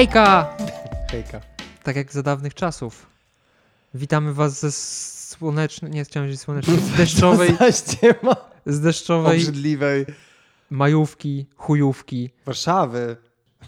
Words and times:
Hejka! 0.00 0.56
Hejka. 1.10 1.40
Tak 1.82 1.96
jak 1.96 2.12
za 2.12 2.22
dawnych 2.22 2.54
czasów. 2.54 3.06
Witamy 3.94 4.34
was 4.34 4.60
ze 4.60 4.72
słonecznej, 4.72 5.90
nie 5.90 6.04
chciałem 6.04 6.26
powiedzieć 6.26 6.40
słonecznej, 6.40 6.78
z 6.78 6.96
deszczowej, 6.96 7.50
z 8.66 8.80
deszczowej 8.80 9.38
obrzydliwej 9.38 10.06
majówki, 10.70 11.46
chujówki. 11.56 12.30
Warszawy. 12.46 13.16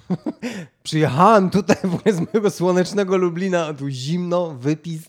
Przyjechałem 0.83 1.51
tutaj 1.51 1.77
w 1.85 1.95
ogóle 1.95 2.15
z 2.15 2.21
mojego 2.21 2.51
słonecznego 2.51 3.17
Lublina, 3.17 3.67
a 3.67 3.75
tu 3.75 3.89
zimno, 3.89 4.51
wypis. 4.51 5.03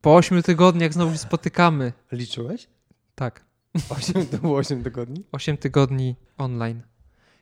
Po 0.00 0.16
ośmiu 0.16 0.42
tygodniach 0.42 0.92
znowu 0.92 1.12
się 1.12 1.18
spotykamy. 1.18 1.92
Liczyłeś? 2.12 2.68
Tak, 3.14 3.44
Osiem, 3.88 4.26
to 4.26 4.38
było 4.38 4.56
8 4.56 4.82
tygodni? 4.82 5.24
osiem 5.32 5.56
tygodni 5.56 6.16
online. 6.38 6.82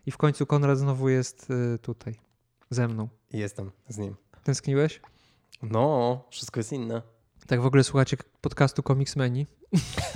I 0.07 0.11
w 0.11 0.17
końcu 0.17 0.47
Konrad 0.47 0.79
znowu 0.79 1.09
jest 1.09 1.51
y, 1.51 1.79
tutaj, 1.79 2.15
ze 2.75 2.89
mną. 2.89 3.09
Jestem 3.33 3.71
z 3.89 3.99
nim. 3.99 4.15
Tęskniłeś? 4.45 5.01
No, 5.63 6.25
wszystko 6.31 6.61
jest 6.61 6.73
inne. 6.73 7.03
Tak 7.47 7.61
w 7.61 7.67
ogóle 7.67 7.85
słuchacie 7.85 8.17
podcastu 8.41 8.83
Comics 8.83 9.17
Menu. 9.17 9.47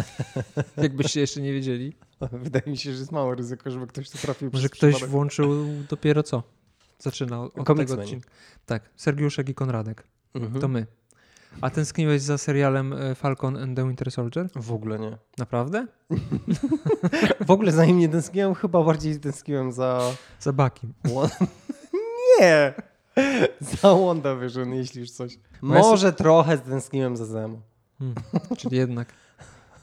Jakbyście 0.77 1.21
jeszcze 1.21 1.41
nie 1.41 1.53
wiedzieli. 1.53 1.97
Wydaje 2.33 2.65
mi 2.67 2.77
się, 2.77 2.93
że 2.93 2.99
jest 2.99 3.13
mało 3.13 3.35
ryzyko, 3.35 3.71
żeby 3.71 3.87
ktoś 3.87 4.11
tu 4.11 4.19
trafił 4.19 4.51
Może 4.53 4.69
ktoś 4.69 4.95
przypadek. 4.95 5.11
włączył 5.11 5.67
dopiero 5.89 6.23
co? 6.23 6.43
Zaczyna 6.99 7.43
od 7.43 7.67
Comics 7.67 7.91
tego 7.91 8.03
odcinka. 8.03 8.31
Tak, 8.67 8.91
Sergiuszek 8.97 9.49
i 9.49 9.55
Konradek. 9.55 10.07
Mhm. 10.35 10.61
To 10.61 10.69
my. 10.69 10.87
A 11.61 11.71
tęskniłeś 11.71 12.23
za 12.23 12.39
serialem 12.39 12.93
e, 12.93 13.15
Falcon 13.15 13.57
and 13.57 13.77
the 13.77 13.87
Winter 13.89 14.11
Soldier? 14.13 14.49
W 14.57 14.73
ogóle 14.73 14.99
nie. 14.99 15.19
Naprawdę? 15.39 15.87
W 17.47 17.51
ogóle 17.51 17.73
za 17.73 17.87
nim 17.87 17.99
nie 17.99 18.09
tęskniłem, 18.09 18.55
chyba 18.55 18.85
bardziej 18.85 19.21
tęskniłem 19.21 19.73
za... 19.73 20.01
Za 20.41 20.53
Bakim. 20.53 20.93
Nie! 22.41 22.75
Za 23.61 23.95
WandaVision, 23.95 24.75
jeśli 24.75 25.01
już 25.01 25.11
coś. 25.11 25.39
Może 25.63 26.13
trochę 26.13 26.59
tęskniłem 26.59 27.17
za 27.17 27.25
Zemo. 27.27 27.61
Hmm, 27.99 28.17
czyli 28.59 28.77
jednak. 28.77 29.13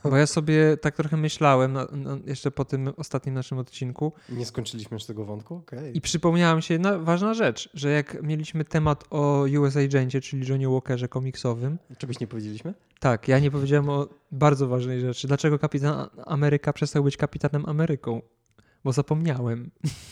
Bo 0.03 0.17
ja 0.17 0.27
sobie 0.27 0.77
tak 0.77 0.95
trochę 0.95 1.17
myślałem 1.17 1.73
na, 1.73 1.87
na, 1.91 2.17
jeszcze 2.25 2.51
po 2.51 2.65
tym 2.65 2.93
ostatnim 2.97 3.35
naszym 3.35 3.57
odcinku 3.57 4.13
Nie 4.29 4.45
skończyliśmy 4.45 4.95
już 4.95 5.05
tego 5.05 5.25
wątku? 5.25 5.55
Okej. 5.55 5.97
i 5.97 6.01
przypomniała 6.01 6.55
mi 6.55 6.63
się 6.63 6.73
jedna 6.73 6.99
ważna 6.99 7.33
rzecz, 7.33 7.69
że 7.73 7.89
jak 7.89 8.23
mieliśmy 8.23 8.65
temat 8.65 9.03
o 9.09 9.45
US 9.59 9.77
Agencie, 9.77 10.21
czyli 10.21 10.47
Johnny 10.47 10.69
Walkerze 10.69 11.07
komiksowym, 11.07 11.77
Czegoś 11.97 12.19
nie 12.19 12.27
powiedzieliśmy? 12.27 12.73
tak, 12.99 13.27
ja 13.27 13.39
nie 13.39 13.51
powiedziałem 13.51 13.89
o 13.89 14.07
bardzo 14.31 14.67
ważnej 14.67 15.01
rzeczy. 15.01 15.27
Dlaczego 15.27 15.59
kapitan 15.59 16.09
Ameryka 16.25 16.73
przestał 16.73 17.03
być 17.03 17.17
kapitanem 17.17 17.65
Ameryką? 17.69 18.21
Bo 18.83 18.91
zapomniałem. 18.91 19.71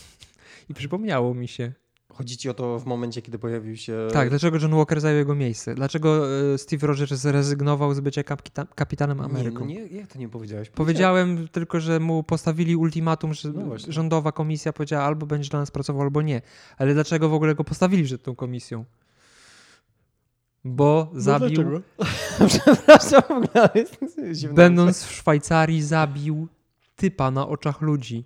I 0.70 0.74
przypomniało 0.74 1.34
mi 1.34 1.48
się. 1.48 1.74
Chodzi 2.14 2.38
ci 2.38 2.50
o 2.50 2.54
to 2.54 2.80
w 2.80 2.86
momencie, 2.86 3.22
kiedy 3.22 3.40
pojawił 3.40 3.78
się... 3.78 4.08
Tak, 4.14 4.30
dlaczego 4.30 4.58
John 4.58 4.76
Walker 4.76 5.02
zajął 5.02 5.18
jego 5.18 5.36
miejsce? 5.36 5.76
Dlaczego 5.76 6.28
e, 6.54 6.58
Steve 6.58 6.88
Rogers 6.88 7.12
zrezygnował 7.14 7.94
z 7.94 8.00
bycia 8.00 8.22
kapita- 8.22 8.66
kapitanem 8.76 9.18
Nie, 9.18 9.24
Ameryką? 9.24 9.60
no 9.60 9.66
nie, 9.66 9.88
jak 9.88 10.08
to 10.08 10.20
nie 10.20 10.30
powiedziałeś? 10.30 10.70
Powiedziałem 10.70 11.48
tylko, 11.48 11.80
że 11.80 12.00
mu 12.00 12.24
postawili 12.24 12.76
ultimatum, 12.76 13.34
że 13.34 13.50
No 13.54 13.78
rządowa 13.88 14.32
komisja 14.32 14.74
powiedziała 14.74 15.04
albo 15.04 15.26
będzie 15.26 15.50
dla 15.50 15.60
nas 15.60 15.72
pracował, 15.72 16.02
albo 16.02 16.22
nie. 16.22 16.42
Ale 16.78 16.94
dlaczego 16.94 17.30
w 17.30 17.34
ogóle 17.34 17.56
go 17.56 17.64
postawili 17.64 18.04
przed 18.04 18.24
tą 18.24 18.36
komisją? 18.36 18.86
Bo 20.64 21.10
No 21.14 21.22
zabił, 21.22 21.82
Przepraszam, 22.48 23.22
w 23.22 23.32
ogóle, 23.32 23.70
jest 23.74 24.48
będąc 24.48 25.04
w 25.04 25.12
Szwajcarii, 25.12 25.82
zabił 25.82 26.48
typa 26.96 27.32
na 27.32 27.48
oczach 27.48 27.82
ludzi. 27.82 28.26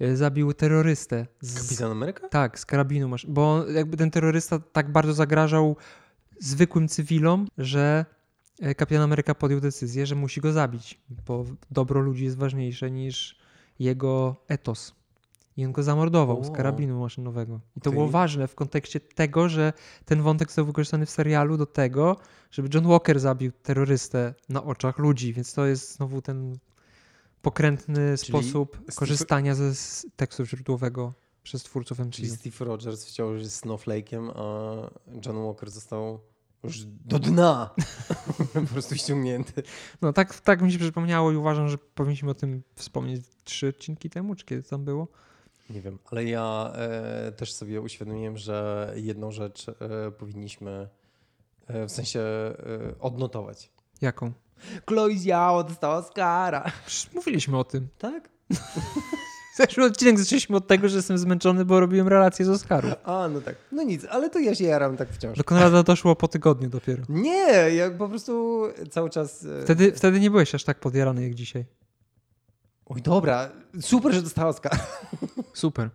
E, 0.00 0.16
Zabił 0.16 0.52
terrorystę. 0.52 1.26
Z, 1.40 1.62
Kapitan 1.62 1.92
Ameryka? 1.92 2.28
Tak, 2.28 2.58
z 2.58 2.66
karabinu 2.66 3.08
masz. 3.08 3.26
Bo 3.26 3.66
jakby 3.70 3.96
ten 3.96 4.10
terrorysta 4.10 4.58
tak 4.58 4.92
bardzo 4.92 5.14
zagrażał 5.14 5.76
zwykłym 6.40 6.88
cywilom, 6.88 7.46
że 7.58 8.04
e, 8.60 8.74
kapitan 8.74 9.02
Ameryka 9.02 9.34
podjął 9.34 9.60
decyzję, 9.60 10.06
że 10.06 10.14
musi 10.14 10.40
go 10.40 10.52
zabić, 10.52 11.00
bo 11.26 11.44
dobro 11.70 12.00
ludzi 12.00 12.24
jest 12.24 12.36
ważniejsze 12.36 12.90
niż 12.90 13.38
jego 13.78 14.36
etos. 14.48 14.94
I 15.56 15.64
on 15.64 15.72
go 15.72 15.82
zamordował 15.82 16.44
z 16.44 16.48
O. 16.48 16.52
karabinu 16.52 17.00
maszynowego. 17.00 17.60
I 17.76 17.80
to 17.80 17.90
było 17.90 18.08
ważne 18.08 18.48
w 18.48 18.54
kontekście 18.54 19.00
tego, 19.00 19.48
że 19.48 19.72
ten 20.04 20.22
wątek 20.22 20.48
został 20.48 20.66
wykorzystany 20.66 21.06
w 21.06 21.10
serialu 21.10 21.56
do 21.56 21.66
tego, 21.66 22.16
żeby 22.50 22.68
John 22.74 22.86
Walker 22.88 23.20
zabił 23.20 23.52
terrorystę 23.62 24.34
na 24.48 24.64
oczach 24.64 24.98
ludzi, 24.98 25.32
więc 25.32 25.54
to 25.54 25.66
jest 25.66 25.96
znowu 25.96 26.22
ten 26.22 26.58
pokrętny 27.46 28.16
sposób 28.16 28.76
Steve- 28.76 28.94
korzystania 28.94 29.54
ze 29.54 29.72
tekstu 30.16 30.46
źródłowego 30.46 31.12
przez 31.42 31.62
twórców 31.62 31.98
Czyli 32.10 32.28
MCU. 32.28 32.36
Steve 32.36 32.64
Rogers 32.64 33.04
chciał 33.04 33.30
być 33.32 33.46
snowflake'iem, 33.46 34.30
a 34.34 34.74
John 35.26 35.44
Walker 35.44 35.70
został 35.70 36.20
już 36.64 36.84
do 36.84 37.18
dna 37.18 37.70
po 38.54 38.60
prostu 38.60 38.96
ściągnięty. 38.96 39.62
No 40.02 40.12
tak, 40.12 40.40
tak 40.40 40.62
mi 40.62 40.72
się 40.72 40.78
przypomniało 40.78 41.32
i 41.32 41.36
uważam, 41.36 41.68
że 41.68 41.78
powinniśmy 41.78 42.30
o 42.30 42.34
tym 42.34 42.62
wspomnieć 42.74 43.24
trzy 43.44 43.68
odcinki 43.68 44.10
temu, 44.10 44.34
czy 44.34 44.44
kiedy 44.44 44.62
tam 44.62 44.84
było. 44.84 45.08
Nie 45.70 45.80
wiem, 45.80 45.98
ale 46.10 46.24
ja 46.24 46.72
e, 46.74 47.32
też 47.32 47.52
sobie 47.52 47.80
uświadomiłem, 47.80 48.36
że 48.36 48.92
jedną 48.96 49.30
rzecz 49.30 49.68
e, 49.68 49.74
powinniśmy 50.10 50.88
e, 51.66 51.86
w 51.86 51.92
sensie 51.92 52.20
e, 52.20 52.54
odnotować. 53.00 53.70
Jaką? 54.00 54.32
Chloe 54.88 55.18
Zhao 55.18 55.64
dostała 55.64 55.96
Oscara. 55.96 56.72
Przecież 56.86 57.14
mówiliśmy 57.14 57.58
o 57.58 57.64
tym. 57.64 57.88
Tak? 57.98 58.28
Zeszły 59.56 59.84
odcinek 59.84 60.18
zaczęliśmy 60.18 60.56
od 60.56 60.66
tego, 60.66 60.88
że 60.88 60.96
jestem 60.96 61.18
zmęczony, 61.18 61.64
bo 61.64 61.80
robiłem 61.80 62.08
relację 62.08 62.44
z 62.44 62.48
Oscaru. 62.48 62.88
A, 63.04 63.28
no 63.28 63.40
tak. 63.40 63.54
No 63.72 63.82
nic, 63.82 64.04
ale 64.10 64.30
to 64.30 64.38
ja 64.38 64.54
się 64.54 64.64
jaram 64.64 64.96
tak 64.96 65.08
wciąż. 65.12 65.38
Do 65.38 65.44
Konrada 65.44 65.82
doszło 65.82 66.16
po 66.16 66.28
tygodniu 66.28 66.68
dopiero. 66.68 67.02
Nie, 67.08 67.48
ja 67.74 67.90
po 67.90 68.08
prostu 68.08 68.62
cały 68.90 69.10
czas... 69.10 69.44
e, 69.44 69.62
Wtedy, 69.62 69.92
wtedy 69.92 70.20
nie 70.20 70.30
byłeś 70.30 70.54
aż 70.54 70.64
tak 70.64 70.80
podjarany 70.80 71.22
jak 71.22 71.34
dzisiaj. 71.34 71.64
Oj, 72.86 73.02
dobra, 73.02 73.48
super, 73.80 74.12
że 74.14 74.22
dostała 74.22 74.48
Oscar. 74.48 74.72
Super. 75.54 75.90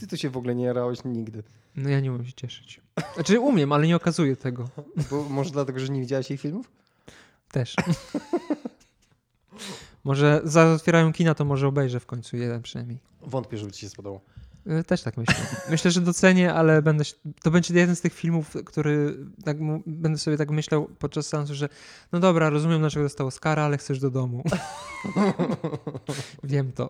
Ty 0.00 0.06
to 0.06 0.16
się 0.16 0.30
w 0.30 0.36
ogóle 0.36 0.54
nie 0.54 0.64
jarałeś 0.64 0.98
nigdy. 1.04 1.42
No 1.76 1.88
ja 1.88 2.00
nie 2.00 2.12
umiem 2.12 2.26
się 2.26 2.32
cieszyć. 2.32 2.80
Znaczy 3.14 3.40
umiem, 3.40 3.72
ale 3.72 3.86
nie 3.86 3.96
okazuję 3.96 4.36
tego. 4.36 4.68
Bo, 5.10 5.24
może 5.24 5.50
dlatego, 5.50 5.80
że 5.80 5.88
nie 5.92 6.00
widziałaś 6.00 6.30
jej 6.30 6.38
filmów? 6.38 6.70
Też. 7.52 7.76
może 10.04 10.40
zaraz 10.44 10.80
otwierają 10.80 11.12
kina, 11.12 11.34
to 11.34 11.44
może 11.44 11.66
obejrzę 11.66 12.00
w 12.00 12.06
końcu 12.06 12.36
jeden 12.36 12.62
przynajmniej. 12.62 12.98
Wątpię, 13.20 13.58
żeby 13.58 13.72
ci 13.72 13.80
się 13.80 13.88
spodobał. 13.88 14.20
Y, 14.66 14.84
Też 14.84 15.02
tak 15.02 15.16
myślę. 15.16 15.34
Myślę, 15.70 15.90
że 15.90 16.00
docenię, 16.00 16.54
ale 16.54 16.82
będę, 16.82 17.04
to 17.42 17.50
będzie 17.50 17.74
jeden 17.74 17.96
z 17.96 18.00
tych 18.00 18.14
filmów, 18.14 18.56
który 18.64 19.16
tak, 19.44 19.56
będę 19.86 20.18
sobie 20.18 20.36
tak 20.36 20.50
myślał 20.50 20.88
podczas 20.98 21.26
seansu, 21.26 21.54
że 21.54 21.68
no 22.12 22.20
dobra, 22.20 22.50
rozumiem 22.50 22.80
dlaczego 22.80 23.04
dostał 23.04 23.26
Oscara, 23.26 23.62
ale 23.62 23.78
chcesz 23.78 23.98
do 23.98 24.10
domu. 24.10 24.42
Wiem 26.44 26.72
to. 26.72 26.88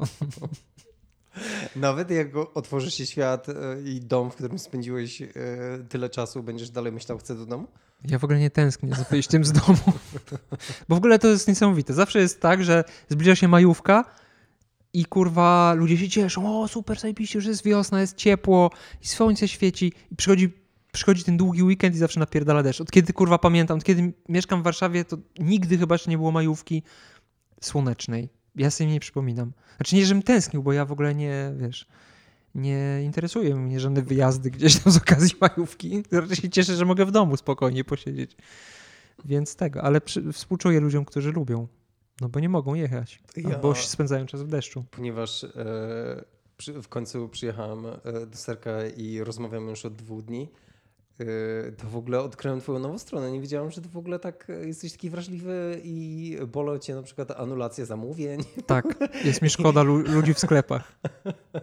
Nawet 1.76 2.10
jak 2.10 2.28
otworzy 2.54 2.90
się 2.90 3.06
świat 3.06 3.48
e, 3.48 3.54
i 3.84 4.00
dom, 4.00 4.30
w 4.30 4.34
którym 4.34 4.58
spędziłeś 4.58 5.22
e, 5.22 5.28
tyle 5.88 6.10
czasu, 6.10 6.42
będziesz 6.42 6.70
dalej 6.70 6.92
myślał, 6.92 7.18
chcę 7.18 7.34
do 7.34 7.46
domu? 7.46 7.66
Ja 8.04 8.18
w 8.18 8.24
ogóle 8.24 8.38
nie 8.38 8.50
tęsknię 8.50 8.94
za 8.94 9.04
wyjściem 9.04 9.44
z 9.44 9.52
domu. 9.52 9.78
Bo 10.88 10.94
w 10.94 10.98
ogóle 10.98 11.18
to 11.18 11.28
jest 11.28 11.48
niesamowite. 11.48 11.94
Zawsze 11.94 12.18
jest 12.18 12.40
tak, 12.40 12.64
że 12.64 12.84
zbliża 13.08 13.34
się 13.34 13.48
majówka 13.48 14.04
i 14.92 15.04
kurwa 15.04 15.74
ludzie 15.74 15.98
się 15.98 16.08
cieszą. 16.08 16.62
O, 16.62 16.68
super, 16.68 17.00
zajebiście, 17.00 17.38
już 17.38 17.46
jest 17.46 17.64
wiosna, 17.64 18.00
jest 18.00 18.16
ciepło 18.16 18.70
i 19.02 19.06
słońce 19.06 19.48
świeci. 19.48 19.92
I 20.12 20.16
przychodzi, 20.16 20.52
przychodzi 20.92 21.24
ten 21.24 21.36
długi 21.36 21.62
weekend 21.62 21.94
i 21.94 21.98
zawsze 21.98 22.20
napierdala 22.20 22.62
deszcz. 22.62 22.80
Od 22.80 22.90
kiedy 22.90 23.12
kurwa 23.12 23.38
pamiętam, 23.38 23.78
od 23.78 23.84
kiedy 23.84 24.12
mieszkam 24.28 24.60
w 24.60 24.64
Warszawie, 24.64 25.04
to 25.04 25.16
nigdy 25.38 25.78
chyba 25.78 25.94
jeszcze 25.94 26.10
nie 26.10 26.18
było 26.18 26.30
majówki 26.30 26.82
słonecznej. 27.60 28.28
Ja 28.56 28.70
sobie 28.70 28.90
nie 28.90 29.00
przypominam. 29.00 29.52
Znaczy 29.76 29.96
nie, 29.96 30.06
żebym 30.06 30.22
tęsknił, 30.22 30.62
bo 30.62 30.72
ja 30.72 30.84
w 30.84 30.92
ogóle 30.92 31.14
nie, 31.14 31.52
wiesz, 31.56 31.86
nie 32.54 33.00
interesują 33.04 33.56
mnie 33.56 33.80
żadne 33.80 34.02
wyjazdy 34.02 34.50
gdzieś 34.50 34.76
tam 34.78 34.92
z 34.92 34.96
okazji 34.96 35.34
majówki. 35.40 36.02
Raczej 36.12 36.36
się 36.36 36.50
cieszę, 36.50 36.76
że 36.76 36.84
mogę 36.84 37.06
w 37.06 37.10
domu 37.10 37.36
spokojnie 37.36 37.84
posiedzieć. 37.84 38.36
Więc 39.24 39.56
tego, 39.56 39.82
ale 39.82 40.00
przy, 40.00 40.32
współczuję 40.32 40.80
ludziom, 40.80 41.04
którzy 41.04 41.32
lubią. 41.32 41.66
No 42.20 42.28
bo 42.28 42.40
nie 42.40 42.48
mogą 42.48 42.74
jechać, 42.74 43.20
Ja- 43.36 43.58
bo 43.58 43.74
spędzają 43.74 44.26
czas 44.26 44.42
w 44.42 44.48
deszczu. 44.48 44.84
Ponieważ 44.90 45.44
e, 45.44 46.24
przy, 46.56 46.82
w 46.82 46.88
końcu 46.88 47.28
przyjechałem 47.28 47.86
e, 47.86 48.26
do 48.26 48.36
Serka 48.36 48.86
i 48.96 49.20
rozmawiamy 49.20 49.70
już 49.70 49.84
od 49.84 49.96
dwóch 49.96 50.22
dni, 50.24 50.48
to 51.76 51.88
w 51.88 51.96
ogóle 51.96 52.20
odkryłem 52.20 52.60
twoją 52.60 52.78
nową 52.78 52.98
stronę. 52.98 53.32
Nie 53.32 53.40
wiedziałem, 53.40 53.70
że 53.70 53.80
ty 53.80 53.88
w 53.88 53.96
ogóle 53.96 54.18
tak 54.18 54.50
e, 54.50 54.66
jesteś 54.66 54.92
taki 54.92 55.10
wrażliwy 55.10 55.80
i 55.84 56.36
bolą 56.52 56.78
cię 56.78 56.94
na 56.94 57.02
przykład 57.02 57.30
anulacja 57.30 57.84
zamówień. 57.84 58.40
Tak, 58.66 58.84
jest 59.24 59.42
mi 59.42 59.50
szkoda 59.50 59.82
lu- 59.82 59.98
ludzi 60.12 60.34
w 60.34 60.38
sklepach. 60.38 60.92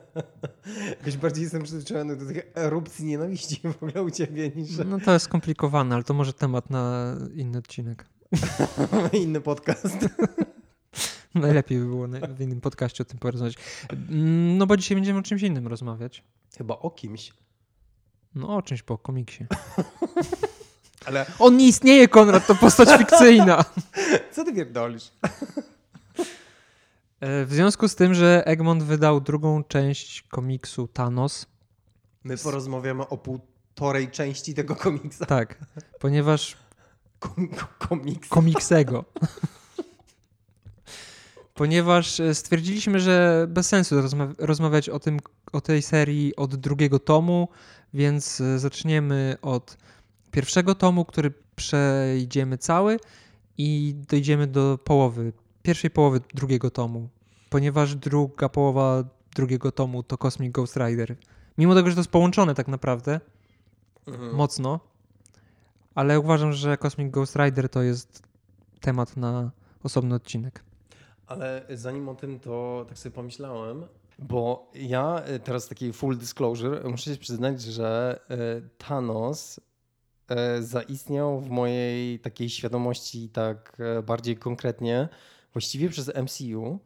Jakoś 1.00 1.18
bardziej 1.18 1.44
jestem 1.44 1.63
przyzwyczajony 1.63 2.16
do 2.16 2.25
tych 2.25 2.52
erupcji 2.56 3.06
nienawiści 3.06 3.62
w 3.63 3.84
ogóle 3.84 4.04
u 4.04 4.12
ciebie 4.12 4.52
niż 4.56 4.78
No 4.86 5.00
to 5.00 5.13
jest 5.13 5.25
skomplikowane, 5.25 5.96
ale 5.96 6.04
to 6.04 6.13
może 6.13 6.34
temat 6.34 6.69
na 6.69 7.16
inny 7.36 7.57
odcinek. 7.57 8.06
inny 9.24 9.42
podcast. 9.42 9.98
Najlepiej 11.36 11.80
by 11.80 11.86
było 11.86 12.07
w 12.07 12.42
innym 12.42 12.62
podcaście 12.62 13.04
o 13.04 13.06
tym 13.06 13.19
porozmawiać. 13.19 13.56
Mm, 14.10 14.57
No 14.57 14.68
bo 14.68 14.78
dzisiaj 14.78 14.96
będziemy 14.96 15.19
o 15.19 15.24
czymś 15.24 15.42
innym 15.42 15.68
rozmawiać. 15.68 16.24
Chyba 16.57 16.78
o 16.80 16.90
kimś. 16.92 17.34
No 18.35 18.55
o 18.55 18.61
czymś 18.61 18.83
po 18.83 18.97
komiksie. 18.97 19.45
Ale 21.05 21.25
On 21.39 21.57
nie 21.57 21.67
istnieje, 21.67 22.07
Konrad, 22.07 22.47
to 22.47 22.55
postać 22.55 22.89
fikcyjna. 22.97 23.65
co 24.33 24.43
ty 24.45 24.53
pierdolisz? 24.53 25.11
E, 27.19 27.45
W 27.45 27.53
związku 27.53 27.87
z 27.87 27.95
tym, 27.95 28.13
że 28.13 28.43
Egmont 28.47 28.83
wydał 28.83 29.21
drugą 29.21 29.63
część 29.63 30.21
komiksu 30.21 30.87
Thanos, 30.87 31.45
My 32.23 32.37
porozmawiamy 32.37 33.07
o 33.07 33.17
półtorej 33.17 34.11
części 34.11 34.53
tego 34.53 34.75
komiksa. 34.75 35.25
tak, 35.25 35.55
ponieważ 35.99 36.57
Kom 37.19 37.49
komiks. 37.79 38.29
komiksego. 38.29 39.05
Ponieważ 41.56 42.19
e, 42.19 42.36
stwierdziliśmy, 42.36 43.00
że 43.00 43.46
bez 43.50 43.68
sensu 43.68 43.96
rozma- 44.02 44.36
rozmawiać 44.40 44.90
o, 44.90 45.00
tym, 45.00 45.19
o 45.52 45.62
tej 45.62 45.81
serii 45.81 46.36
od 46.36 46.56
drugiego 46.56 47.00
tomu, 47.00 47.48
więc 47.94 48.42
e, 48.42 48.60
zaczniemy 48.60 49.38
od 49.42 49.78
pierwszego 50.31 50.75
tomu, 50.75 51.06
który 51.06 51.34
przejdziemy 51.56 52.57
cały 52.57 53.00
i 53.57 53.96
dojdziemy 54.10 54.48
do 54.48 54.80
połowy, 54.84 55.34
pierwszej 55.63 55.90
połowy 55.90 56.22
drugiego 56.34 56.72
tomu, 56.72 57.10
ponieważ 57.50 57.96
druga 57.96 58.50
połowa 58.50 59.04
drugiego 59.36 59.72
tomu 59.72 60.04
to 60.04 60.18
Cosmic 60.18 60.52
Ghost 60.52 60.78
Rider. 60.78 61.16
Mimo 61.57 61.75
tego, 61.75 61.90
że 61.90 61.96
to 61.96 62.00
jest 62.00 62.12
połączone 62.12 62.56
tak 62.56 62.68
naprawdę, 62.68 63.19
Mhm. 64.07 64.36
mocno, 64.36 64.80
ale 65.96 66.19
uważam, 66.19 66.54
że 66.54 66.78
Cosmic 66.78 67.12
Ghost 67.12 67.36
Rider 67.36 67.69
to 67.69 67.81
jest 67.81 68.24
temat 68.81 69.18
na 69.18 69.52
osobny 69.84 70.16
odcinek. 70.16 70.63
Ale 71.27 71.66
zanim 71.69 72.10
o 72.10 72.16
tym, 72.16 72.39
to 72.39 72.86
tak 72.89 72.98
sobie 72.98 73.16
pomyślałem, 73.16 73.86
bo 74.19 74.72
ja 74.74 75.24
y, 75.30 75.39
teraz 75.39 75.68
taki 75.68 75.94
full 75.94 76.18
disclosure, 76.18 76.89
muszę 76.89 77.13
się 77.13 77.19
przyznać, 77.19 77.62
że 77.62 78.19
y, 78.31 78.69
Thanos 78.77 79.60
y, 80.60 80.63
zaistniał 80.63 81.39
w 81.39 81.50
mojej 81.50 82.19
takiej 82.19 82.50
świadomości 82.50 83.30
tak 83.30 83.77
bardziej 84.04 84.38
konkretnie, 84.38 85.10
właściwie 85.54 85.89
przez 85.89 86.12
MCU, 86.16 86.80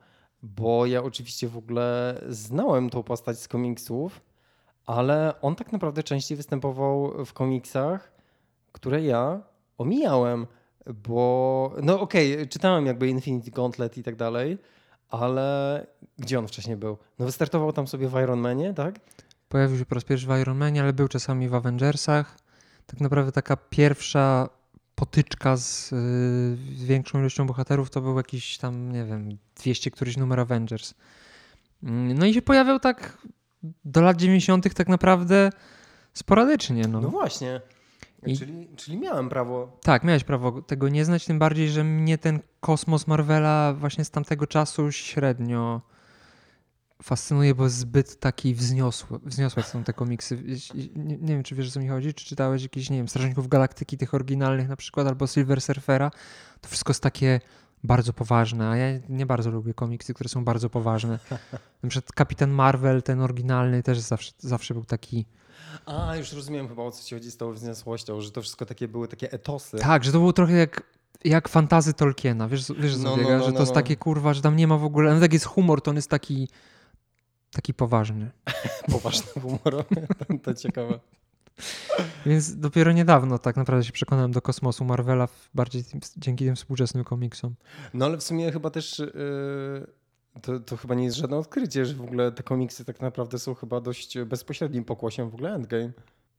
bo 0.44 0.86
ja 0.86 1.04
oczywiście 1.04 1.48
w 1.48 1.58
ogóle 1.58 2.22
znałem 2.30 2.90
tą 2.90 3.04
postać 3.04 3.40
z 3.40 3.48
komiksów, 3.48 4.22
ale 4.86 5.42
on 5.42 5.56
tak 5.56 5.72
naprawdę 5.72 6.04
częściej 6.04 6.38
występował 6.38 7.26
w 7.26 7.34
komiksach, 7.34 8.12
które 8.72 9.04
ja 9.04 9.42
omijałem, 9.78 10.48
bo 10.94 11.74
no 11.84 12.00
okej, 12.00 12.48
czytałem 12.48 12.86
jakby 12.86 13.08
Infinity 13.08 13.52
Gauntlet 13.52 13.98
i 13.98 14.04
tak 14.04 14.16
dalej, 14.16 14.58
ale 15.10 15.88
gdzie 16.18 16.40
on 16.40 16.48
wcześniej 16.48 16.78
był? 16.78 16.98
No 17.20 17.26
wystartował 17.26 17.74
tam 17.74 17.88
sobie 17.88 18.08
w 18.08 18.14
Iron 18.14 18.40
Manie, 18.40 18.74
tak? 18.74 19.00
Pojawił 19.50 19.78
się 19.78 19.86
po 19.86 19.96
raz 19.96 20.04
pierwszy 20.04 20.28
w 20.28 20.40
Iron 20.42 20.58
Manie, 20.58 20.82
ale 20.82 20.94
był 20.94 21.08
czasami 21.08 21.50
w 21.50 21.56
Avengersach. 21.56 22.38
Tak 22.86 23.02
naprawdę 23.02 23.32
taka 23.32 23.58
pierwsza 23.58 24.50
potyczka 24.96 25.58
z 25.58 25.94
y, 25.94 26.58
większą 26.86 27.20
ilością 27.20 27.48
bohaterów 27.48 27.90
to 27.90 28.02
był 28.02 28.18
jakiś 28.18 28.58
tam, 28.58 28.92
nie 28.92 29.06
wiem, 29.06 29.38
200 29.56 29.92
któryś 29.92 30.18
numer 30.18 30.40
Avengers. 30.40 30.94
Mm, 31.84 32.18
No 32.18 32.26
i 32.26 32.34
się 32.34 32.42
pojawiał 32.42 32.80
tak 32.80 33.18
do 33.86 34.02
lat 34.02 34.18
90. 34.18 34.74
tak 34.74 34.88
naprawdę 34.88 35.50
sporadycznie. 36.14 36.88
No. 36.88 37.02
No 37.02 37.10
właśnie. 37.10 37.62
I- 38.26 38.38
Czyli, 38.38 38.68
czyli 38.76 38.98
miałem 38.98 39.30
prawo. 39.30 39.78
Tak, 39.84 40.04
miałeś 40.04 40.24
prawo 40.24 40.62
tego 40.62 40.90
nie 40.90 41.06
znać, 41.06 41.26
tym 41.26 41.40
bardziej, 41.40 41.70
że 41.70 41.84
mnie 41.84 42.18
ten 42.18 42.40
kosmos 42.60 43.08
Marvela 43.08 43.74
właśnie 43.74 44.06
z 44.06 44.12
tamtego 44.12 44.48
czasu 44.48 44.92
średnio 44.92 45.82
fascynuje, 47.04 47.56
bo 47.56 47.70
zbyt 47.70 48.20
taki 48.20 48.56
wzniosły. 48.56 49.20
Wzniosłe 49.24 49.64
są 49.64 49.84
te 49.84 49.94
komiksy. 49.94 50.44
Nie, 50.96 51.18
nie 51.18 51.28
wiem, 51.34 51.44
czy 51.44 51.56
wiesz, 51.56 51.68
o 51.68 51.72
co 51.72 51.80
mi 51.80 51.88
chodzi, 51.88 52.14
czy 52.14 52.26
czytałeś 52.26 52.64
jakiś, 52.64 52.90
nie 52.90 52.98
wiem, 52.98 53.08
Strażników 53.08 53.48
Galaktyki, 53.48 53.98
tych 53.98 54.14
oryginalnych 54.14 54.70
na 54.70 54.76
przykład, 54.76 55.08
albo 55.08 55.28
Silver 55.28 55.62
Surfera. 55.62 56.12
To 56.62 56.70
wszystko 56.70 56.92
jest 56.92 57.04
takie 57.04 57.40
bardzo 57.84 58.14
poważne, 58.14 58.70
a 58.70 58.78
ja 58.78 59.00
nie 59.10 59.26
bardzo 59.26 59.52
lubię 59.52 59.74
komiksy, 59.74 60.14
które 60.14 60.30
są 60.30 60.46
bardzo 60.46 60.70
poważne. 60.70 61.20
Na 61.84 61.90
przykład 61.90 62.12
Kapitan 62.12 62.52
Marvel, 62.52 63.04
ten 63.04 63.22
oryginalny, 63.22 63.84
też 63.84 64.00
zawsze, 64.00 64.32
zawsze 64.40 64.74
był 64.74 64.86
taki... 64.86 65.26
A, 65.86 66.16
już 66.16 66.34
rozumiem 66.34 66.68
chyba 66.68 66.84
o 66.84 66.92
co 66.92 67.04
ci 67.04 67.16
chodzi 67.16 67.32
z 67.32 67.38
tą 67.38 67.54
wzniosłością, 67.54 68.22
że 68.22 68.32
to 68.32 68.42
wszystko 68.42 68.66
takie 68.66 68.88
były 68.88 69.08
takie 69.08 69.32
etosy. 69.32 69.78
Tak, 69.78 70.04
że 70.04 70.12
to 70.12 70.18
było 70.20 70.34
trochę 70.34 70.54
jak, 70.54 70.84
jak 71.24 71.50
fantazy 71.50 71.94
Tolkiena. 71.94 72.48
Wiesz, 72.48 72.72
wiesz 72.80 72.98
No, 72.98 73.10
no, 73.10 73.18
biega? 73.18 73.38
no, 73.38 73.44
że 73.44 73.52
no, 73.52 73.56
to 73.56 73.60
jest 73.60 73.72
no. 73.72 73.76
takie 73.82 73.96
kurwa, 73.96 74.34
że 74.34 74.42
tam 74.42 74.56
nie 74.56 74.68
ma 74.68 74.78
w 74.78 74.84
ogóle. 74.84 75.08
Nawet 75.08 75.22
jak 75.22 75.34
jest 75.34 75.46
humor, 75.46 75.82
to 75.82 75.92
on 75.92 75.96
jest 75.96 76.10
taki 76.10 76.48
taki 77.52 77.74
poważny. 77.74 78.32
Poważny 78.92 79.42
humor. 79.42 79.86
to, 80.28 80.38
to 80.44 80.54
ciekawe. 80.54 81.00
Więc 82.26 82.56
dopiero 82.60 82.92
niedawno 82.92 83.40
tak 83.40 83.56
naprawdę 83.56 83.86
się 83.86 83.92
przekonałem 83.92 84.32
do 84.32 84.42
kosmosu 84.42 84.86
Marvela 84.86 85.28
w- 85.28 85.50
bardziej 85.54 85.84
tym, 85.84 86.00
dzięki 86.18 86.46
tym 86.46 86.56
współczesnym 86.56 87.04
komiksom. 87.04 87.56
No 87.94 88.06
ale 88.06 88.18
w 88.18 88.24
sumie 88.24 88.52
chyba 88.52 88.70
też 88.70 89.00
yy, 89.00 89.88
to, 90.42 90.60
to 90.60 90.78
chyba 90.78 90.96
nie 90.96 91.04
jest 91.06 91.18
żadne 91.18 91.38
odkrycie, 91.38 91.86
że 91.86 91.94
w 91.94 92.02
ogóle 92.02 92.32
te 92.32 92.44
komiksy 92.44 92.86
tak 92.86 93.02
naprawdę 93.02 93.40
są 93.40 93.54
chyba 93.56 93.82
dość 93.82 94.18
bezpośrednim 94.20 94.84
pokłosiem 94.86 95.30
w 95.30 95.34
ogóle 95.34 95.54
Endgame. 95.54 95.92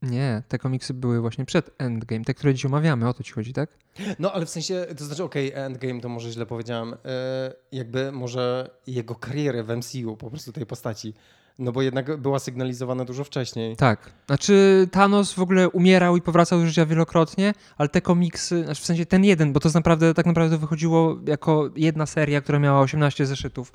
Nie, 0.02 0.42
te 0.48 0.58
komiksy 0.58 0.94
były 0.94 1.20
właśnie 1.20 1.44
przed 1.44 1.70
Endgame, 1.78 2.24
te, 2.24 2.34
które 2.34 2.54
dziś 2.54 2.66
omawiamy, 2.66 3.08
o 3.08 3.14
to 3.14 3.22
ci 3.22 3.32
chodzi, 3.32 3.52
tak? 3.52 3.70
No 4.18 4.32
ale 4.32 4.46
w 4.46 4.50
sensie, 4.50 4.86
to 4.98 5.04
znaczy 5.04 5.24
okej, 5.24 5.52
Endgame 5.54 6.00
to 6.00 6.08
może 6.08 6.30
źle 6.30 6.46
powiedziałem, 6.46 6.94
e, 7.04 7.52
jakby 7.72 8.12
może 8.12 8.70
jego 8.86 9.14
karierę 9.14 9.62
w 9.64 9.70
MCU, 9.76 10.16
po 10.16 10.30
prostu 10.30 10.52
tej 10.52 10.66
postaci, 10.66 11.14
no 11.60 11.72
bo 11.72 11.82
jednak 11.82 12.16
była 12.16 12.38
sygnalizowana 12.38 13.04
dużo 13.04 13.24
wcześniej. 13.24 13.76
Tak. 13.76 14.12
Znaczy 14.26 14.88
Thanos 14.92 15.32
w 15.32 15.38
ogóle 15.38 15.68
umierał 15.68 16.16
i 16.16 16.22
powracał 16.22 16.60
do 16.60 16.66
życia 16.66 16.86
wielokrotnie, 16.86 17.54
ale 17.78 17.88
te 17.88 18.00
komiksy, 18.00 18.64
znaczy 18.64 18.82
w 18.82 18.84
sensie 18.84 19.06
ten 19.06 19.24
jeden, 19.24 19.52
bo 19.52 19.60
to 19.60 19.68
naprawdę, 19.74 20.14
tak 20.14 20.26
naprawdę 20.26 20.58
wychodziło 20.58 21.16
jako 21.26 21.70
jedna 21.76 22.06
seria, 22.06 22.40
która 22.40 22.58
miała 22.58 22.80
18 22.80 23.26
zeszytów. 23.26 23.72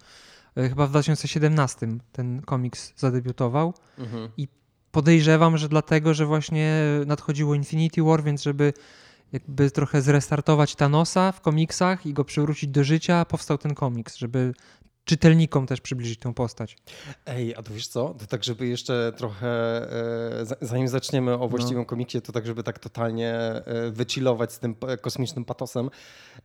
E, 0.57 0.69
Chyba 0.69 0.87
w 0.87 0.89
2017 0.89 1.87
ten 2.11 2.41
komiks 2.41 2.93
zadebiutował. 2.95 3.73
Mhm. 3.97 4.29
Podejrzewam, 4.91 5.57
że 5.57 5.69
dlatego, 5.69 6.13
że 6.13 6.25
właśnie 6.25 6.81
nadchodziło 7.05 7.55
Infinity 7.55 8.03
War, 8.03 8.23
więc 8.23 8.43
żeby 8.43 8.73
jakby 9.31 9.71
trochę 9.71 10.01
zrestartować 10.01 10.75
Thanosa 10.75 11.31
w 11.31 11.41
komiksach 11.41 12.05
i 12.05 12.13
go 12.13 12.25
przywrócić 12.25 12.69
do 12.69 12.83
życia, 12.83 13.25
powstał 13.25 13.57
ten 13.57 13.75
komiks, 13.75 14.15
żeby 14.15 14.53
czytelnikom 15.06 15.68
też 15.68 15.81
przybliżyć 15.81 16.19
tę 16.19 16.34
postać. 16.34 16.78
Ej, 17.26 17.56
a 17.56 17.64
to 17.64 17.74
wiesz 17.74 17.88
co? 17.88 18.16
To 18.19 18.26
tak, 18.28 18.44
żeby 18.44 18.68
jeszcze 18.68 19.14
trochę, 19.18 19.47
e, 20.42 20.45
za- 20.45 20.56
zanim 20.62 20.88
zaczniemy 20.88 21.33
o 21.33 21.47
właściwym 21.47 21.85
komiksie, 21.85 22.21
to 22.21 22.31
tak, 22.31 22.45
żeby 22.45 22.64
tak 22.64 22.80
totalnie 22.80 23.33
e, 23.33 23.64
wychillować 23.92 24.54
z 24.54 24.59
tym 24.59 24.76
p- 24.76 24.97
kosmicznym 24.97 25.45
patosem. 25.45 25.90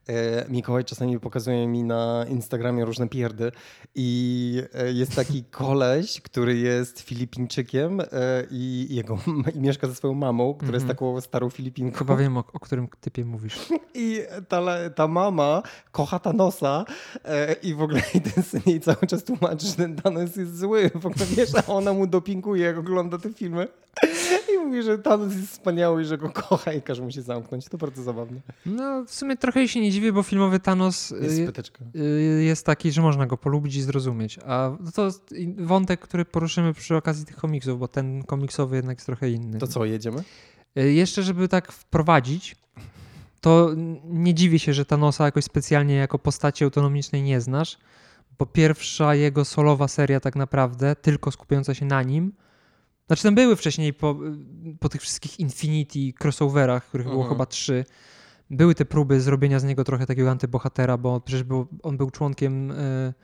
E, 0.08 0.44
Mikołaj 0.48 0.84
czasami 0.84 1.20
pokazuje 1.20 1.66
mi 1.68 1.82
na 1.84 2.26
Instagramie 2.28 2.84
różne 2.84 3.08
pierdy 3.08 3.52
i 3.94 4.62
e, 4.74 4.92
jest 4.92 5.16
taki 5.16 5.44
koleś, 5.60 6.20
który 6.20 6.56
jest 6.56 7.00
Filipińczykiem 7.00 8.00
e, 8.00 8.06
i, 8.50 8.86
jego, 8.90 9.18
i 9.56 9.60
mieszka 9.60 9.88
ze 9.88 9.94
swoją 9.94 10.14
mamą, 10.14 10.54
która 10.54 10.72
jest 10.72 10.84
Mhm. 10.84 10.96
taką 10.96 11.20
starą 11.20 11.50
Filipinką. 11.50 11.98
Chyba 11.98 12.16
wiem, 12.16 12.36
o, 12.36 12.44
o 12.52 12.60
którym 12.60 12.88
typie 13.00 13.24
mówisz. 13.24 13.58
I 13.94 14.20
ta, 14.48 14.62
ta 14.94 15.08
mama 15.08 15.62
kocha 15.92 16.18
Thanosa 16.18 16.84
i 17.62 17.74
w 17.74 17.82
ogóle 17.82 18.02
i 18.14 18.20
ten 18.20 18.42
syn 18.44 18.60
jej 18.66 18.80
cały 18.80 19.06
czas 19.06 19.24
tłumaczy, 19.24 19.66
że 19.66 19.72
ten 19.74 19.96
Thanos 19.96 20.36
jest 20.36 20.58
zły. 20.58 20.90
W 20.94 21.06
ogóle 21.06 21.26
wiesz, 21.36 21.50
a 21.54 21.72
ona 21.72 21.92
mu 21.92 22.06
dopinguje, 22.06 22.64
jak 22.64 22.78
ogląda 22.78 23.18
te 23.18 23.32
filmy. 23.32 23.68
I 24.54 24.58
mówi, 24.58 24.82
że 24.82 24.98
Thanos 24.98 25.34
jest 25.36 25.48
wspaniały 25.52 26.02
i 26.02 26.04
że 26.04 26.18
go 26.18 26.30
kocha 26.30 26.72
i 26.72 26.82
każe 26.82 27.02
mu 27.02 27.10
się 27.10 27.22
zamknąć. 27.22 27.68
To 27.68 27.78
bardzo 27.78 28.02
zabawne. 28.02 28.40
No, 28.66 29.04
w 29.04 29.14
sumie 29.14 29.36
trochę 29.36 29.68
się 29.68 29.80
nie 29.80 29.89
dziwię, 29.90 30.12
bo 30.12 30.22
filmowy 30.22 30.60
Thanos 30.60 31.14
Jest 31.22 31.38
y, 31.38 32.00
y, 32.00 32.42
jest 32.44 32.66
taki, 32.66 32.92
że 32.92 33.02
można 33.02 33.26
go 33.26 33.36
polubić 33.36 33.76
i 33.76 33.82
zrozumieć. 33.82 34.38
A 34.46 34.70
to 34.94 35.04
jest 35.04 35.34
wątek, 35.58 36.00
który 36.00 36.24
poruszymy 36.24 36.74
przy 36.74 36.96
okazji 36.96 37.26
tych 37.26 37.36
komiksów, 37.36 37.78
bo 37.78 37.88
ten 37.88 38.22
komiksowy 38.22 38.76
jednak 38.76 38.98
jest 38.98 39.06
trochę 39.06 39.30
inny. 39.30 39.58
To 39.58 39.66
co, 39.66 39.84
jedziemy? 39.84 40.22
Y, 40.78 40.92
Jeszcze, 40.92 41.22
żeby 41.22 41.48
tak 41.48 41.72
wprowadzić, 41.72 42.56
to 43.40 43.70
nie 44.04 44.34
dziwię 44.34 44.58
się, 44.58 44.74
że 44.74 44.84
Thanosa 44.84 45.24
jakoś 45.24 45.44
specjalnie 45.44 45.94
jako 45.94 46.18
postaci 46.18 46.64
autonomicznej 46.64 47.22
nie 47.22 47.40
znasz, 47.40 47.78
bo 48.38 48.46
pierwsza 48.46 49.14
jego 49.14 49.44
solowa 49.44 49.88
seria 49.88 50.20
tak 50.20 50.36
naprawdę, 50.36 50.96
tylko 50.96 51.30
skupiająca 51.30 51.74
się 51.74 51.84
na 51.86 52.02
nim, 52.02 52.32
znaczy 53.06 53.22
tam 53.22 53.34
były 53.34 53.56
wcześniej 53.56 53.94
po, 53.94 54.16
po 54.80 54.88
tych 54.88 55.00
wszystkich 55.00 55.40
Infinity 55.40 56.12
crossoverach, 56.24 56.84
których 56.88 57.06
było 57.06 57.20
Mhm. 57.20 57.34
chyba 57.34 57.46
trzy, 57.46 57.84
były 58.50 58.74
te 58.74 58.84
próby 58.84 59.20
zrobienia 59.20 59.58
z 59.60 59.64
niego 59.64 59.84
trochę 59.84 60.06
takiego 60.06 60.30
antybohatera, 60.30 60.96
bo 60.96 61.20
przecież 61.20 61.42
był, 61.42 61.66
on 61.82 61.96
był 61.96 62.10
członkiem, 62.10 62.70
y, 62.70 63.14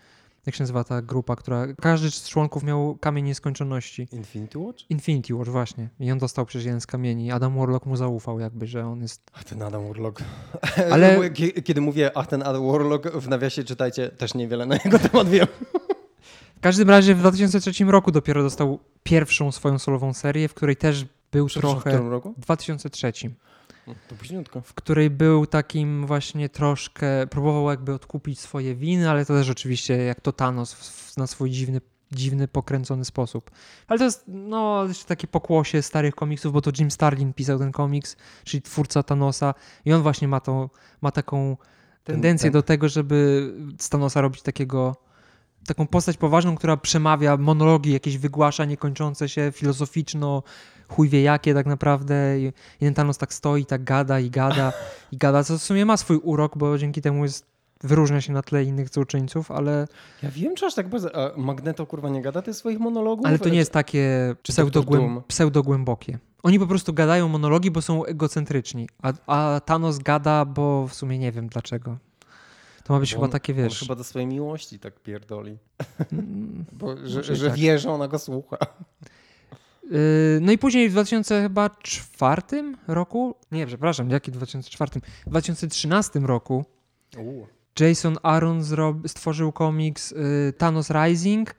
jak 0.46 0.54
się 0.54 0.62
nazywa 0.62 0.84
ta 0.84 1.02
grupa, 1.02 1.36
która, 1.36 1.66
każdy 1.80 2.10
z 2.10 2.28
członków 2.28 2.62
miał 2.62 2.96
kamień 3.00 3.24
nieskończoności. 3.24 4.08
Infinity 4.12 4.58
Watch? 4.58 4.90
Infinity 4.90 5.34
War 5.34 5.46
właśnie. 5.46 5.88
I 6.00 6.12
on 6.12 6.18
dostał 6.18 6.46
przecież 6.46 6.64
jeden 6.66 6.80
z 6.80 6.86
kamieni. 6.86 7.30
Adam 7.32 7.58
Warlock 7.58 7.86
mu 7.86 7.96
zaufał 7.96 8.40
jakby, 8.40 8.66
że 8.66 8.86
on 8.86 9.02
jest... 9.02 9.30
Ach, 9.34 9.44
ten 9.44 9.62
Adam 9.62 9.86
Warlock. 9.88 10.22
Ale- 10.92 11.18
Kie- 11.30 11.62
Kiedy 11.62 11.80
mówię, 11.80 12.10
ach, 12.14 12.26
ten 12.26 12.42
Adam 12.42 12.66
Warlock, 12.72 13.06
w 13.10 13.28
nawiasie 13.28 13.64
czytajcie, 13.64 14.08
też 14.08 14.34
niewiele 14.34 14.66
na 14.66 14.76
jego 14.84 14.98
temat 14.98 15.28
wiem. 15.28 15.46
W 16.56 16.60
każdym 16.60 16.90
razie 16.90 17.14
w 17.14 17.18
2003 17.18 17.84
roku 17.84 18.12
dopiero 18.12 18.42
dostał 18.42 18.78
pierwszą 19.02 19.52
swoją 19.52 19.78
solową 19.78 20.14
serię, 20.14 20.48
w 20.48 20.54
której 20.54 20.76
też 20.76 21.06
był 21.32 21.48
W 21.48 21.52
trochę... 21.52 21.90
którym 21.90 22.08
roku? 22.10 22.34
W 22.38 22.40
2003. 22.40 23.12
To 24.08 24.14
późniutko. 24.14 24.60
w 24.60 24.74
której 24.74 25.10
był 25.10 25.46
takim 25.46 26.06
właśnie 26.06 26.48
troszkę, 26.48 27.26
próbował 27.26 27.70
jakby 27.70 27.94
odkupić 27.94 28.40
swoje 28.40 28.74
winy, 28.74 29.10
ale 29.10 29.26
to 29.26 29.34
też 29.34 29.50
oczywiście 29.50 29.96
jak 29.96 30.20
to 30.20 30.32
Thanos 30.32 30.74
w, 30.74 31.12
w, 31.12 31.16
na 31.16 31.26
swój 31.26 31.50
dziwny, 31.50 31.80
dziwny, 32.12 32.48
pokręcony 32.48 33.04
sposób. 33.04 33.50
Ale 33.88 33.98
to 33.98 34.04
jest 34.04 34.24
no 34.26 34.84
jeszcze 34.88 35.04
takie 35.04 35.26
pokłosie 35.26 35.82
starych 35.82 36.14
komiksów, 36.14 36.52
bo 36.52 36.60
to 36.60 36.70
Jim 36.78 36.90
Starlin 36.90 37.32
pisał 37.34 37.58
ten 37.58 37.72
komiks, 37.72 38.16
czyli 38.44 38.62
twórca 38.62 39.02
Thanosa 39.02 39.54
i 39.84 39.92
on 39.92 40.02
właśnie 40.02 40.28
ma, 40.28 40.40
tą, 40.40 40.68
ma 41.00 41.10
taką 41.10 41.56
tendencję 42.04 42.44
ten- 42.50 42.52
do 42.52 42.62
tego, 42.62 42.88
żeby 42.88 43.52
z 43.80 43.88
Thanosa 43.88 44.20
robić 44.20 44.42
takiego 44.42 44.96
taką 45.66 45.86
postać 45.86 46.16
poważną, 46.16 46.56
która 46.56 46.76
przemawia, 46.76 47.36
monologi 47.36 47.92
jakieś 47.92 48.18
wygłasza, 48.18 48.64
niekończące 48.64 49.28
się, 49.28 49.52
filozoficzno, 49.54 50.42
chuj 50.88 51.08
wie 51.08 51.22
jakie 51.22 51.54
tak 51.54 51.66
naprawdę. 51.66 52.40
I 52.40 52.52
ten 52.80 52.94
Thanos 52.94 53.18
tak 53.18 53.34
stoi, 53.34 53.66
tak 53.66 53.84
gada 53.84 54.20
i 54.20 54.30
gada 54.30 54.72
i 55.12 55.16
gada, 55.16 55.44
co 55.44 55.58
w 55.58 55.62
sumie 55.62 55.84
ma 55.84 55.96
swój 55.96 56.16
urok, 56.16 56.58
bo 56.58 56.78
dzięki 56.78 57.02
temu 57.02 57.22
jest, 57.22 57.46
wyróżnia 57.82 58.20
się 58.20 58.32
na 58.32 58.42
tle 58.42 58.64
innych 58.64 58.88
złoczyńców, 58.88 59.50
ale, 59.50 59.88
Ja 60.22 60.30
wiem, 60.30 60.54
czy 60.54 60.66
aż 60.66 60.74
tak 60.74 60.88
bardzo... 60.88 61.16
A 61.16 61.38
Magneto 61.38 61.86
kurwa 61.86 62.08
nie 62.08 62.22
gada 62.22 62.42
tych 62.42 62.56
swoich 62.56 62.78
monologów? 62.78 63.26
ale 63.26 63.38
to 63.38 63.48
nie 63.48 63.58
jest 63.58 63.72
takie. 63.72 64.34
Doom? 64.82 65.22
pseudogłębokie. 65.28 66.18
Oni 66.42 66.58
po 66.58 66.66
prostu 66.66 66.92
gadają 66.92 67.28
monologi, 67.28 67.70
bo 67.70 67.82
są 67.82 68.04
egocentryczni, 68.04 68.88
a, 69.02 69.12
a 69.26 69.60
Thanos 69.60 69.98
gada, 69.98 70.44
bo 70.44 70.86
w 70.86 70.94
sumie 70.94 71.18
nie 71.18 71.32
wiem 71.32 71.48
dlaczego. 71.48 71.96
To 72.86 72.92
ma 72.92 73.00
być 73.00 73.10
Bo 73.10 73.16
chyba 73.16 73.24
on- 73.24 73.30
takie, 73.30 73.52
On 73.52 73.58
wiesz... 73.58 73.78
chyba 73.80 73.94
do 73.94 74.04
swojej 74.04 74.26
miłości 74.28 74.78
tak 74.78 75.00
pierdoli. 75.00 75.58
mm, 76.12 76.64
Bo, 76.72 76.96
że, 77.06 77.36
że 77.36 77.48
tak. 77.50 77.58
wie, 77.58 77.78
że 77.78 77.90
ona 77.90 78.08
go 78.08 78.18
słucha. 78.18 78.56
Yy, 79.90 79.90
No 80.40 80.52
i 80.52 80.58
później 80.58 80.88
w 80.88 80.92
2004 80.92 82.42
roku, 82.88 83.34
nie, 83.52 83.66
przepraszam, 83.66 84.10
jaki 84.10 84.32
2004? 84.32 85.00
W 85.26 85.30
2013 85.30 86.18
roku 86.20 86.64
Jason 87.80 88.16
Aaron 88.22 88.62
stworzył 89.06 89.52
komiks 89.52 90.12
y, 90.12 90.52
Thanos 90.58 90.90
Rising 90.90 91.54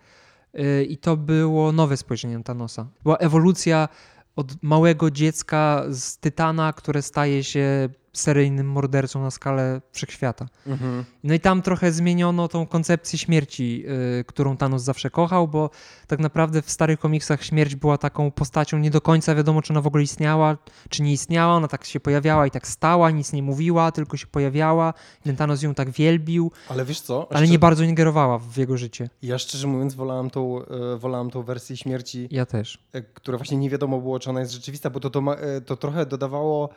y, 0.55 0.85
i 0.85 0.97
to 0.97 1.17
było 1.17 1.71
nowe 1.71 1.97
spojrzenie 1.97 2.37
na 2.37 2.43
Thanosa. 2.43 2.87
Była 3.03 3.17
ewolucja 3.17 3.89
od 4.35 4.63
małego 4.63 5.11
dziecka 5.11 5.83
z 5.89 6.17
Tytana, 6.17 6.73
które 6.73 7.01
staje 7.01 7.43
się 7.43 7.89
seryjnym 8.19 8.69
mordercą 8.71 9.21
na 9.21 9.31
skalę 9.31 9.81
wszechświata. 9.91 10.45
Mhm. 10.67 11.05
No 11.23 11.33
i 11.33 11.39
tam 11.39 11.61
trochę 11.61 11.91
zmieniono 11.91 12.47
tą 12.47 12.67
koncepcję 12.67 13.19
śmierci, 13.19 13.83
y, 14.19 14.23
którą 14.23 14.57
Thanos 14.57 14.83
zawsze 14.83 15.09
kochał, 15.09 15.47
bo 15.47 15.69
tak 16.07 16.19
naprawdę 16.19 16.61
w 16.61 16.71
starych 16.71 16.99
komiksach 16.99 17.43
śmierć 17.43 17.75
była 17.75 17.97
taką 17.97 18.31
postacią 18.31 18.77
nie 18.79 18.91
do 18.91 19.01
końca 19.01 19.35
wiadomo, 19.35 19.61
czy 19.61 19.73
ona 19.73 19.81
w 19.81 19.87
ogóle 19.87 20.03
istniała, 20.03 20.57
czy 20.89 21.03
nie 21.03 21.11
istniała. 21.13 21.53
Ona 21.53 21.67
tak 21.67 21.85
się 21.85 21.99
pojawiała 21.99 22.47
i 22.47 22.51
tak 22.51 22.67
stała, 22.67 23.11
nic 23.11 23.33
nie 23.33 23.43
mówiła, 23.43 23.91
tylko 23.91 24.17
się 24.17 24.27
pojawiała. 24.27 24.93
I 25.21 25.23
ten 25.23 25.35
Thanos 25.35 25.61
ją 25.61 25.73
tak 25.75 25.89
wielbił, 25.89 26.51
Ale 26.69 26.85
wiesz 26.85 27.01
co? 27.01 27.27
ale 27.33 27.47
nie 27.47 27.59
bardzo 27.59 27.83
ingerowała 27.83 28.39
w 28.39 28.57
jego 28.57 28.77
życie. 28.77 29.09
Ja 29.21 29.37
szczerze 29.37 29.67
mówiąc 29.67 29.95
wolałem 29.95 30.29
tą, 30.29 30.65
e, 30.65 30.97
wolałem 30.97 31.29
tą 31.31 31.43
wersję 31.43 31.77
śmierci, 31.77 32.27
Ja 32.31 32.45
też. 32.45 32.79
e, 32.93 33.01
która 33.01 33.37
właśnie 33.37 33.57
nie 33.57 33.69
wiadomo 33.69 34.01
było, 34.01 34.19
czy 34.19 34.29
ona 34.29 34.39
jest 34.39 34.51
rzeczywista, 34.51 34.89
bo 34.89 34.99
to, 34.99 35.09
to, 35.09 35.21
ma, 35.21 35.33
e, 35.35 35.61
to 35.61 35.77
trochę 35.77 36.05
dodawało 36.05 36.69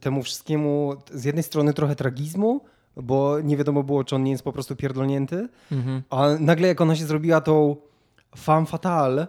temu 0.00 0.22
wszystkiemu 0.22 0.94
z 1.12 1.24
jednej 1.24 1.42
strony 1.42 1.72
trochę 1.74 1.96
tragizmu, 1.96 2.60
bo 2.96 3.40
nie 3.40 3.56
wiadomo 3.56 3.82
było, 3.82 4.04
czy 4.04 4.14
on 4.14 4.22
nie 4.24 4.30
jest 4.30 4.44
po 4.44 4.52
prostu 4.52 4.76
pierdolnięty, 4.76 5.48
Mhm. 5.72 6.02
a 6.10 6.26
nagle 6.40 6.68
jak 6.68 6.80
ona 6.80 6.96
się 6.96 7.04
zrobiła 7.06 7.40
tą 7.40 7.76
femme 8.38 8.66
fatale, 8.66 9.26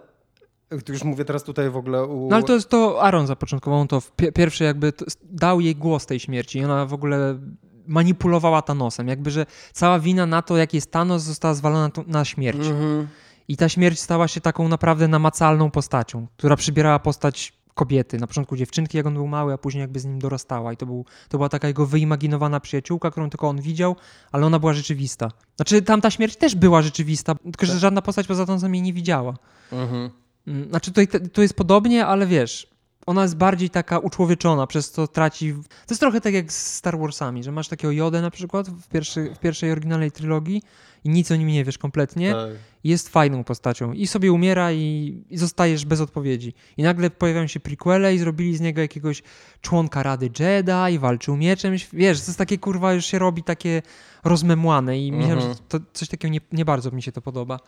to 0.84 0.92
już 0.92 1.04
mówię 1.04 1.24
teraz 1.24 1.42
tutaj 1.42 1.70
w 1.70 1.76
ogóle 1.76 2.04
u... 2.04 2.28
No 2.30 2.36
ale 2.36 2.44
to 2.44 2.52
jest 2.54 2.68
to 2.68 3.02
Aaron 3.02 3.26
zapoczątkował 3.26 3.86
to 3.86 3.98
pie- 3.98 4.32
pierwszy 4.32 4.64
jakby 4.64 4.92
to, 4.92 5.04
dał 5.24 5.60
jej 5.60 5.76
głos 5.76 6.06
tej 6.06 6.20
śmierci 6.20 6.58
i 6.58 6.64
ona 6.64 6.86
w 6.86 6.92
ogóle 6.94 7.38
manipulowała 7.86 8.62
Thanosem. 8.62 9.08
Jakby, 9.08 9.30
że 9.30 9.46
cała 9.72 9.98
wina 9.98 10.26
na 10.26 10.42
to, 10.42 10.56
jaki 10.56 10.76
jest 10.76 10.90
Thanos 10.90 11.22
została 11.22 11.54
zwalona 11.54 11.90
na 12.06 12.24
śmierć. 12.24 12.58
Mhm. 12.66 13.08
I 13.48 13.56
ta 13.56 13.68
śmierć 13.68 14.00
stała 14.00 14.28
się 14.28 14.40
taką 14.40 14.68
naprawdę 14.68 15.08
namacalną 15.08 15.70
postacią, 15.70 16.26
która 16.36 16.56
przybierała 16.56 16.98
postać 16.98 17.52
kobiety. 17.78 18.18
Na 18.18 18.26
początku 18.26 18.56
dziewczynki, 18.56 18.96
jak 18.96 19.06
on 19.06 19.14
był 19.14 19.26
mały, 19.26 19.52
a 19.52 19.58
później 19.58 19.80
jakby 19.80 20.00
z 20.00 20.04
nim 20.04 20.18
dorastała. 20.18 20.72
I 20.72 20.76
to, 20.76 20.86
był, 20.86 21.04
to 21.28 21.38
była 21.38 21.48
taka 21.48 21.68
jego 21.68 21.86
wyimaginowana 21.86 22.60
przyjaciółka, 22.60 23.10
którą 23.10 23.30
tylko 23.30 23.48
on 23.48 23.60
widział, 23.60 23.96
ale 24.32 24.46
ona 24.46 24.58
była 24.58 24.72
rzeczywista. 24.72 25.30
Znaczy, 25.56 25.82
tam 25.82 26.00
ta 26.00 26.10
śmierć 26.10 26.36
też 26.36 26.54
była 26.54 26.82
rzeczywista, 26.82 27.34
tylko 27.34 27.66
że 27.66 27.78
żadna 27.78 28.02
postać 28.02 28.26
poza 28.26 28.46
tą 28.46 28.72
jej 28.72 28.82
nie 28.82 28.92
widziała. 28.92 29.34
Mhm. 29.72 30.10
Mm, 30.46 30.68
Znaczy, 30.68 30.90
tutaj 30.92 31.08
tu 31.32 31.42
jest 31.42 31.54
podobnie, 31.54 32.06
ale 32.06 32.26
wiesz, 32.26 32.77
ona 33.08 33.22
jest 33.22 33.36
bardziej 33.36 33.70
taka 33.70 33.98
uczłowieczona, 33.98 34.66
przez 34.66 34.92
to 34.92 35.08
traci... 35.08 35.52
To 35.86 35.92
jest 35.94 36.00
trochę 36.00 36.20
tak 36.20 36.34
jak 36.34 36.52
z 36.52 36.74
Star 36.74 36.98
Warsami, 36.98 37.44
że 37.44 37.52
masz 37.52 37.68
takiego 37.68 37.92
Jodę 37.92 38.22
na 38.22 38.30
przykład 38.30 38.70
w, 38.70 38.88
pierwszy, 38.88 39.34
w 39.34 39.38
pierwszej 39.38 39.72
oryginalnej 39.72 40.12
trylogii 40.12 40.62
i 41.04 41.08
nic 41.08 41.30
o 41.30 41.36
nim 41.36 41.48
nie 41.48 41.64
wiesz 41.64 41.78
kompletnie 41.78 42.32
Tak. 42.32 42.48
jest 42.84 43.08
fajną 43.08 43.44
postacią 43.44 43.92
i 43.92 44.06
sobie 44.06 44.32
umiera 44.32 44.72
i, 44.72 45.22
i 45.30 45.38
zostajesz 45.38 45.84
bez 45.84 46.00
odpowiedzi. 46.00 46.54
I 46.76 46.82
nagle 46.82 47.10
pojawiają 47.10 47.46
się 47.46 47.60
prequele 47.60 48.14
i 48.14 48.18
zrobili 48.18 48.56
z 48.56 48.60
niego 48.60 48.80
jakiegoś 48.80 49.22
członka 49.60 50.02
Rady 50.02 50.30
Jedi, 50.38 50.98
walczył 50.98 51.36
mieczem. 51.36 51.74
Wiesz, 51.92 52.20
to 52.20 52.26
jest 52.26 52.38
takie 52.38 52.58
kurwa, 52.58 52.92
już 52.92 53.04
się 53.06 53.18
robi 53.18 53.42
takie 53.42 53.82
rozmemłane 54.24 54.98
i 54.98 55.12
myślałem, 55.12 55.38
Mhm. 55.38 55.54
że 55.54 55.60
to 55.68 55.78
coś 55.92 56.08
takiego 56.08 56.32
nie, 56.32 56.40
nie 56.52 56.64
bardzo 56.64 56.90
mi 56.90 57.02
się 57.02 57.12
to 57.12 57.22
podoba. 57.22 57.60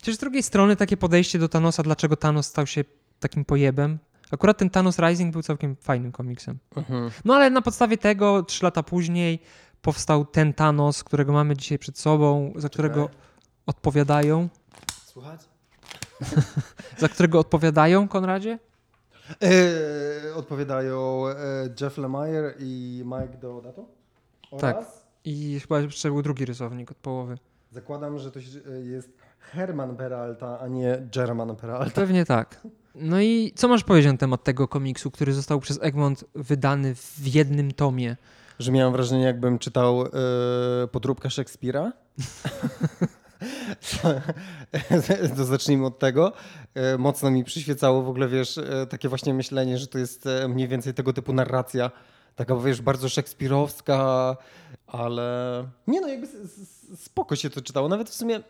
Chociaż 0.00 0.14
z 0.14 0.18
drugiej 0.18 0.42
strony 0.42 0.76
takie 0.76 0.96
podejście 0.96 1.38
do 1.38 1.48
Thanosa, 1.48 1.82
dlaczego 1.82 2.16
Thanos 2.16 2.46
stał 2.46 2.66
się 2.66 2.84
takim 3.20 3.44
pojebem. 3.44 3.98
Akurat 4.32 4.58
ten 4.58 4.70
Thanos 4.70 4.98
Rising 4.98 5.32
był 5.32 5.42
całkiem 5.42 5.76
fajnym 5.76 6.12
komiksem. 6.12 6.58
Mhm. 6.76 7.10
No 7.24 7.34
ale 7.34 7.50
na 7.50 7.62
podstawie 7.62 7.98
tego, 7.98 8.42
trzy 8.42 8.64
lata 8.64 8.82
później, 8.82 9.42
powstał 9.82 10.24
ten 10.24 10.54
Thanos, 10.54 11.04
którego 11.04 11.32
mamy 11.32 11.56
dzisiaj 11.56 11.78
przed 11.78 11.98
sobą, 11.98 12.52
za 12.56 12.68
którego 12.68 13.08
odpowiadają. 13.66 14.48
Słuchać? 15.04 15.40
Za 16.98 17.08
którego 17.08 17.38
odpowiadają, 17.38 18.08
Konradzie? 18.08 18.58
E, 19.42 20.34
odpowiadają 20.34 21.24
e, 21.28 21.34
Jeff 21.80 21.98
Lemire 21.98 22.54
i 22.58 23.02
Mike 23.04 23.38
Deodato. 23.38 23.84
Tak. 24.60 24.76
Oraz 24.76 25.06
I 25.24 25.60
chyba 25.60 25.80
jeszcze 25.80 26.08
był 26.08 26.22
drugi 26.22 26.44
rysownik 26.44 26.90
od 26.90 26.96
połowy. 26.96 27.38
zakładam, 27.70 28.18
że 28.18 28.30
to 28.30 28.40
e, 28.40 28.80
jest 28.80 29.10
Herman 29.42 29.96
Peralta, 29.96 30.60
a 30.60 30.68
nie 30.68 31.08
German 31.14 31.56
Peralta. 31.56 31.90
Pewnie 31.90 32.24
tak. 32.24 32.60
No 32.94 33.20
i 33.20 33.52
co 33.56 33.68
masz 33.68 33.84
powiedzieć 33.84 34.12
na 34.12 34.18
temat 34.18 34.44
tego 34.44 34.68
komiksu, 34.68 35.10
który 35.10 35.32
został 35.32 35.60
przez 35.60 35.78
Egmont 35.82 36.24
wydany 36.34 36.94
w 36.94 37.26
jednym 37.26 37.72
tomie? 37.72 38.16
Że 38.58 38.72
miałem 38.72 38.92
wrażenie, 38.92 39.24
jakbym 39.24 39.58
czytał 39.58 40.02
e, 40.02 40.08
podróbkę 40.92 41.30
Szekspira. 41.30 41.92
to 45.36 45.44
zacznijmy 45.44 45.86
od 45.86 45.98
tego. 45.98 46.32
E, 46.74 46.98
mocno 46.98 47.30
mi 47.30 47.44
przyświecało 47.44 48.02
w 48.02 48.08
ogóle, 48.08 48.28
wiesz, 48.28 48.58
e, 48.58 48.86
takie 48.86 49.08
właśnie 49.08 49.34
myślenie, 49.34 49.78
że 49.78 49.86
to 49.86 49.98
jest 49.98 50.28
mniej 50.48 50.68
więcej 50.68 50.94
tego 50.94 51.12
typu 51.12 51.32
narracja. 51.32 51.90
Taka, 52.36 52.56
wiesz, 52.56 52.82
bardzo 52.82 53.08
szekspirowska, 53.08 54.36
ale 54.86 55.64
nie 55.86 56.00
no, 56.00 56.08
jakby 56.08 56.26
spoko 56.96 57.36
się 57.36 57.50
to 57.50 57.60
czytało. 57.60 57.88
Nawet 57.88 58.10
w 58.10 58.14
sumie 58.14 58.40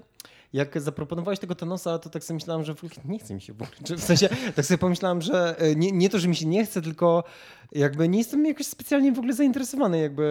jak 0.53 0.81
zaproponowałeś 0.81 1.39
tego 1.39 1.55
Thanosa, 1.55 1.99
to 1.99 2.11
tak 2.11 2.25
sobie 2.25 2.35
myślałem, 2.35 2.65
że 2.65 2.75
nie 3.05 3.19
chce 3.19 3.35
mi 3.35 3.41
się 3.41 3.53
w 3.53 3.63
ogóle. 3.63 3.99
W 3.99 4.03
sensie, 4.03 4.29
tak 4.57 4.65
sobie 4.67 4.79
pomyślałem, 4.79 5.23
że 5.23 5.59
e, 5.59 5.75
nie, 5.75 5.93
nie 5.93 6.11
to, 6.11 6.19
że 6.19 6.29
mi 6.29 6.37
się 6.37 6.47
nie 6.47 6.65
chce, 6.67 6.83
tylko 6.83 7.25
jakby 7.73 8.09
nie 8.09 8.19
jestem 8.19 8.47
jakoś 8.47 8.67
specjalnie 8.67 9.13
w 9.13 9.19
ogóle 9.19 9.35
zainteresowany 9.35 9.99
jakby 10.01 10.25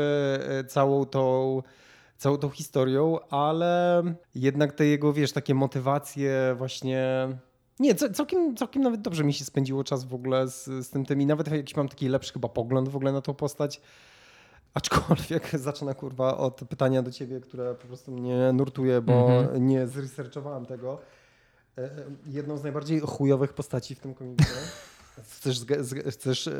e, 0.49 0.63
całą 0.63 1.05
tą, 1.05 1.61
całą 2.17 2.37
tą 2.37 2.49
historią, 2.49 3.19
ale 3.29 4.03
jednak 4.35 4.73
te 4.73 4.85
jego, 4.85 5.13
wiesz, 5.13 5.31
takie 5.31 5.55
motywacje 5.55 6.55
właśnie... 6.57 7.27
Nie, 7.79 7.95
ca- 7.95 8.09
całkiem, 8.09 8.55
całkiem 8.55 8.81
nawet 8.81 9.01
dobrze 9.01 9.23
mi 9.23 9.33
się 9.33 9.45
spędziło 9.45 9.83
czas 9.83 10.05
w 10.05 10.13
ogóle 10.13 10.47
z, 10.47 10.65
z 10.65 10.89
tym 10.89 11.05
tym 11.05 11.21
i 11.21 11.25
nawet 11.25 11.51
jakiś 11.51 11.75
mam 11.75 11.89
taki 11.89 12.09
lepszy 12.09 12.33
chyba 12.33 12.49
pogląd 12.49 12.89
w 12.89 12.95
ogóle 12.95 13.11
na 13.11 13.21
tą 13.21 13.33
postać. 13.33 13.81
Aczkolwiek 14.73 15.49
zacznę 15.59 15.95
kurwa 15.95 16.37
od 16.37 16.61
pytania 16.69 17.01
do 17.01 17.11
ciebie, 17.11 17.39
które 17.41 17.75
po 17.75 17.87
prostu 17.87 18.11
mnie 18.11 18.53
nurtuje, 18.53 19.01
bo 19.01 19.13
Mhm. 19.31 19.67
nie 19.67 19.87
zresearchowałem 19.87 20.65
tego. 20.65 20.99
E, 21.77 21.81
e, 21.83 21.89
Jedną 22.25 22.57
z 22.57 22.63
najbardziej 22.63 22.99
chujowych 22.99 23.53
postaci 23.53 23.95
w 23.95 23.99
tym 23.99 24.13
komiksie. 24.13 24.45
Chcesz, 25.37 25.59
zga- 25.59 26.11
chcesz 26.11 26.47
e, 26.47 26.53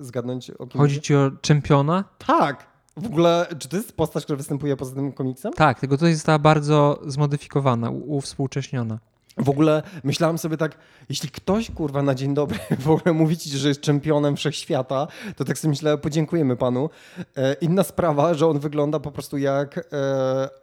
zgadnąć 0.00 0.50
o 0.50 0.66
kim 0.66 0.80
Chodzi 0.80 1.00
ci 1.00 1.14
o 1.14 1.30
czempiona? 1.40 2.04
Tak! 2.26 2.66
W 2.96 3.06
ogóle, 3.06 3.46
czy 3.58 3.68
to 3.68 3.76
jest 3.76 3.92
postać, 3.96 4.24
która 4.24 4.36
występuje 4.36 4.76
poza 4.76 4.94
tym 4.94 5.12
komiksem? 5.12 5.52
Tak, 5.52 5.80
tylko 5.80 5.96
tutaj 5.96 6.14
została 6.14 6.38
bardzo 6.38 7.00
zmodyfikowana, 7.06 7.90
uwspółcześniona. 7.90 8.98
W 9.36 9.48
ogóle 9.48 9.82
myślałem 10.04 10.38
sobie 10.38 10.56
tak, 10.56 10.78
jeśli 11.08 11.30
ktoś 11.30 11.70
kurwa 11.70 12.02
na 12.02 12.14
dzień 12.14 12.34
dobry 12.34 12.58
w 12.78 12.90
ogóle 12.90 13.12
mówi 13.12 13.36
ci, 13.36 13.50
że 13.58 13.68
jest 13.68 13.80
czempionem 13.80 14.36
wszechświata, 14.36 15.06
to 15.36 15.44
tak 15.44 15.58
sobie 15.58 15.70
myślę, 15.70 15.98
podziękujemy 15.98 16.56
panu. 16.56 16.90
E, 17.36 17.56
inna 17.60 17.82
sprawa, 17.82 18.34
że 18.34 18.46
on 18.46 18.58
wygląda 18.58 19.00
po 19.00 19.12
prostu 19.12 19.38
jak 19.38 19.78
e, 19.78 19.82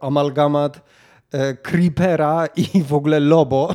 amalgamat 0.00 0.80
e, 1.32 1.54
Creepera 1.54 2.46
i 2.46 2.82
w 2.82 2.94
ogóle 2.94 3.20
Lobo. 3.20 3.74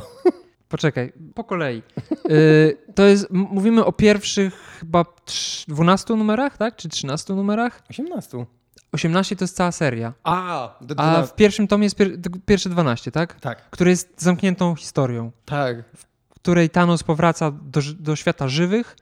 Poczekaj, 0.68 1.12
po 1.34 1.44
kolei. 1.44 1.82
Y, 2.30 2.76
to 2.94 3.02
jest, 3.02 3.30
mówimy 3.30 3.84
o 3.84 3.92
pierwszych 3.92 4.54
chyba 4.80 5.02
trz- 5.02 5.68
12 5.68 6.14
numerach, 6.16 6.56
tak? 6.56 6.76
Czy 6.76 6.88
13 6.88 7.34
numerach? 7.34 7.82
18. 7.90 8.46
18 8.94 9.36
to 9.36 9.44
jest 9.44 9.56
cała 9.56 9.72
seria. 9.72 10.12
A, 10.24 10.68
do, 10.80 10.94
do, 10.94 11.02
A 11.02 11.22
w 11.26 11.34
pierwszym 11.34 11.68
tomie 11.68 11.84
jest 11.84 11.98
pier- 11.98 12.18
pierwsze 12.46 12.70
12, 12.70 13.10
tak? 13.10 13.40
tak, 13.40 13.70
Który 13.70 13.90
jest 13.90 14.14
zamkniętą 14.22 14.74
historią, 14.74 15.30
tak. 15.44 15.76
w 15.96 16.04
której 16.34 16.70
Thanos 16.70 17.02
powraca 17.02 17.50
do, 17.50 17.80
do 17.98 18.16
świata 18.16 18.48
żywych 18.48 18.96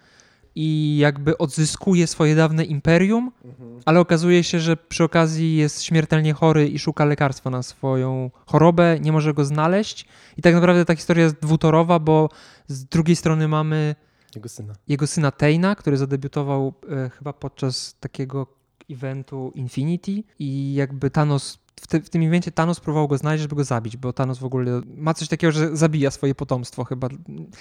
i 0.55 0.97
jakby 0.99 1.39
odzyskuje 1.39 2.07
swoje 2.07 2.35
dawne 2.37 2.65
imperium, 2.65 3.33
Mhm. 3.45 3.81
ale 3.85 4.01
okazuje 4.01 4.45
się, 4.45 4.61
że 4.61 4.77
przy 4.77 5.05
okazji 5.05 5.57
jest 5.57 5.83
śmiertelnie 5.83 6.33
chory 6.33 6.69
i 6.69 6.79
szuka 6.79 7.05
lekarstwa 7.05 7.51
na 7.51 7.63
swoją 7.63 8.31
chorobę, 8.47 9.01
nie 9.01 9.13
może 9.13 9.35
go 9.35 9.45
znaleźć. 9.45 10.07
I 10.37 10.43
tak 10.43 10.55
naprawdę 10.55 10.85
ta 10.85 10.95
historia 10.97 11.25
jest 11.25 11.37
dwutorowa, 11.41 11.99
bo 11.99 12.29
z 12.69 12.85
drugiej 12.85 13.17
strony 13.17 13.49
mamy 13.49 13.95
Jego 14.35 14.49
syna. 14.49 14.75
jego 14.89 15.07
syna 15.07 15.31
Tejna, 15.31 15.75
który 15.77 15.97
zadebiutował 15.97 16.75
e, 16.91 17.11
chyba 17.11 17.33
podczas 17.33 17.97
takiego 18.01 18.47
eventu 18.91 19.53
Infinity 19.55 20.23
i 20.39 20.75
jakby 20.75 21.11
Thanos, 21.11 21.59
w, 21.81 21.87
te, 21.87 22.01
w 22.01 22.11
tym 22.11 22.23
evencie 22.23 22.53
Thanos 22.53 22.81
próbował 22.81 23.09
go 23.09 23.19
znaleźć, 23.19 23.43
żeby 23.43 23.57
go 23.57 23.65
zabić, 23.65 23.97
bo 23.97 24.13
Thanos 24.13 24.39
w 24.39 24.45
ogóle 24.45 24.81
ma 24.97 25.15
coś 25.15 25.29
takiego, 25.29 25.53
że 25.53 25.77
zabija 25.77 26.11
swoje 26.11 26.35
potomstwo 26.35 26.85
chyba. 26.85 27.09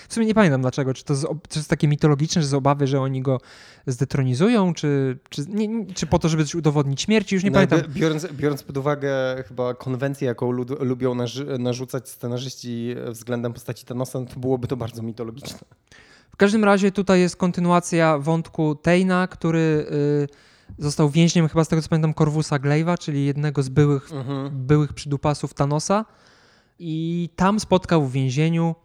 W 0.07 0.13
sumie 0.13 0.25
nie 0.25 0.33
pamiętam 0.33 0.61
dlaczego, 0.61 0.93
czy 0.93 1.03
to, 1.03 1.15
z, 1.15 1.21
czy 1.21 1.49
to 1.49 1.59
jest 1.59 1.69
takie 1.69 1.87
mitologiczne, 1.87 2.41
że 2.41 2.47
z 2.47 2.53
obawy, 2.53 2.87
że 2.87 3.01
oni 3.01 3.21
go 3.21 3.41
zdetronizują, 3.87 4.73
czy, 4.73 5.19
czy, 5.29 5.45
nie, 5.49 5.85
czy 5.93 6.07
po 6.07 6.19
to, 6.19 6.29
żeby 6.29 6.45
coś 6.45 6.55
udowodnić 6.55 7.01
śmierci, 7.01 7.35
już 7.35 7.43
nie 7.43 7.51
No, 7.51 7.53
pamiętam. 7.53 7.81
Biorąc, 7.93 8.27
biorąc 8.31 8.63
pod 8.63 8.77
uwagę 8.77 9.11
chyba 9.47 9.73
konwencję, 9.73 10.27
jaką 10.27 10.51
lud, 10.51 10.69
lubią 10.79 11.15
narzucać 11.59 12.09
scenarzyści 12.09 12.95
względem 13.09 13.53
postaci 13.53 13.85
Thanosa, 13.85 14.19
no 14.19 14.25
to 14.25 14.39
byłoby 14.39 14.67
to 14.67 14.77
bardzo 14.77 15.03
mitologiczne. 15.03 15.59
W 16.31 16.37
każdym 16.37 16.63
razie 16.63 16.91
tutaj 16.91 17.19
jest 17.19 17.35
kontynuacja 17.35 18.17
wątku 18.17 18.75
Tejna, 18.75 19.27
który 19.27 19.85
y, 19.91 20.50
został 20.77 21.09
więźniem 21.09 21.47
chyba 21.47 21.63
z 21.63 21.67
tego 21.67 21.81
co 21.81 21.89
pamiętam 21.89 22.13
Corvusa 22.13 22.55
Glaive'a, 22.59 22.97
czyli 22.97 23.25
jednego 23.25 23.63
z 23.63 23.69
byłych 23.69 24.11
Mhm. 24.11 24.49
byłych 24.67 24.93
przydupasów 24.93 25.53
Thanosa 25.53 26.05
i 26.79 27.29
tam 27.35 27.59
spotkał 27.59 28.05
w 28.05 28.11
więzieniu 28.11 28.75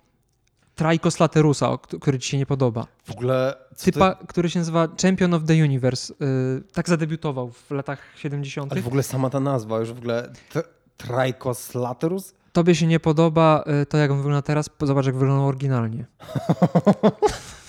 Traikos 0.75 1.21
Laterusa, 1.21 1.71
o- 1.71 1.79
który 1.79 2.19
ci 2.19 2.29
się 2.31 2.39
nie 2.39 2.47
podoba. 2.47 2.87
W 3.05 3.11
ogóle... 3.11 3.55
Typa, 3.85 4.15
który 4.15 4.51
się 4.51 4.59
nazywa 4.59 4.89
Champion 5.03 5.35
of 5.35 5.45
the 5.45 5.55
Universe. 5.55 6.13
y, 6.15 6.73
tak 6.73 6.89
zadebiutował 6.89 7.51
w 7.51 7.71
latach 7.71 7.99
70. 8.17 8.73
ale 8.73 8.81
w 8.83 8.87
ogóle 8.87 9.03
sama 9.03 9.31
ta 9.31 9.41
nazwa, 9.41 9.79
już 9.81 9.93
w 9.93 9.99
ogóle... 9.99 10.33
T- 10.53 10.63
Traikos 10.97 11.75
Laterus? 11.75 12.35
Tobie 12.53 12.75
się 12.75 12.87
nie 12.87 13.01
podoba 13.01 13.65
y, 13.83 13.87
to, 13.87 13.97
jak 13.99 14.11
on 14.11 14.17
wygląda 14.17 14.43
teraz, 14.43 14.71
zobacz, 14.83 15.07
jak 15.07 15.15
wyglądał 15.17 15.47
oryginalnie. 15.49 16.05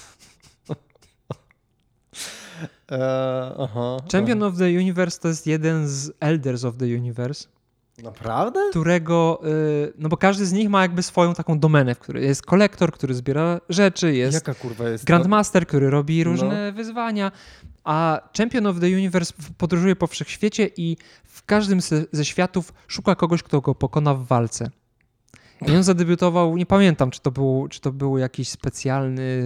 E, 2.91 3.51
aha. 3.59 3.97
Champion 4.11 4.43
of 4.43 4.57
the 4.57 4.65
Universe 4.65 5.19
to 5.19 5.27
jest 5.27 5.47
jeden 5.47 5.87
z 5.87 6.11
Elders 6.19 6.63
of 6.63 6.77
the 6.77 6.85
Universe, 6.85 7.47
Naprawdę? 8.03 8.59
którego, 8.69 9.41
y, 9.47 9.93
no 9.97 10.09
bo 10.09 10.17
każdy 10.17 10.45
z 10.45 10.51
nich 10.53 10.69
ma 10.69 10.81
jakby 10.81 11.03
swoją 11.03 11.33
taką 11.33 11.59
domenę, 11.59 11.95
w 11.95 11.99
której 11.99 12.23
jest 12.23 12.41
kolektor, 12.45 12.91
który 12.91 13.13
zbiera 13.13 13.61
rzeczy, 13.69 14.13
jest 14.15 14.33
Jaka 14.33 14.53
kurwa 14.53 14.89
jest 14.89 15.03
to? 15.03 15.07
Grandmaster, 15.07 15.67
który 15.67 15.89
robi 15.89 16.17
No. 16.19 16.23
różne 16.31 16.71
wyzwania, 16.71 17.31
a 17.83 18.21
Champion 18.37 18.67
of 18.67 18.79
the 18.79 18.85
Universe 18.87 19.33
podróżuje 19.57 19.95
po 19.95 20.07
wszechświecie 20.07 20.69
i 20.77 20.97
w 21.25 21.43
każdym 21.45 21.81
ze, 21.81 22.05
ze 22.11 22.25
światów 22.25 22.73
szuka 22.87 23.15
kogoś, 23.15 23.43
kto 23.43 23.61
go 23.61 23.75
pokona 23.75 24.13
w 24.13 24.25
walce. 24.25 24.69
I 25.67 25.75
on 25.75 25.83
zadebiutował, 25.83 26.57
nie 26.57 26.65
pamiętam, 26.65 27.11
czy 27.11 27.21
to 27.21 27.31
był, 27.31 27.67
czy 27.69 27.81
to 27.81 27.91
był 27.91 28.17
jakiś 28.17 28.49
specjalny 28.49 29.43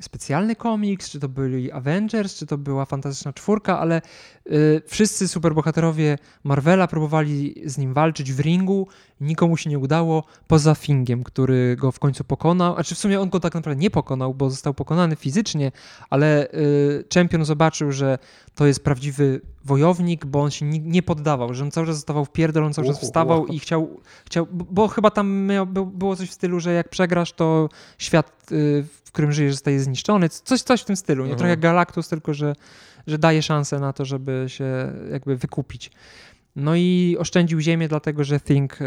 specjalny 0.00 0.56
komiks, 0.56 1.10
czy 1.10 1.20
to 1.20 1.28
byli 1.28 1.72
Avengers, 1.72 2.34
czy 2.34 2.46
to 2.46 2.58
była 2.58 2.84
Fantastyczna 2.84 3.32
Czwórka, 3.32 3.78
ale 3.78 4.02
y, 4.46 4.82
wszyscy 4.86 5.28
superbohaterowie 5.28 6.18
Marvela 6.44 6.88
próbowali 6.88 7.54
z 7.64 7.78
nim 7.78 7.94
walczyć 7.94 8.32
w 8.32 8.40
ringu, 8.40 8.88
nikomu 9.20 9.56
się 9.56 9.70
nie 9.70 9.78
udało, 9.78 10.24
poza 10.46 10.74
Fingiem, 10.74 11.24
który 11.24 11.76
go 11.76 11.92
w 11.92 11.98
końcu 11.98 12.24
pokonał, 12.24 12.74
a 12.76 12.84
czy 12.84 12.94
w 12.94 12.98
sumie 12.98 13.20
on 13.20 13.28
go 13.28 13.40
tak 13.40 13.54
naprawdę 13.54 13.82
nie 13.82 13.90
pokonał, 13.90 14.34
bo 14.34 14.50
został 14.50 14.74
pokonany 14.74 15.16
fizycznie, 15.16 15.72
ale 16.10 16.52
y, 16.52 17.04
Champion 17.14 17.44
zobaczył, 17.44 17.92
że 17.92 18.18
to 18.54 18.66
jest 18.66 18.84
prawdziwy 18.84 19.40
wojownik, 19.64 20.26
bo 20.26 20.40
on 20.42 20.50
się 20.50 20.66
nie, 20.66 21.02
poddawał, 21.02 21.54
że 21.54 21.64
on 21.64 21.70
cały 21.70 21.86
czas 21.86 21.96
zostawał 21.96 22.24
w 22.24 22.32
pierdol, 22.32 22.64
on 22.64 22.72
cały 22.72 22.86
czas 22.88 23.00
wstawał 23.00 23.46
i 23.46 23.58
chciał, 23.58 24.00
chciał 24.26 24.46
bo, 24.50 24.88
chyba 24.88 25.10
tam 25.10 25.30
miał, 25.46 25.66
był- 25.66 25.86
było 25.86 26.16
coś 26.16 26.28
w 26.28 26.32
stylu, 26.32 26.60
że 26.60 26.72
jak 26.72 26.88
przegrasz, 26.88 27.32
to 27.32 27.68
świat, 27.98 28.52
y, 28.52 28.84
w 29.04 29.12
którym 29.12 29.32
żyjesz, 29.32 29.52
zostaje 29.54 29.80
zniszczony, 29.80 30.28
coś, 30.28 30.62
coś 30.62 30.82
w 30.82 30.84
tym 30.84 30.96
stylu, 30.96 31.22
nie 31.24 31.26
Mhm. 31.30 31.38
trochę 31.38 31.50
jak 31.50 31.60
Galactus, 31.60 32.08
tylko 32.08 32.34
że, 32.34 32.54
że 33.06 33.18
daje 33.18 33.42
szansę 33.42 33.78
na 33.80 33.92
to, 33.92 34.04
żeby 34.04 34.44
się 34.48 34.92
jakby 35.12 35.36
wykupić. 35.36 35.90
No 36.56 36.74
i 36.76 37.16
oszczędził 37.18 37.60
ziemię, 37.60 37.88
dlatego 37.88 38.24
że 38.24 38.40
Think 38.40 38.80
y, 38.80 38.86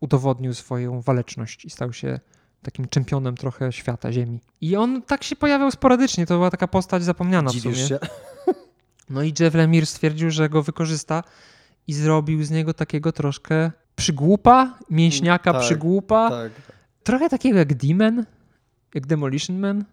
udowodnił 0.00 0.54
swoją 0.54 1.00
waleczność 1.00 1.64
i 1.64 1.70
stał 1.70 1.92
się 1.92 2.20
takim 2.62 2.88
czempionem 2.88 3.36
trochę 3.36 3.72
świata, 3.72 4.12
ziemi. 4.12 4.40
I 4.60 4.76
on 4.76 5.02
tak 5.02 5.24
się 5.24 5.36
pojawiał 5.36 5.70
sporadycznie, 5.70 6.26
to 6.26 6.34
była 6.34 6.50
taka 6.50 6.68
postać 6.68 7.04
zapomniana 7.04 7.50
w 7.50 7.52
sumie. 7.52 7.62
Dziwisz 7.74 7.88
się? 7.88 7.98
No 9.10 9.22
i 9.22 9.34
Jeff 9.40 9.54
Lemire 9.54 9.86
stwierdził, 9.86 10.30
że 10.30 10.48
go 10.48 10.62
wykorzysta 10.62 11.22
i 11.86 11.94
zrobił 11.94 12.44
z 12.44 12.50
niego 12.50 12.74
takiego 12.74 13.12
troszkę 13.12 13.70
przygłupa, 13.96 14.78
mięśniaka 14.90 15.52
Tak, 15.52 15.62
przygłupa, 15.62 16.30
Tak. 16.30 16.52
trochę 17.04 17.28
takiego 17.28 17.58
jak 17.58 17.74
Demon, 17.74 18.24
jak 18.94 19.06
Demolition 19.06 19.58
Man. 19.58 19.84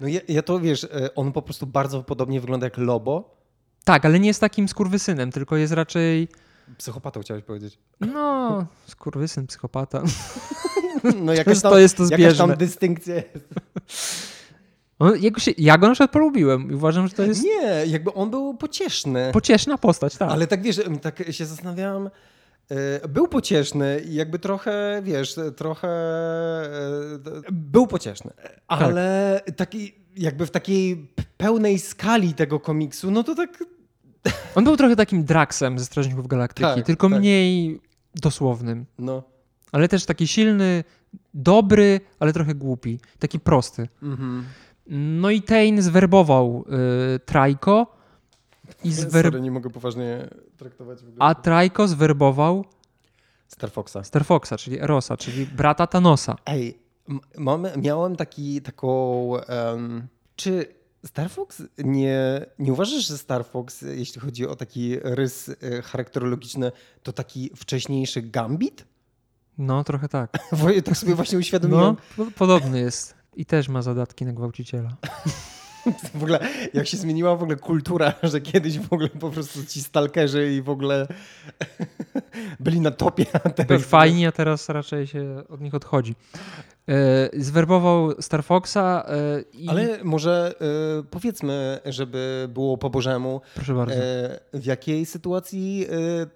No 0.00 0.08
ja, 0.08 0.20
ja 0.28 0.42
to 0.42 0.60
wiesz, 0.60 0.84
e, 0.84 1.14
on 1.14 1.32
po 1.32 1.42
prostu 1.42 1.66
bardzo 1.66 2.02
podobnie 2.02 2.40
wygląda 2.40 2.66
jak 2.66 2.78
Lobo. 2.78 3.36
Tak, 3.84 4.04
ale 4.04 4.20
nie 4.20 4.28
jest 4.28 4.40
takim 4.40 4.68
skurwysynem, 4.68 5.32
tylko 5.32 5.56
jest 5.56 5.72
raczej, 5.72 6.28
Psychopatą 6.78 7.20
chciałeś 7.20 7.44
powiedzieć. 7.44 7.78
no, 8.00 8.66
skurwysyn, 8.86 9.46
psychopata. 9.46 10.02
No 11.22 11.32
jakaś 11.42 11.62
tam, 11.62 11.72
to 11.72 11.78
jest 11.78 11.96
to 11.96 12.02
jakaś 12.02 12.18
zbieżne. 12.18 12.46
tam 12.48 12.56
dystynkcja 12.56 13.14
jest. 13.14 13.48
On, 14.98 15.18
jego 15.20 15.40
się, 15.40 15.50
ja 15.58 15.78
go 15.78 15.86
na 15.86 15.92
przykład 15.92 16.10
polubiłem 16.10 16.70
i 16.70 16.74
uważam, 16.74 17.08
że 17.08 17.14
to 17.14 17.22
jest 17.22 17.44
Nie, 17.44 17.82
jakby 17.86 18.12
on 18.14 18.30
był 18.30 18.54
pocieszny. 18.54 19.30
pocieszna 19.32 19.78
postać, 19.78 20.16
tak. 20.16 20.30
Ale 20.30 20.46
tak 20.46 20.62
wiesz, 20.62 20.80
tak 21.02 21.22
się 21.30 21.46
zastanawiałam. 21.46 22.10
e, 23.02 23.08
Był 23.08 23.28
pocieszny 23.28 24.00
i 24.08 24.14
jakby 24.14 24.38
trochę, 24.38 25.00
wiesz, 25.04 25.34
trochę 25.56 25.88
e, 25.88 27.52
był 27.52 27.86
pocieszny, 27.86 28.30
ale 28.66 29.40
taki, 29.56 29.94
jakby 30.16 30.46
w 30.46 30.50
takiej 30.50 31.10
pełnej 31.36 31.78
skali 31.78 32.34
tego 32.34 32.60
komiksu, 32.60 33.10
no 33.10 33.22
to 33.24 33.34
tak 33.34 33.64
On 34.54 34.64
był 34.64 34.76
trochę 34.76 34.96
takim 34.96 35.24
Draxem 35.24 35.78
ze 35.78 35.84
Strażników 35.84 36.26
Galaktyki, 36.26 36.62
Tak, 36.74 36.86
tylko 36.86 37.10
tak. 37.10 37.18
mniej 37.18 37.80
dosłownym. 38.14 38.86
no. 38.98 39.22
Ale 39.72 39.88
też 39.88 40.04
taki 40.04 40.26
silny, 40.28 40.84
dobry, 41.34 42.00
ale 42.20 42.32
trochę 42.32 42.54
głupi. 42.54 43.00
Taki 43.18 43.40
prosty. 43.40 43.88
Mhm. 44.02 44.44
No 44.88 45.30
i 45.30 45.42
Tain 45.42 45.82
zwerbował 45.82 46.64
y, 47.16 47.18
Trajko 47.20 47.96
i 48.84 48.92
zwer... 48.92 49.24
Sorry, 49.24 49.40
nie 49.40 49.50
mogę 49.50 49.70
poważnie 49.70 50.28
traktować 50.56 50.98
w 50.98 51.08
ogóle. 51.08 51.16
a 51.18 51.34
Trajko 51.34 51.88
zwerbował 51.88 52.64
Star 53.48 53.70
Foxa. 53.70 53.96
Star 54.04 54.24
Foxa, 54.24 54.52
czyli 54.58 54.80
Erosa, 54.80 55.16
czyli 55.16 55.46
brata 55.46 55.86
Thanosa. 55.86 56.36
Ej, 56.46 56.78
mam, 57.38 57.66
miałem 57.82 58.16
taki, 58.16 58.62
taką... 58.62 59.30
em, 59.40 60.06
czy 60.36 60.66
Star 61.04 61.30
Fox 61.30 61.62
nie, 61.78 62.46
nie 62.58 62.72
uważasz, 62.72 63.06
że 63.08 63.18
Star 63.18 63.44
Fox, 63.44 63.82
jeśli 63.82 64.20
chodzi 64.20 64.46
o 64.46 64.56
taki 64.56 64.98
rys 65.02 65.48
e, 65.48 65.82
charakterologiczny, 65.82 66.72
to 67.02 67.12
taki 67.12 67.50
wcześniejszy 67.56 68.22
Gambit? 68.22 68.84
No, 69.58 69.84
trochę 69.84 70.08
tak. 70.08 70.38
Tak 70.84 70.96
sobie 70.96 71.14
właśnie 71.14 71.38
uświadomiłem. 71.38 71.96
No, 72.18 72.24
po- 72.24 72.30
podobny 72.30 72.80
jest. 72.80 73.15
I 73.36 73.46
też 73.46 73.68
ma 73.68 73.82
zadatki 73.82 74.24
na 74.24 74.32
gwałciciela. 74.32 74.96
W 76.14 76.22
ogóle, 76.22 76.48
jak 76.74 76.86
się 76.86 76.96
zmieniła 76.96 77.36
w 77.36 77.42
ogóle 77.42 77.56
kultura, 77.56 78.12
że 78.22 78.40
kiedyś 78.40 78.78
w 78.78 78.92
ogóle 78.92 79.08
po 79.08 79.30
prostu 79.30 79.64
ci 79.64 79.82
stalkerzy 79.82 80.52
i 80.52 80.62
w 80.62 80.70
ogóle 80.70 81.06
byli 82.60 82.80
na 82.80 82.90
topie, 82.90 83.26
a 83.32 83.38
teraz... 83.38 83.68
Byli 83.68 83.82
fajni, 83.82 84.26
a 84.26 84.32
teraz 84.32 84.68
raczej 84.68 85.06
się 85.06 85.42
od 85.48 85.60
nich 85.60 85.74
odchodzi. 85.74 86.14
E, 86.88 87.30
zwerbował 87.42 88.22
Star 88.22 88.44
Foxa 88.44 88.76
e, 88.76 89.04
i... 89.52 89.68
Ale 89.68 89.98
może 90.04 90.54
e, 90.60 91.02
powiedzmy, 91.10 91.80
żeby 91.84 92.48
było 92.52 92.78
po 92.78 92.90
Bożemu, 92.90 93.40
Proszę 93.54 93.74
bardzo. 93.74 93.96
w 94.52 94.64
jakiej 94.64 95.06
sytuacji 95.06 95.86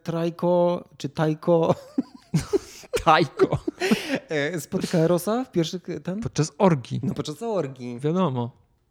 Trajko 0.03 0.85
czy 0.97 1.09
Tajko 1.09 1.75
Tajko. 3.05 3.59
e, 4.29 4.61
spotyka 4.61 4.99
Erosa 4.99 5.45
w 5.45 5.53
pierwszych 5.53 5.83
ten? 6.03 6.21
Podczas 6.21 6.53
orgi. 6.59 7.01
No 7.03 7.15
podczas 7.15 7.43
orgii. 7.43 8.01
Wiadomo. 8.01 8.51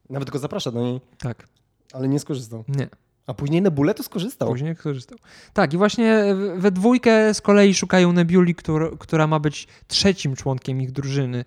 Nawet 0.09 0.29
go 0.29 0.39
zaprasza 0.39 0.71
do 0.71 0.81
niej, 0.81 1.01
Tak. 1.17 1.47
ale 1.93 2.07
nie 2.07 2.19
skorzystał. 2.19 2.63
Nie. 2.67 2.87
A 3.27 3.33
później 3.33 3.61
Nebuletu 3.61 4.03
skorzystał. 4.03 4.47
Później 4.49 4.75
korzystał. 4.75 5.17
Tak, 5.53 5.73
i 5.73 5.77
właśnie 5.77 6.35
we 6.57 6.71
dwójkę 6.71 7.33
z 7.33 7.41
kolei 7.41 7.73
szukają 7.73 8.13
Nebuli, 8.13 8.55
która, 8.55 8.89
która 8.99 9.27
ma 9.27 9.39
być 9.39 9.67
trzecim 9.87 10.35
członkiem 10.35 10.81
ich 10.81 10.91
drużyny. 10.91 11.45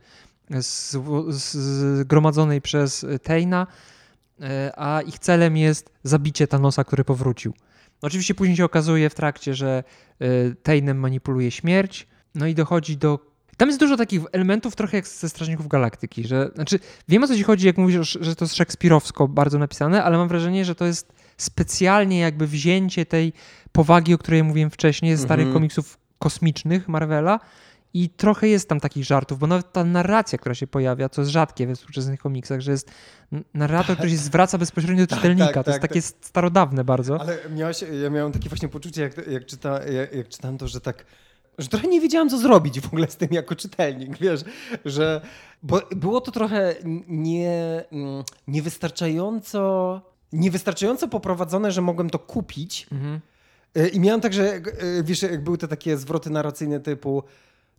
zgromadzonej 1.41 2.61
przez 2.61 3.07
Tejna, 3.23 3.67
e, 4.41 4.73
a 4.77 5.01
ich 5.03 5.19
celem 5.19 5.57
jest 5.57 5.91
zabicie 6.05 6.47
Thanosa, 6.47 6.85
który 6.85 7.05
powrócił. 7.05 7.53
Oczywiście 8.03 8.35
później 8.35 8.57
się 8.57 8.65
okazuje 8.65 9.11
w 9.11 9.15
trakcie, 9.15 9.55
że 9.55 9.85
e, 10.21 10.25
Tejnem 10.63 10.99
manipuluje 10.99 11.51
śmierć, 11.51 12.07
no 12.35 12.47
i 12.47 12.55
dochodzi 12.55 12.97
do... 12.97 13.19
Tam 13.57 13.69
jest 13.69 13.81
dużo 13.81 13.97
takich 13.97 14.23
elementów, 14.33 14.77
trochę 14.77 14.97
jak 14.97 15.09
ze 15.09 15.29
Strażników 15.29 15.69
Galaktyki, 15.69 16.29
że... 16.29 16.51
Znaczy, 16.55 16.79
wiem 17.09 17.25
o 17.25 17.27
co 17.27 17.37
ci 17.37 17.43
chodzi, 17.43 17.67
jak 17.67 17.79
mówisz, 17.79 18.19
że 18.21 18.37
to 18.37 18.45
jest 18.45 18.57
szekspirowsko 18.57 19.29
bardzo 19.29 19.59
napisane, 19.59 20.05
ale 20.05 20.19
mam 20.19 20.29
wrażenie, 20.29 20.65
że 20.65 20.75
to 20.75 20.85
jest 20.85 21.13
specjalnie 21.37 22.19
jakby 22.21 22.47
wzięcie 22.47 23.07
tej 23.07 23.33
powagi, 23.73 24.15
o 24.15 24.19
której 24.19 24.43
mówiłem 24.43 24.71
wcześniej, 24.71 25.17
ze 25.17 25.23
starych 25.23 25.47
Mhm. 25.47 25.55
komiksów 25.55 25.99
kosmicznych 26.19 26.89
Marvela 26.89 27.41
i 27.95 28.09
trochę 28.11 28.49
jest 28.49 28.69
tam 28.69 28.81
takich 28.81 29.05
żartów, 29.05 29.39
bo 29.39 29.47
nawet 29.47 29.73
ta 29.73 29.85
narracja, 29.85 30.39
która 30.39 30.55
się 30.55 30.67
pojawia, 30.67 31.09
co 31.09 31.21
jest 31.21 31.31
rzadkie 31.31 31.67
we 31.67 31.75
współczesnych 31.75 32.21
komiksach, 32.21 32.61
że 32.61 32.73
jest 32.73 32.91
narrator, 33.55 33.97
który 33.97 34.11
się 34.11 34.17
zwraca 34.17 34.59
bezpośrednio 34.59 35.07
do 35.07 35.17
czytelnika. 35.17 35.53
tak, 35.53 35.65
to 35.65 35.71
jest 35.71 35.81
tak, 35.81 35.91
takie 35.91 36.03
starodawne 36.03 36.85
bardzo. 36.85 37.21
Ale 37.21 37.39
miałeś, 37.57 37.85
ja 38.03 38.11
miałem 38.11 38.33
takie 38.33 38.49
właśnie 38.49 38.69
poczucie, 38.69 39.03
jak, 39.03 39.27
jak, 39.27 39.47
czyta, 39.47 39.85
jak, 39.85 40.15
jak 40.15 40.29
czytałem 40.29 40.59
to, 40.59 40.69
że 40.69 40.81
tak, 40.81 41.05
że 41.59 41.69
trochę 41.69 41.89
nie 41.89 42.01
wiedziałem, 42.01 42.31
co 42.31 42.39
zrobić 42.39 42.81
w 42.81 42.87
ogóle 42.87 43.11
z 43.11 43.17
tym 43.17 43.29
jako 43.31 43.57
czytelnik, 43.57 44.19
wiesz, 44.19 44.41
że, 44.85 45.21
bo 45.63 45.81
było 45.91 46.21
to 46.21 46.31
trochę 46.31 46.75
nie, 47.09 47.85
mm, 47.93 48.25
niewystarczająco, 48.49 50.01
niewystarczająco 50.33 51.09
poprowadzone, 51.09 51.73
że 51.73 51.83
mogłem 51.83 52.11
to 52.11 52.19
kupić 52.19 52.87
Mhm. 52.93 53.21
Y, 53.77 53.89
i 53.89 54.01
miałem 54.01 54.21
także, 54.21 54.45
jak, 54.45 54.83
y, 54.83 55.05
wiesz, 55.05 55.23
jak 55.23 55.45
były 55.45 55.59
te 55.59 55.69
takie 55.69 55.97
zwroty 55.97 56.31
narracyjne 56.31 56.81
typu 56.81 57.23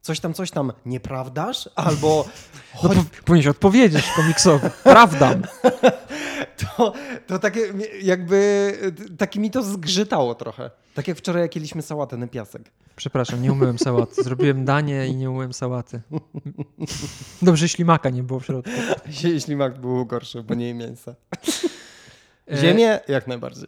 coś 0.01 0.19
tam, 0.19 0.33
coś 0.33 0.51
tam, 0.51 0.73
nieprawdaż? 0.85 1.69
Albo 1.75 2.25
No, 2.83 2.89
chodź, 2.89 2.97
po, 2.97 3.03
powinieneś 3.25 3.47
odpowiedzieć 3.47 4.05
komiksowi. 4.15 4.67
Prawda. 4.83 5.35
to, 6.77 6.93
to 7.27 7.39
takie 7.39 7.61
jakby, 8.01 8.71
y, 9.11 9.17
takie 9.17 9.39
mi 9.39 9.51
to 9.51 9.63
zgrzytało 9.63 10.35
trochę. 10.35 10.71
Tak 10.93 11.07
jak 11.07 11.17
wczoraj, 11.17 11.41
jak 11.41 11.55
jedliśmy 11.55 11.81
sałatę 11.81 12.17
na 12.17 12.27
piasek. 12.27 12.71
Przepraszam, 12.95 13.41
nie 13.41 13.51
umyłem 13.51 13.79
sałaty. 13.79 14.23
Zrobiłem 14.23 14.65
danie 14.65 15.07
i 15.07 15.15
nie 15.15 15.29
umyłem 15.29 15.53
sałaty. 15.53 16.01
Dobrze, 17.41 17.69
ślimaka 17.69 18.09
nie 18.09 18.23
było 18.23 18.39
w 18.39 18.45
środku. 18.45 18.71
Jeśli 19.23 19.55
mak 19.55 19.79
był 19.81 20.05
gorszy, 20.05 20.43
bo 20.43 20.53
nie 20.53 20.73
mięsa. 20.73 21.15
E, 22.51 22.57
Ziemię 22.57 22.99
jak 23.07 23.27
najbardziej. 23.27 23.67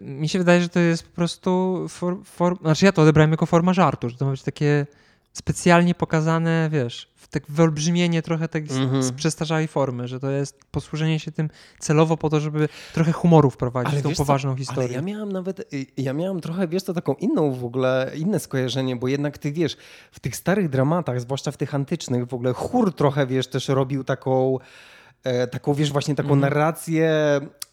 Mi 0.00 0.28
się 0.28 0.38
wydaje, 0.38 0.60
że 0.60 0.68
to 0.68 0.80
jest 0.80 1.02
po 1.02 1.14
prostu. 1.14 1.84
For, 1.88 2.16
for, 2.24 2.58
znaczy, 2.58 2.84
ja 2.84 2.92
to 2.92 3.02
odebrałem 3.02 3.30
jako 3.30 3.46
forma 3.46 3.72
żartu, 3.72 4.08
że 4.08 4.16
to 4.16 4.24
ma 4.24 4.30
być 4.30 4.42
takie 4.42 4.86
specjalnie 5.32 5.94
pokazane, 5.94 6.68
wiesz, 6.72 7.13
tak 7.34 7.42
wyolbrzymienie 7.48 8.22
trochę 8.22 8.48
tej 8.48 8.62
Mhm. 8.62 9.02
z 9.02 9.12
przestarzałej 9.12 9.68
formy, 9.68 10.08
że 10.08 10.20
to 10.20 10.30
jest 10.30 10.60
posłużenie 10.70 11.20
się 11.20 11.32
tym 11.32 11.50
celowo 11.78 12.16
po 12.16 12.30
to, 12.30 12.40
żeby 12.40 12.68
trochę 12.94 13.12
humoru 13.12 13.50
wprowadzić 13.50 13.94
w 13.98 14.02
tą 14.02 14.08
wiesz 14.08 14.18
co? 14.18 14.24
poważną 14.24 14.56
historię. 14.56 14.84
Ale 14.88 14.94
ja 14.94 15.02
miałem 15.02 15.32
nawet, 15.32 15.74
y, 15.74 15.86
ja 15.96 16.12
miałem 16.12 16.40
trochę, 16.40 16.68
wiesz, 16.68 16.82
to 16.82 16.92
taką 16.94 17.14
inną 17.14 17.52
w 17.52 17.64
ogóle, 17.64 18.10
inne 18.16 18.38
skojarzenie, 18.40 18.96
bo 18.96 19.08
jednak 19.08 19.38
ty 19.38 19.52
wiesz, 19.52 19.76
w 20.12 20.20
tych 20.20 20.36
starych 20.36 20.68
dramatach, 20.68 21.20
zwłaszcza 21.20 21.50
w 21.52 21.56
tych 21.56 21.74
antycznych, 21.74 22.26
w 22.26 22.34
ogóle 22.34 22.52
chór 22.52 22.94
trochę, 22.94 23.26
wiesz, 23.26 23.46
też 23.46 23.68
robił 23.68 24.04
taką, 24.04 24.58
e, 25.24 25.46
taką, 25.46 25.74
wiesz, 25.74 25.92
właśnie 25.92 26.14
taką 26.14 26.26
Mhm. 26.32 26.40
narrację 26.40 27.10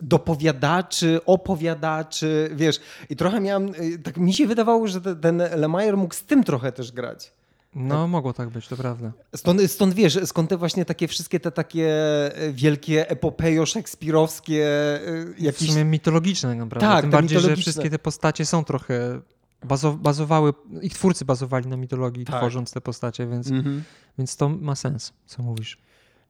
dopowiadaczy, 0.01 1.19
opowiadaczy, 1.25 2.49
wiesz, 2.55 2.79
i 3.09 3.15
trochę 3.15 3.39
miałem, 3.41 3.75
y, 3.75 3.99
tak 3.99 4.17
mi 4.17 4.33
się 4.33 4.47
wydawało, 4.47 4.87
że 4.87 5.01
te- 5.01 5.15
ten 5.15 5.37
Lemire 5.55 5.97
mógł 5.97 6.13
z 6.13 6.23
tym 6.23 6.43
trochę 6.43 6.71
też 6.71 6.91
grać. 6.91 7.31
No, 7.75 8.07
mogło 8.07 8.33
tak 8.33 8.49
być, 8.49 8.67
to 8.67 8.77
prawda. 8.77 9.11
Stąd, 9.35 9.71
stąd 9.71 9.93
wiesz, 9.93 10.19
skąd 10.25 10.49
te 10.49 10.57
właśnie 10.57 10.85
takie 10.85 11.07
wszystkie 11.07 11.39
te 11.39 11.51
takie 11.51 11.87
e, 12.35 12.51
wielkie 12.53 13.09
epopejo 13.09 13.65
szekspirowskie 13.65 14.65
e, 14.95 14.99
W 15.25 15.39
jakieś... 15.39 15.69
sumie 15.69 15.85
mitologiczne 15.85 16.49
tak 16.49 16.57
naprawdę. 16.57 16.87
Tak, 16.87 17.01
Tym 17.01 17.11
bardziej, 17.11 17.39
że 17.39 17.55
wszystkie 17.55 17.89
te 17.89 17.99
postacie 17.99 18.45
są 18.45 18.63
trochę. 18.63 19.21
Bazo, 19.63 19.93
bazowały, 19.93 20.53
ich 20.81 20.93
twórcy 20.93 21.25
bazowali 21.25 21.67
na 21.67 21.77
mitologii, 21.77 22.25
Tak. 22.25 22.35
tworząc 22.37 22.71
te 22.71 22.81
postacie, 22.81 23.27
więc, 23.27 23.47
Mhm. 23.51 23.83
więc 24.17 24.35
to 24.37 24.49
ma 24.49 24.75
sens, 24.75 25.13
co 25.25 25.43
mówisz. 25.43 25.77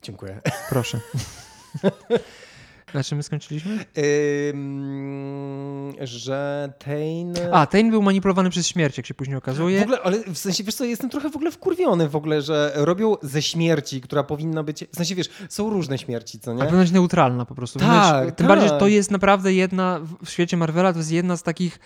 Dziękuję. 0.02 0.40
Proszę. 0.68 1.00
Na 2.94 3.04
czym 3.04 3.16
my 3.18 3.22
skończyliśmy? 3.22 3.84
Ym, 4.54 5.92
że 6.00 6.72
Tain... 6.78 7.34
A, 7.52 7.66
Tain 7.66 7.90
był 7.90 8.02
manipulowany 8.02 8.50
przez 8.50 8.66
śmierć, 8.66 8.96
jak 8.96 9.06
się 9.06 9.14
później 9.14 9.34
w 9.34 9.38
okazuje. 9.38 9.82
ogóle, 9.82 9.98
ale 10.02 10.18
w 10.34 10.38
sensie, 10.38 10.64
wiesz 10.64 10.74
co, 10.74 10.84
jestem 10.84 11.10
trochę 11.10 11.30
w 11.30 11.36
ogóle 11.36 11.50
wkurwiony 11.50 12.08
w 12.08 12.16
ogóle, 12.16 12.42
że 12.42 12.72
robią 12.74 13.16
ze 13.22 13.42
śmierci, 13.42 14.00
która 14.00 14.22
powinna 14.24 14.62
być... 14.62 14.84
W 14.92 14.96
sensie, 14.96 15.14
wiesz, 15.14 15.28
są 15.48 15.70
różne 15.70 15.98
śmierci, 15.98 16.40
co 16.40 16.50
A 16.50 16.54
nie? 16.54 16.60
powinna 16.64 16.82
być 16.82 16.92
neutralna 16.92 17.44
po 17.44 17.54
prostu. 17.54 17.78
Tak, 17.78 18.24
Tym 18.26 18.34
tak. 18.34 18.46
bardziej, 18.46 18.68
że 18.68 18.78
to 18.78 18.86
jest 18.86 19.10
naprawdę 19.10 19.52
jedna, 19.54 20.00
w 20.24 20.30
świecie 20.30 20.56
Marvela, 20.56 20.92
to 20.92 20.98
jest 20.98 21.12
jedna 21.12 21.36
z 21.36 21.42
takich 21.42 21.78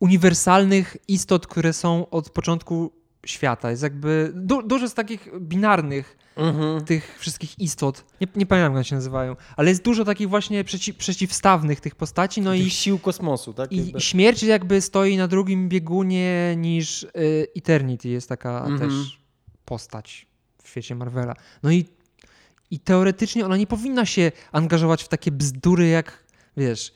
uniwersalnych 0.00 0.96
istot, 1.08 1.46
które 1.46 1.72
są 1.72 2.08
od 2.10 2.30
początku 2.30 2.92
świata. 3.26 3.70
Jest 3.70 3.82
jakby 3.82 4.32
du, 4.34 4.62
dużo 4.62 4.88
z 4.88 4.94
takich 4.94 5.28
binarnych 5.40 6.16
Mhm. 6.36 6.84
tych 6.84 7.18
wszystkich 7.18 7.58
istot. 7.58 8.04
Nie, 8.20 8.26
nie 8.36 8.46
pamiętam, 8.46 8.72
jak 8.72 8.76
one 8.76 8.84
się 8.84 8.94
nazywają, 8.94 9.36
ale 9.56 9.68
jest 9.70 9.82
dużo 9.84 10.04
takich 10.04 10.28
właśnie 10.28 10.64
przeci, 10.64 10.94
przeciwstawnych 10.94 11.80
tych 11.80 11.94
postaci, 11.94 12.40
no 12.42 12.52
Tych 12.52 12.66
i 12.66 12.70
sił 12.70 12.98
kosmosu, 12.98 13.52
tak? 13.54 13.72
I 13.72 13.92
śmierć 13.98 14.42
jakby 14.42 14.80
stoi 14.80 15.16
na 15.16 15.28
drugim 15.28 15.68
biegunie 15.68 16.54
niż 16.56 17.02
y, 17.02 17.08
Eternity. 17.56 18.08
Jest 18.08 18.28
taka 18.28 18.64
Mhm. 18.66 18.78
też 18.90 19.20
postać 19.64 20.26
w 20.62 20.68
świecie 20.68 20.94
Marvela. 20.94 21.34
No 21.62 21.70
i, 21.70 21.84
i 22.70 22.78
teoretycznie 22.80 23.44
ona 23.46 23.56
nie 23.56 23.66
powinna 23.66 24.06
się 24.06 24.32
angażować 24.52 25.02
w 25.04 25.08
takie 25.08 25.32
bzdury 25.32 25.88
jak, 25.88 26.24
wiesz, 26.56 26.94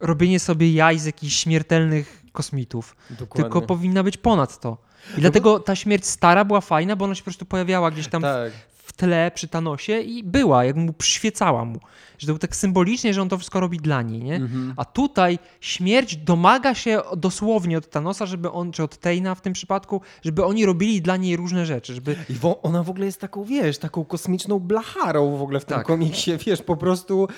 robienie 0.00 0.40
sobie 0.40 0.72
jaj 0.72 0.98
z 0.98 1.04
jakichś 1.04 1.36
śmiertelnych 1.36 2.22
kosmitów. 2.32 2.96
Dokładnie. 3.10 3.42
Tylko 3.44 3.62
powinna 3.62 4.02
być 4.02 4.16
ponad 4.16 4.60
to. 4.60 4.87
I 5.18 5.20
dlatego 5.20 5.60
ta 5.60 5.76
śmierć 5.76 6.06
stara 6.06 6.44
była 6.44 6.60
fajna, 6.60 6.96
bo 6.96 7.04
ona 7.04 7.14
się 7.14 7.20
po 7.20 7.24
prostu 7.24 7.44
pojawiała 7.44 7.90
gdzieś 7.90 8.08
tam 8.08 8.22
Tak. 8.22 8.52
w 8.70 8.92
tle 8.92 9.30
przy 9.34 9.48
Thanosie 9.48 10.00
i 10.00 10.24
była, 10.24 10.64
jak 10.64 10.76
mu 10.76 10.92
przyświecała 10.92 11.64
mu. 11.64 11.80
Że 12.18 12.26
to 12.26 12.32
był 12.32 12.38
tak 12.38 12.56
symbolicznie, 12.56 13.14
że 13.14 13.22
on 13.22 13.28
to 13.28 13.38
wszystko 13.38 13.60
robi 13.60 13.78
dla 13.78 14.02
niej, 14.02 14.22
nie? 14.22 14.36
Mhm. 14.36 14.74
A 14.76 14.84
tutaj 14.84 15.38
śmierć 15.60 16.16
domaga 16.16 16.74
się 16.74 17.00
dosłownie 17.16 17.78
od 17.78 17.90
Thanosa, 17.90 18.26
żeby 18.26 18.50
on, 18.50 18.72
czy 18.72 18.82
od 18.82 18.96
Tejna 18.96 19.34
w 19.34 19.40
tym 19.40 19.52
przypadku, 19.52 20.00
żeby 20.24 20.44
oni 20.44 20.66
robili 20.66 21.02
dla 21.02 21.16
niej 21.16 21.36
różne 21.36 21.66
rzeczy, 21.66 21.94
żeby... 21.94 22.16
I 22.30 22.32
wo, 22.32 22.62
ona 22.62 22.82
w 22.82 22.90
ogóle 22.90 23.06
jest 23.06 23.20
taką, 23.20 23.44
wiesz, 23.44 23.78
taką 23.78 24.04
kosmiczną 24.04 24.58
blacharą 24.58 25.36
w 25.36 25.42
ogóle 25.42 25.60
w 25.60 25.64
tym 25.64 25.76
Tak. 25.76 25.86
komiksie, 25.86 26.36
wiesz, 26.46 26.62
po 26.62 26.76
prostu 26.76 27.28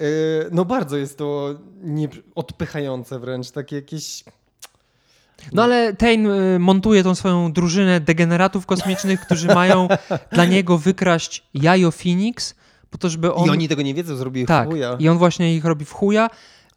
yy, 0.00 0.06
no 0.52 0.64
bardzo 0.64 0.96
jest 0.96 1.18
to 1.18 1.54
nie, 1.82 2.08
odpychające 2.34 3.18
wręcz, 3.18 3.50
takie 3.50 3.76
jakieś... 3.76 4.24
No 5.52 5.62
ale 5.62 5.94
Tejn 5.94 6.26
y, 6.26 6.58
montuje 6.58 7.02
tą 7.02 7.14
swoją 7.14 7.52
drużynę 7.52 8.00
degeneratów 8.00 8.66
kosmicznych, 8.66 9.20
którzy 9.20 9.46
mają 9.46 9.88
dla 10.32 10.44
niego 10.44 10.78
wykraść 10.78 11.44
jajo 11.54 11.90
Phoenix, 11.90 12.54
po 12.90 12.98
to, 12.98 13.08
żeby 13.08 13.34
on... 13.34 13.46
I 13.46 13.50
oni 13.50 13.68
tego 13.68 13.82
nie 13.82 13.94
wiedzą, 13.94 14.16
zrobili 14.16 14.46
Tak, 14.46 14.68
chuja. 14.68 14.96
i 14.98 15.08
on 15.08 15.18
właśnie 15.18 15.54
ich 15.56 15.64
robi 15.64 15.84
w 15.84 15.92
chuja. 15.92 16.30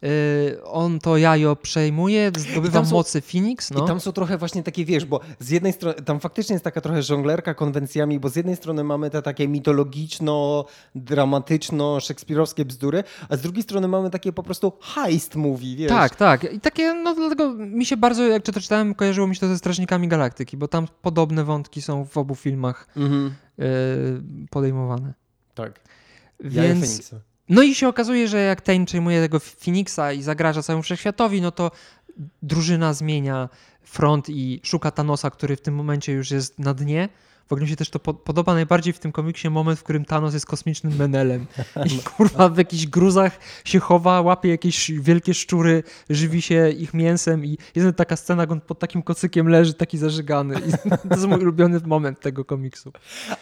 Y, 0.04 0.64
on 0.64 0.98
to 1.00 1.16
jajo 1.16 1.56
przejmuje, 1.56 2.32
zdobywa 2.38 2.84
są- 2.84 2.94
mocy 2.96 3.20
Phoenix, 3.20 3.70
no. 3.70 3.84
I 3.84 3.86
tam 3.88 4.00
są 4.00 4.12
trochę 4.12 4.38
właśnie 4.38 4.62
takie, 4.62 4.84
wiesz, 4.84 5.04
bo 5.04 5.20
z 5.38 5.50
jednej 5.50 5.72
strony, 5.72 5.94
tam 6.02 6.20
faktycznie 6.20 6.52
jest 6.54 6.64
taka 6.64 6.80
trochę 6.80 7.02
żonglerka 7.02 7.54
konwencjami, 7.54 8.20
bo 8.20 8.28
z 8.28 8.36
jednej 8.36 8.56
strony 8.56 8.84
mamy 8.84 9.10
te 9.10 9.22
takie 9.22 9.48
mitologiczno, 9.48 10.64
dramatyczno, 10.94 12.00
szekspirowskie 12.00 12.64
bzdury, 12.64 13.04
a 13.28 13.36
z 13.36 13.40
drugiej 13.40 13.62
strony 13.62 13.88
mamy 13.88 14.10
takie 14.10 14.32
po 14.32 14.42
prostu 14.42 14.72
heist 14.80 15.34
movie, 15.34 15.76
wiesz. 15.76 15.88
Tak, 15.88 16.16
tak. 16.16 16.52
I 16.52 16.60
takie, 16.60 16.94
no 16.94 17.14
dlatego 17.14 17.52
mi 17.54 17.86
się 17.86 17.96
bardzo, 17.96 18.22
jak 18.24 18.42
to 18.42 18.52
czytałem, 18.60 18.94
kojarzyło 18.94 19.26
mi 19.26 19.34
się 19.34 19.40
to 19.40 19.48
ze 19.48 19.58
Strażnikami 19.58 20.08
Galaktyki, 20.08 20.56
bo 20.56 20.68
tam 20.68 20.86
podobne 21.02 21.44
wątki 21.44 21.82
są 21.82 22.04
w 22.04 22.18
obu 22.18 22.34
filmach 22.34 22.86
Mhm. 22.96 23.34
y, 23.60 24.48
podejmowane. 24.50 25.14
Tak. 25.54 25.80
Jajo 26.50 26.68
Więc, 26.68 26.80
Feniksa. 26.86 27.20
No 27.48 27.62
i 27.62 27.74
się 27.74 27.88
okazuje, 27.88 28.28
że 28.28 28.38
jak 28.38 28.60
Tain 28.60 28.84
przejmuje 28.84 29.20
tego 29.20 29.40
Phoenixa 29.40 30.12
i 30.16 30.22
zagraża 30.22 30.62
całemu 30.62 30.82
wszechświatowi, 30.82 31.40
no 31.40 31.50
to 31.50 31.70
drużyna 32.42 32.94
zmienia 32.94 33.48
front 33.82 34.30
i 34.30 34.60
szuka 34.64 34.90
Thanosa, 34.90 35.30
który 35.30 35.56
w 35.56 35.60
tym 35.60 35.74
momencie 35.74 36.12
już 36.12 36.30
jest 36.30 36.58
na 36.58 36.74
dnie. 36.74 37.08
W 37.48 37.52
ogóle 37.52 37.62
mi 37.62 37.68
się 37.68 37.76
też 37.76 37.90
to 37.90 37.98
po- 37.98 38.14
podoba 38.14 38.54
najbardziej 38.54 38.92
w 38.92 38.98
tym 38.98 39.12
komiksie 39.12 39.50
moment, 39.50 39.78
w 39.78 39.82
którym 39.82 40.04
Thanos 40.04 40.34
jest 40.34 40.46
kosmicznym 40.46 40.96
menelem 40.96 41.46
i 41.94 41.98
kurwa 41.98 42.48
w 42.48 42.58
jakichś 42.58 42.86
gruzach 42.86 43.38
się 43.64 43.80
chowa, 43.80 44.20
łapie 44.20 44.48
jakieś 44.48 44.90
wielkie 44.90 45.34
szczury, 45.34 45.82
żywi 46.10 46.42
się 46.42 46.70
ich 46.70 46.94
mięsem 46.94 47.44
i 47.44 47.58
jest 47.74 47.96
taka 47.96 48.16
scena, 48.16 48.42
jak 48.42 48.52
on 48.52 48.60
pod 48.60 48.78
takim 48.78 49.02
kocykiem 49.02 49.48
leży, 49.48 49.74
taki 49.74 49.98
zażygany. 49.98 50.54
I 50.54 50.90
to 51.08 51.14
jest 51.14 51.26
mój 51.26 51.40
ulubiony 51.40 51.80
moment 51.86 52.20
tego 52.20 52.44
komiksu. 52.44 52.92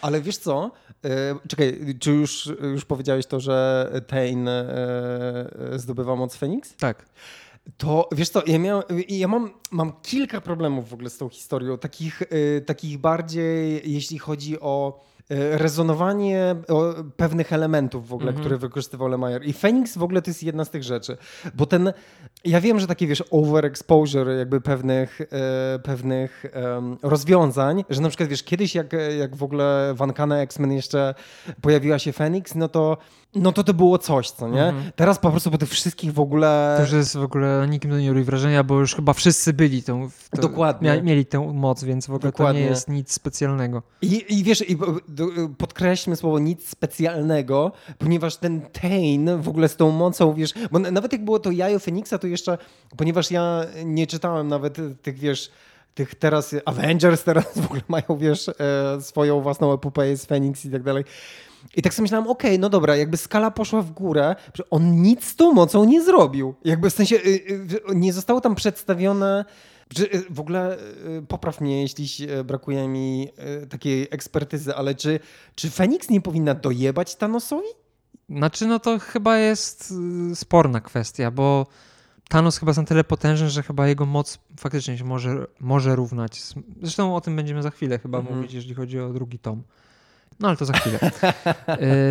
Ale 0.03 0.21
wiesz 0.21 0.37
co? 0.37 0.71
E, 1.05 1.35
czekaj, 1.49 1.97
czy 2.01 2.11
już, 2.11 2.53
już 2.75 2.85
powiedziałeś 2.85 3.27
to, 3.27 3.41
że 3.41 3.89
Tain 4.07 4.49
e, 4.49 4.53
e, 5.73 5.79
zdobywa 5.79 6.17
moc 6.17 6.37
Feniks? 6.37 6.77
Tak. 6.77 7.07
To 7.77 8.09
wiesz 8.13 8.29
co, 8.29 8.43
ja, 8.47 8.59
miałem, 8.59 8.83
ja 9.09 9.29
mam, 9.29 9.51
mam 9.71 9.93
kilka 10.03 10.41
problemów 10.41 10.89
w 10.89 10.95
ogóle 10.95 11.11
z 11.11 11.19
tą 11.19 11.29
historią, 11.29 11.79
takich, 11.79 12.23
y, 12.23 12.63
takich 12.67 12.99
bardziej, 12.99 13.93
jeśli 13.93 14.19
chodzi 14.19 14.61
o 14.61 15.05
rezonowanie 15.53 16.57
o 16.69 16.95
pewnych 17.17 17.53
elementów 17.53 18.09
w 18.09 18.13
ogóle, 18.13 18.29
Mhm. 18.29 18.41
które 18.45 18.59
wykorzystywał 18.59 19.09
Lemire. 19.09 19.45
I 19.45 19.53
Phoenix 19.53 19.99
w 19.99 20.03
ogóle 20.03 20.23
to 20.23 20.31
jest 20.31 20.43
jedna 20.43 20.65
z 20.65 20.71
tych 20.71 20.83
rzeczy, 20.83 21.17
bo 21.55 21.67
ten, 21.67 21.93
ja 22.45 22.61
wiem, 22.61 22.81
że 22.81 22.87
takie 22.87 23.07
wiesz, 23.07 23.25
overexposure 23.31 24.39
jakby 24.39 24.61
pewnych, 24.61 25.21
e, 25.21 25.79
pewnych 25.79 26.45
rozwiązań, 27.03 27.85
że 27.91 28.01
na 28.01 28.09
przykład 28.09 28.29
wiesz, 28.29 28.43
kiedyś 28.43 28.75
jak, 28.75 28.93
jak 29.19 29.37
w 29.37 29.43
ogóle 29.43 29.95
w 29.97 30.01
Uncanny 30.01 30.39
X-Men 30.41 30.73
jeszcze 30.73 31.15
pojawiła 31.61 31.99
się 31.99 32.13
Phoenix, 32.13 32.55
no 32.55 32.69
to 32.69 32.97
no 33.35 33.53
to 33.53 33.65
to 33.65 33.75
było 33.75 33.99
coś, 33.99 34.31
co 34.31 34.49
nie? 34.49 34.65
Mhm. 34.65 34.93
Teraz 34.97 35.19
po 35.19 35.31
prostu 35.31 35.51
po 35.51 35.59
tych 35.59 35.69
wszystkich 35.69 36.13
w 36.13 36.21
ogóle... 36.21 36.75
To 36.77 36.83
już 36.83 36.93
jest 36.93 37.17
w 37.17 37.23
ogóle 37.23 37.67
nikim 37.71 37.91
to 37.91 37.99
nie 37.99 38.09
robi 38.09 38.25
wrażenia, 38.25 38.65
bo 38.65 38.79
już 38.81 38.95
chyba 38.95 39.13
wszyscy 39.13 39.53
byli 39.53 39.83
tą. 39.83 40.09
Dokładnie. 40.33 40.93
Mia, 40.95 41.03
mieli 41.03 41.27
tę 41.27 41.53
moc, 41.55 41.85
więc 41.85 42.07
w 42.07 42.15
ogóle 42.15 42.33
Dokładnie. 42.33 42.61
to 42.61 42.65
nie 42.65 42.71
jest 42.71 42.89
nic 42.89 43.13
specjalnego. 43.13 43.83
I, 44.03 44.25
I 44.39 44.45
wiesz, 44.45 44.71
i 44.71 44.77
podkreślmy 45.59 46.17
słowo 46.17 46.39
nic 46.39 46.69
specjalnego, 46.69 47.73
ponieważ 47.99 48.37
ten 48.37 48.61
Tain 48.61 49.43
w 49.43 49.49
ogóle 49.49 49.69
z 49.69 49.77
tą 49.77 49.91
mocą, 49.91 50.35
wiesz, 50.35 50.55
bo 50.71 50.79
nawet 50.79 51.13
jak 51.13 51.25
było 51.25 51.39
to 51.39 51.51
jajo 51.51 51.79
Feniksa, 51.79 52.19
to 52.19 52.27
jeszcze, 52.27 52.59
ponieważ 52.97 53.31
ja 53.31 53.65
nie 53.85 54.07
czytałem 54.07 54.49
nawet 54.49 54.77
tych, 55.03 55.19
wiesz, 55.19 55.51
tych 55.95 56.15
teraz 56.15 56.55
Avengers 56.65 57.25
teraz 57.25 57.59
w 57.59 57.65
ogóle 57.65 57.81
mają, 57.89 58.19
wiesz, 58.19 58.49
e, 58.49 58.53
swoją 59.01 59.41
własną 59.41 59.75
epopeję 59.75 60.17
z 60.17 60.27
Phoenix 60.27 60.65
i 60.65 60.71
tak 60.71 60.83
dalej. 60.83 61.05
I 61.77 61.83
tak 61.83 61.95
sobie 61.95 62.03
myślałem, 62.03 62.29
okej, 62.29 62.59
no 62.59 62.69
dobra, 62.69 62.97
jakby 62.97 63.17
skala 63.17 63.51
poszła 63.51 63.83
w 63.83 63.91
górę, 63.91 64.37
on 64.71 65.03
nic 65.03 65.25
z 65.25 65.37
tą 65.37 65.53
mocą 65.53 65.85
nie 65.85 66.03
zrobił. 66.03 66.55
Jakby 66.65 66.91
w 66.91 66.95
sensie 66.95 67.17
y, 67.17 67.21
y, 67.29 67.95
nie 67.95 68.13
zostało 68.13 68.41
tam 68.41 68.55
przedstawione, 68.55 69.45
w 70.31 70.41
ogóle 70.41 70.79
y, 70.79 71.25
popraw 71.29 71.61
mnie, 71.61 71.83
jeśli 71.83 72.31
y, 72.31 72.45
brakuje 72.45 72.89
mi 72.89 73.29
y, 73.63 73.67
takiej 73.67 74.09
ekspertyzy, 74.11 74.75
ale 74.75 74.95
czy, 74.95 75.21
czy 75.55 75.71
Feniks 75.71 76.11
nie 76.11 76.21
powinna 76.21 76.55
dojebać 76.55 77.17
Thanosowi? 77.17 77.69
Znaczy, 78.29 78.67
no 78.67 78.79
to 78.79 78.99
chyba 78.99 79.39
jest 79.39 79.95
sporna 80.35 80.81
kwestia, 80.81 81.31
bo 81.31 81.67
Thanos 82.29 82.59
chyba 82.59 82.71
jest 82.71 82.79
na 82.79 82.85
tyle 82.85 83.05
potężny, 83.05 83.51
że 83.51 83.63
chyba 83.63 83.89
jego 83.89 84.07
moc 84.07 84.39
faktycznie 84.61 84.99
się 84.99 85.05
może, 85.05 85.47
może 85.61 85.97
równać. 85.97 86.43
Zresztą 86.83 87.17
o 87.17 87.21
tym 87.21 87.37
będziemy 87.37 87.63
za 87.63 87.71
chwilę 87.71 87.99
chyba 87.99 88.19
Mhm. 88.19 88.37
mówić, 88.37 88.53
jeżeli 88.53 88.75
chodzi 88.75 89.01
o 89.01 89.13
drugi 89.13 89.39
tom. 89.39 89.63
No 90.41 90.49
ale 90.49 90.57
to 90.57 90.65
za 90.65 90.73
chwilę. 90.73 90.99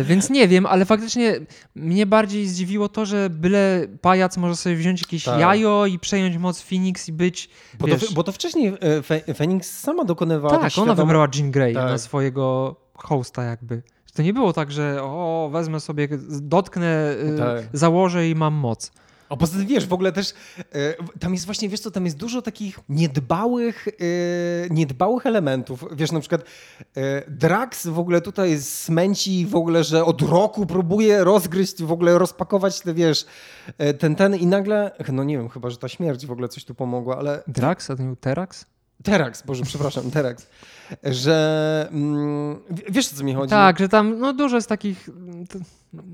Y, 0.00 0.04
więc 0.04 0.30
nie 0.30 0.48
wiem, 0.48 0.66
ale 0.66 0.84
faktycznie 0.84 1.34
mnie 1.74 2.06
bardziej 2.06 2.46
zdziwiło 2.48 2.88
to, 2.88 3.06
że 3.06 3.30
byle 3.30 3.86
pajac 4.00 4.36
może 4.36 4.56
sobie 4.56 4.76
wziąć 4.76 5.00
jakieś 5.02 5.24
Tak. 5.24 5.40
jajo 5.40 5.86
i 5.86 5.98
przejąć 5.98 6.36
moc 6.38 6.60
Phoenix 6.62 7.08
i 7.08 7.12
być. 7.12 7.48
Bo, 7.78 7.88
to, 7.88 7.94
Wiesz- 7.96 8.14
bo 8.14 8.22
to 8.24 8.32
wcześniej 8.32 8.68
e, 8.68 8.74
Fe- 9.02 9.34
Feniks 9.34 9.78
sama 9.78 10.04
dokonywała 10.04 10.58
tak, 10.58 10.72
ona 10.78 10.94
wybrała 10.94 11.28
Jean 11.34 11.50
Grey 11.50 11.74
Tak. 11.74 11.90
na 11.90 11.98
swojego 11.98 12.76
hosta 12.94 13.42
jakby. 13.42 13.82
To 14.14 14.22
nie 14.22 14.32
było 14.32 14.52
tak, 14.52 14.72
że 14.72 14.98
o, 15.02 15.50
wezmę 15.52 15.80
sobie, 15.80 16.08
dotknę, 16.40 17.14
y, 17.34 17.38
Tak. 17.38 17.62
założę 17.72 18.28
i 18.28 18.34
mam 18.34 18.54
moc. 18.54 18.92
A 19.32 19.36
poza 19.36 19.58
tym 19.58 19.66
wiesz, 19.66 19.86
w 19.86 19.92
ogóle 19.92 20.12
też 20.12 20.34
e, 20.72 21.18
tam 21.20 21.32
jest 21.34 21.46
właśnie, 21.46 21.68
wiesz 21.68 21.80
co, 21.80 21.90
tam 21.90 22.04
jest 22.04 22.16
dużo 22.16 22.42
takich 22.42 22.80
niedbałych, 22.88 23.88
e, 23.88 23.92
niedbałych 24.70 25.26
elementów. 25.26 25.84
Wiesz, 25.92 26.12
na 26.12 26.20
przykład 26.20 26.44
e, 26.96 27.30
Drax 27.30 27.86
w 27.86 27.98
ogóle 27.98 28.20
tutaj 28.20 28.60
smęci 28.60 29.46
w 29.46 29.54
ogóle, 29.54 29.84
że 29.84 30.04
od 30.04 30.22
roku 30.22 30.66
próbuje 30.66 31.24
rozgryźć, 31.24 31.82
w 31.82 31.92
ogóle 31.92 32.18
rozpakować 32.18 32.80
te, 32.80 32.94
wiesz, 32.94 33.26
ten, 33.98 34.16
ten 34.16 34.36
i 34.36 34.46
nagle, 34.46 34.90
no 35.12 35.24
nie 35.24 35.38
wiem, 35.38 35.48
chyba, 35.48 35.70
że 35.70 35.76
ta 35.76 35.88
śmierć 35.88 36.26
w 36.26 36.32
ogóle 36.32 36.48
coś 36.48 36.64
tu 36.64 36.74
pomogła, 36.74 37.18
ale 37.18 37.42
Drax, 37.46 37.90
a 37.90 37.96
to 37.96 38.02
nie 38.02 38.06
był 38.06 38.16
Terax? 38.16 38.71
Terax, 39.02 39.42
Boże, 39.42 39.62
przepraszam, 39.64 40.10
Terax, 40.10 40.46
że 41.04 41.88
mm, 41.92 42.58
wiesz 42.90 43.12
o 43.12 43.16
co 43.16 43.24
mi 43.24 43.34
chodzi? 43.34 43.50
Tak, 43.50 43.78
że 43.78 43.88
tam 43.88 44.18
no, 44.18 44.32
dużo 44.32 44.56
jest 44.56 44.68
takich, 44.68 45.08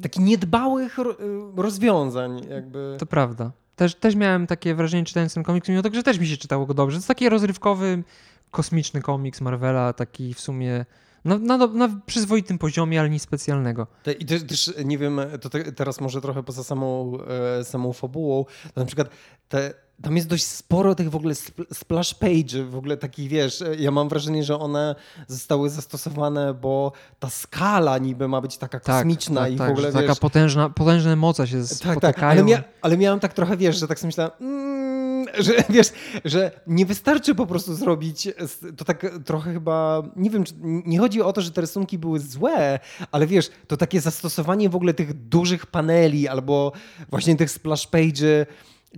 Takich 0.02 0.22
niedbałych 0.22 0.98
ro- 0.98 1.16
rozwiązań 1.56 2.46
jakby. 2.50 2.96
to 2.98 3.06
prawda. 3.06 3.52
Też, 3.76 3.94
też 3.94 4.14
miałem 4.14 4.46
takie 4.46 4.74
wrażenie 4.74 5.04
czytając 5.04 5.34
ten 5.34 5.42
komiks, 5.42 5.68
mimo 5.68 5.82
tego, 5.82 5.96
że 5.96 6.02
też 6.02 6.18
mi 6.18 6.26
się 6.26 6.36
czytało 6.36 6.66
go 6.66 6.74
dobrze. 6.74 6.96
To 6.96 6.98
jest 6.98 7.08
taki 7.08 7.28
rozrywkowy, 7.28 8.02
kosmiczny 8.50 9.02
komiks 9.02 9.40
Marvela, 9.40 9.92
taki 9.92 10.34
w 10.34 10.40
sumie 10.40 10.84
na, 11.24 11.38
na, 11.38 11.56
na 11.66 11.88
przyzwoitym 12.06 12.58
poziomie, 12.58 13.00
ale 13.00 13.10
nic 13.10 13.22
specjalnego. 13.22 13.86
I 14.18 14.26
też, 14.26 14.42
też 14.46 14.74
nie 14.84 14.98
wiem, 14.98 15.20
to 15.40 15.50
te, 15.50 15.72
teraz 15.72 16.00
może 16.00 16.20
trochę 16.20 16.42
poza 16.42 16.64
samą, 16.64 17.18
e, 17.60 17.64
samą 17.64 17.92
fabułą, 17.92 18.44
na 18.76 18.84
przykład 18.84 19.08
te, 19.48 19.74
tam 20.02 20.16
jest 20.16 20.28
dość 20.28 20.44
sporo 20.44 20.94
tych 20.94 21.10
w 21.10 21.16
ogóle 21.16 21.34
spl- 21.34 21.74
splash 21.74 22.14
page, 22.14 22.64
w 22.64 22.76
ogóle 22.76 22.96
takich, 22.96 23.28
wiesz, 23.28 23.64
ja 23.78 23.90
mam 23.90 24.08
wrażenie, 24.08 24.44
że 24.44 24.58
one 24.58 24.94
zostały 25.26 25.70
zastosowane, 25.70 26.54
bo 26.54 26.92
ta 27.18 27.30
skala 27.30 27.98
niby 27.98 28.28
ma 28.28 28.40
być 28.40 28.58
taka 28.58 28.80
kosmiczna 28.80 29.40
tak, 29.40 29.52
i 29.52 29.56
tak, 29.56 29.68
w 29.68 29.70
ogóle, 29.70 29.86
że 29.88 29.92
taka 29.92 30.08
wiesz... 30.08 30.18
potężna, 30.18 30.70
potężne 30.70 31.16
moce 31.16 31.46
się 31.46 31.58
Tak, 31.58 31.66
spotykają. 31.68 32.00
tak, 32.00 32.22
ale, 32.22 32.44
mia, 32.44 32.64
ale 32.82 32.96
miałem 32.96 33.20
tak 33.20 33.32
trochę, 33.34 33.56
wiesz, 33.56 33.78
że 33.78 33.88
tak 33.88 33.98
sobie 33.98 34.08
myślałem, 34.08 34.32
mm, 34.40 35.26
że 35.38 35.52
wiesz, 35.70 35.92
że 36.24 36.50
nie 36.66 36.86
wystarczy 36.86 37.34
po 37.34 37.46
prostu 37.46 37.74
zrobić, 37.74 38.28
to 38.76 38.84
tak 38.84 39.06
trochę 39.24 39.52
chyba, 39.52 40.02
nie 40.16 40.30
wiem, 40.30 40.44
nie 40.62 40.98
chodzi 40.98 41.22
o 41.22 41.32
to, 41.32 41.40
że 41.40 41.50
te 41.50 41.60
rysunki 41.60 41.98
były 41.98 42.20
złe, 42.20 42.78
ale 43.12 43.26
wiesz, 43.26 43.50
to 43.66 43.76
takie 43.76 44.00
zastosowanie 44.00 44.68
w 44.68 44.76
ogóle 44.76 44.94
tych 44.94 45.12
dużych 45.28 45.66
paneli 45.66 46.28
albo 46.28 46.72
właśnie 47.10 47.36
tych 47.36 47.50
splash 47.50 47.88
page'y, 47.88 48.46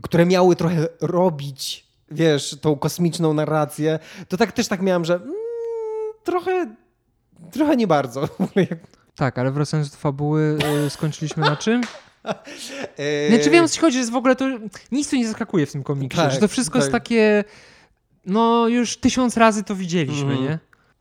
które 0.02 0.26
miały 0.26 0.56
trochę 0.56 0.88
robić, 1.00 1.86
wiesz, 2.10 2.56
tą 2.60 2.76
kosmiczną 2.76 3.34
narrację, 3.34 3.98
to 4.28 4.36
tak 4.36 4.52
też 4.52 4.68
tak 4.68 4.82
miałem, 4.82 5.04
że 5.04 5.14
mm, 5.14 5.32
trochę, 6.24 6.74
trochę 7.52 7.76
nie 7.76 7.86
bardzo. 7.86 8.28
Tak, 9.16 9.38
ale 9.38 9.50
wracając 9.50 9.90
do 9.90 9.96
fabuły, 9.96 10.58
y, 10.86 10.90
skończyliśmy 10.90 11.42
na 11.42 11.56
czym? 11.56 11.80
Eee, 12.98 13.28
Znaczy 13.34 13.50
wiem 13.50 13.64
o 13.64 13.68
co 13.68 13.80
chodzi, 13.80 13.92
że 13.94 13.98
jest 13.98 14.10
w 14.12 14.16
ogóle 14.16 14.36
to 14.36 14.44
nic 14.92 15.10
tu 15.10 15.16
nie 15.16 15.26
zaskakuje 15.28 15.66
w 15.66 15.72
tym 15.72 15.82
komiksie, 15.82 16.16
Tak, 16.16 16.32
że 16.32 16.38
to 16.38 16.48
wszystko 16.48 16.78
jest 16.78 16.92
tak. 16.92 17.02
takie, 17.02 17.44
no 18.26 18.68
już 18.68 18.96
tysiąc 18.96 19.36
razy 19.36 19.64
to 19.64 19.74
widzieliśmy, 19.76 20.30
Mhm. 20.32 20.42
nie? 20.42 20.58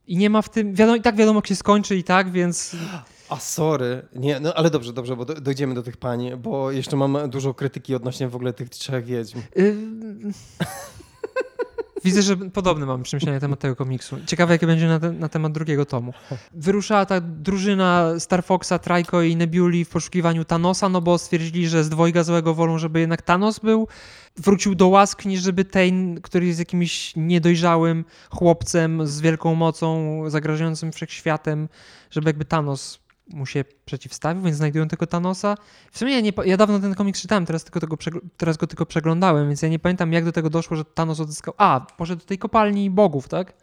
I 0.07 0.17
nie 0.17 0.29
ma 0.29 0.41
w 0.41 0.49
tym, 0.49 0.73
wiadomo, 0.75 0.95
i 0.95 1.01
tak 1.01 1.15
wiadomo 1.15 1.37
jak 1.37 1.47
się 1.47 1.55
skończy 1.55 1.95
i 1.95 2.03
tak, 2.03 2.31
więc 2.31 2.75
A 3.29 3.39
sorry, 3.39 4.07
nie, 4.15 4.39
no 4.39 4.53
ale 4.53 4.69
dobrze, 4.69 4.93
dobrze, 4.93 5.15
bo 5.15 5.25
do, 5.25 5.33
dojdziemy 5.33 5.73
do 5.73 5.83
tych 5.83 5.97
pań, 5.97 6.31
bo 6.37 6.71
jeszcze 6.71 6.95
mam 6.95 7.29
dużo 7.29 7.53
krytyki 7.53 7.95
odnośnie 7.95 8.27
w 8.27 8.35
ogóle 8.35 8.53
tych 8.53 8.69
trzech 8.69 9.05
wiedźm. 9.05 9.39
y, 9.57 9.75
Widzę, 12.03 12.21
że 12.21 12.37
podobne 12.37 12.85
mam 12.85 13.03
przemyślenia 13.03 13.37
na 13.37 13.41
temat 13.41 13.59
tego 13.59 13.75
komiksu. 13.75 14.17
Ciekawe, 14.25 14.53
jakie 14.53 14.67
będzie 14.67 14.87
na, 14.87 14.99
te, 14.99 15.11
na 15.11 15.29
temat 15.29 15.51
drugiego 15.51 15.85
tomu. 15.85 16.13
Wyruszała 16.53 17.05
ta 17.05 17.21
drużyna 17.21 18.13
Star 18.19 18.43
Foxa, 18.43 18.73
Trajko 18.81 19.21
i 19.21 19.35
Nebuli 19.35 19.85
w 19.85 19.89
poszukiwaniu 19.89 20.45
Thanosa, 20.45 20.89
no 20.89 21.01
bo 21.01 21.17
stwierdzili, 21.17 21.67
że 21.67 21.83
z 21.83 21.89
dwojga 21.89 22.23
złego 22.23 22.53
wolą, 22.53 22.77
żeby 22.77 22.99
jednak 22.99 23.21
Thanos 23.21 23.59
był. 23.59 23.87
Wrócił 24.37 24.75
do 24.75 24.87
łask, 24.87 25.25
niż 25.25 25.41
żeby 25.41 25.65
Tain, 25.65 26.21
który 26.21 26.45
jest 26.45 26.59
jakimś 26.59 27.13
niedojrzałym 27.15 28.05
chłopcem 28.29 29.07
z 29.07 29.21
wielką 29.21 29.55
mocą, 29.55 30.23
zagrażającym 30.29 30.91
wszechświatem, 30.91 31.69
żeby 32.11 32.29
jakby 32.29 32.45
Thanos 32.45 32.99
mu 33.29 33.45
się 33.45 33.65
przeciwstawił, 33.85 34.43
więc 34.43 34.57
znajdują 34.57 34.87
tego 34.87 35.07
Thanosa. 35.07 35.55
W 35.91 35.99
sumie 35.99 36.13
ja, 36.13 36.21
nie, 36.21 36.31
ja 36.45 36.57
dawno 36.57 36.79
ten 36.79 36.95
komiks 36.95 37.21
czytałem, 37.21 37.45
teraz, 37.45 37.63
tylko 37.63 37.79
tego 37.79 37.97
teraz 38.37 38.57
go 38.57 38.67
tylko 38.67 38.85
przeglądałem, 38.85 39.47
więc 39.47 39.61
ja 39.61 39.69
nie 39.69 39.79
pamiętam 39.79 40.13
jak 40.13 40.25
do 40.25 40.31
tego 40.31 40.49
doszło, 40.49 40.77
że 40.77 40.85
Thanos 40.85 41.19
odzyskał... 41.19 41.53
A, 41.57 41.87
poszedł 41.97 42.21
do 42.21 42.25
tej 42.25 42.37
kopalni 42.37 42.89
bogów, 42.89 43.27
tak? 43.27 43.53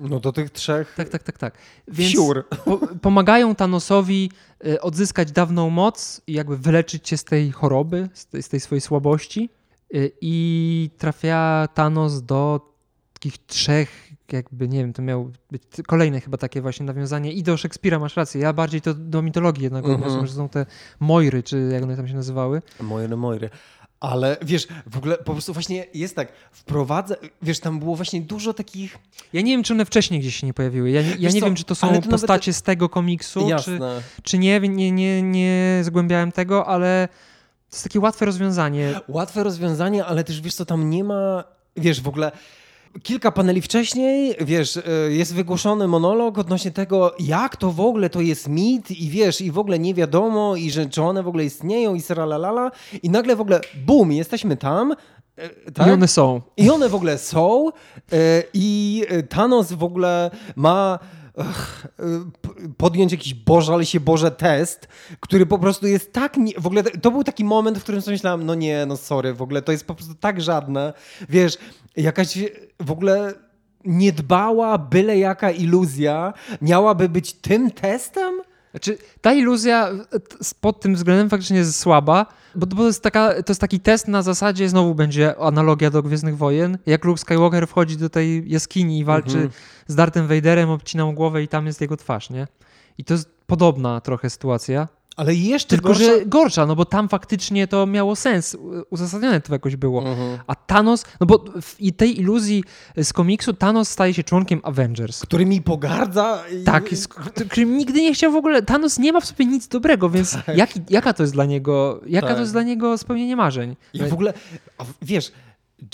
No 0.00 0.20
do 0.20 0.32
tych 0.32 0.50
trzech 0.50 0.94
Tak, 0.96 1.08
tak, 1.08 1.22
tak, 1.22 1.38
tak. 1.38 1.58
Więc 1.88 2.12
siur. 2.12 2.48
po, 2.64 2.78
pomagają 2.78 3.54
Thanosowi 3.54 4.30
y, 4.66 4.80
odzyskać 4.80 5.32
dawną 5.32 5.70
moc 5.70 6.20
i 6.26 6.32
jakby 6.32 6.56
wyleczyć 6.58 7.08
się 7.08 7.16
z 7.16 7.24
tej 7.24 7.52
choroby, 7.52 8.08
z 8.14 8.26
tej, 8.26 8.42
z 8.42 8.48
tej 8.48 8.60
swojej 8.60 8.80
słabości. 8.80 9.50
Y, 9.94 10.12
I 10.20 10.90
trafia 10.98 11.68
Thanos 11.74 12.22
do 12.22 12.74
takich 13.12 13.46
trzech, 13.46 14.07
jakby 14.32 14.68
nie 14.68 14.78
wiem, 14.78 14.92
to 14.92 15.02
miało 15.02 15.30
być 15.50 15.62
kolejne 15.86 16.20
chyba 16.20 16.36
takie 16.36 16.62
właśnie 16.62 16.86
nawiązanie. 16.86 17.32
I 17.32 17.42
do 17.42 17.56
Szekspira 17.56 17.98
masz 17.98 18.16
rację. 18.16 18.40
Ja 18.40 18.52
bardziej 18.52 18.80
to 18.80 18.94
do 18.94 19.22
mitologii 19.22 19.62
jednak 19.64 19.84
Mhm. 19.84 20.02
odniosłem, 20.02 20.26
że 20.26 20.32
są 20.32 20.48
te 20.48 20.66
Mojry, 21.00 21.42
czy 21.42 21.68
jak 21.72 21.82
one 21.82 21.96
tam 21.96 22.08
się 22.08 22.14
nazywały. 22.14 22.62
Mojry, 22.80 23.16
mojry. 23.16 23.50
Ale 24.00 24.36
wiesz, 24.42 24.68
w 24.86 24.96
ogóle 24.96 25.18
po 25.18 25.32
prostu 25.32 25.52
właśnie 25.52 25.86
jest 25.94 26.16
tak, 26.16 26.32
wprowadzę, 26.52 27.16
wiesz, 27.42 27.60
tam 27.60 27.78
było 27.78 27.96
właśnie 27.96 28.20
dużo 28.20 28.54
takich, 28.54 28.98
Ja 29.32 29.40
nie 29.42 29.52
wiem, 29.52 29.62
czy 29.62 29.72
one 29.72 29.84
wcześniej 29.84 30.20
gdzieś 30.20 30.36
się 30.36 30.46
nie 30.46 30.54
pojawiły. 30.54 30.90
Ja, 30.90 31.02
nie- 31.02 31.08
ja 31.18 31.30
nie 31.30 31.40
co, 31.40 31.46
wiem, 31.46 31.54
czy 31.54 31.64
to 31.64 31.74
są 31.74 31.86
to 31.88 31.92
nawet- 31.94 32.10
postacie 32.10 32.52
z 32.52 32.62
tego 32.62 32.88
komiksu, 32.88 33.48
czy, 33.64 33.78
czy 34.22 34.38
nie, 34.38 34.60
nie, 34.60 34.92
nie, 34.92 35.22
nie 35.22 35.80
zgłębiałem 35.84 36.32
tego, 36.32 36.66
ale 36.66 37.08
to 37.70 37.76
jest 37.76 37.84
takie 37.84 38.00
łatwe 38.00 38.26
rozwiązanie. 38.26 39.00
łatwe 39.08 39.44
rozwiązanie, 39.44 40.04
ale 40.04 40.24
też 40.24 40.40
wiesz 40.40 40.54
co, 40.54 40.64
tam 40.66 40.90
nie 40.90 41.04
ma, 41.04 41.44
wiesz, 41.76 42.00
w 42.00 42.08
ogóle 42.08 42.32
Kilka 43.02 43.32
paneli 43.32 43.62
wcześniej, 43.62 44.34
wiesz, 44.40 44.76
e, 44.76 44.82
jest 45.10 45.34
wygłoszony 45.34 45.88
monolog 45.88 46.38
odnośnie 46.38 46.70
tego, 46.70 47.14
jak 47.18 47.56
to 47.56 47.70
w 47.70 47.80
ogóle 47.80 48.10
to 48.10 48.20
jest 48.20 48.48
mit 48.48 48.90
i 48.90 49.08
wiesz, 49.08 49.40
i 49.40 49.50
w 49.50 49.58
ogóle 49.58 49.78
nie 49.78 49.94
wiadomo, 49.94 50.56
i 50.56 50.70
że 50.70 50.86
czy 50.86 51.02
one 51.02 51.22
w 51.22 51.28
ogóle 51.28 51.44
istnieją 51.44 51.94
i 51.94 52.00
seralalala. 52.00 52.70
I 53.02 53.10
nagle 53.10 53.36
w 53.36 53.40
ogóle, 53.40 53.60
bum, 53.86 54.12
jesteśmy 54.12 54.56
tam. 54.56 54.94
e, 55.36 55.70
Tak? 55.72 55.86
I 55.86 55.90
one 55.90 56.08
są. 56.08 56.40
I 56.56 56.70
one 56.70 56.88
w 56.88 56.94
ogóle 56.94 57.18
są 57.18 57.68
e, 58.12 58.42
i 58.54 59.04
Thanos 59.28 59.72
w 59.72 59.84
ogóle 59.84 60.30
ma 60.56 60.98
podjąć 62.76 63.12
jakiś 63.12 63.34
Boże, 63.34 63.72
ale 63.72 63.86
się 63.86 64.00
Boże 64.00 64.30
test, 64.30 64.88
który 65.20 65.46
po 65.46 65.58
prostu 65.58 65.86
jest 65.86 66.12
tak, 66.12 66.36
nie, 66.36 66.52
w 66.58 66.66
ogóle 66.66 66.82
to 66.84 67.10
był 67.10 67.24
taki 67.24 67.44
moment, 67.44 67.78
w 67.78 67.82
którym 67.82 68.02
sobie 68.02 68.14
myślałem, 68.14 68.46
no 68.46 68.54
nie, 68.54 68.86
no 68.86 68.96
sorry, 68.96 69.34
w 69.34 69.42
ogóle 69.42 69.62
to 69.62 69.72
jest 69.72 69.86
po 69.86 69.94
prostu 69.94 70.14
tak 70.14 70.40
żadne, 70.40 70.92
wiesz, 71.28 71.58
jakaś 71.96 72.38
w 72.80 72.90
ogóle 72.90 73.34
niedbała, 73.84 74.78
byle 74.78 75.18
jaka 75.18 75.50
iluzja 75.50 76.32
miałaby 76.62 77.08
być 77.08 77.32
tym 77.32 77.70
testem? 77.70 78.40
Znaczy, 78.70 78.98
ta 79.20 79.32
iluzja 79.32 79.88
e, 79.88 79.96
pod 80.60 80.80
tym 80.80 80.94
względem 80.94 81.30
faktycznie 81.30 81.56
jest 81.58 81.78
słaba, 81.78 82.26
bo 82.54 82.66
bo 82.66 82.76
to 82.76 82.86
jest, 82.86 83.02
taka, 83.02 83.42
to 83.42 83.50
jest 83.52 83.60
taki 83.60 83.80
test 83.80 84.08
na 84.08 84.22
zasadzie, 84.22 84.68
znowu 84.68 84.94
będzie 84.94 85.38
analogia 85.38 85.90
do 85.90 86.02
Gwiezdnych 86.02 86.36
Wojen, 86.36 86.78
jak 86.86 87.04
Luke 87.04 87.20
Skywalker 87.20 87.66
wchodzi 87.66 87.96
do 87.96 88.10
tej 88.10 88.50
jaskini 88.50 88.98
i 88.98 89.04
walczy 89.04 89.28
Mhm. 89.36 89.50
z 89.86 89.94
Darthem 89.94 90.26
Vaderem, 90.28 90.70
obcina 90.70 91.04
mu 91.04 91.12
głowę 91.12 91.42
i 91.42 91.48
tam 91.48 91.66
jest 91.66 91.80
jego 91.80 91.96
twarz, 91.96 92.30
nie? 92.30 92.46
I 92.98 93.04
to 93.04 93.14
jest 93.14 93.28
podobna 93.46 94.00
trochę 94.00 94.30
sytuacja, 94.30 94.88
Ale 95.18 95.34
jeszcze 95.34 95.68
tylko 95.68 95.88
gorsza... 95.88 96.04
że 96.04 96.26
gorsza, 96.26 96.66
no 96.66 96.76
bo 96.76 96.84
tam 96.84 97.08
faktycznie 97.08 97.68
to 97.68 97.86
miało 97.86 98.16
sens, 98.16 98.56
uzasadnione 98.90 99.40
to 99.40 99.52
jakoś 99.52 99.76
było. 99.76 100.08
Mhm. 100.08 100.38
A 100.46 100.54
Thanos, 100.54 101.04
no 101.20 101.26
bo 101.26 101.44
w 101.62 101.92
tej 101.96 102.20
iluzji 102.20 102.64
z 103.02 103.12
komiksu 103.12 103.52
Thanos 103.52 103.88
staje 103.90 104.14
się 104.14 104.22
członkiem 104.24 104.60
Avengers. 104.62 105.22
Który 105.22 105.46
mi 105.46 105.62
pogardza. 105.62 106.44
I... 106.60 106.64
Tak, 106.64 106.94
z 106.94 107.08
którym 107.50 107.78
nigdy 107.78 108.02
nie 108.02 108.14
chciał 108.14 108.32
w 108.32 108.36
ogóle. 108.36 108.62
Thanos 108.62 108.98
nie 108.98 109.12
ma 109.12 109.20
w 109.20 109.26
sobie 109.26 109.44
nic 109.44 109.68
dobrego, 109.68 110.10
więc 110.10 110.38
jaki, 110.54 110.80
jaka 110.90 111.12
to 111.12 111.22
jest 111.22 111.32
dla 111.32 111.44
niego, 111.44 112.00
jaka 112.06 112.26
Tak. 112.26 112.36
to 112.36 112.40
jest 112.40 112.52
dla 112.52 112.62
niego 112.62 112.98
spełnienie 112.98 113.36
marzeń? 113.36 113.76
I 113.92 114.02
w 114.02 114.12
ogóle, 114.12 114.34
wiesz, 115.02 115.32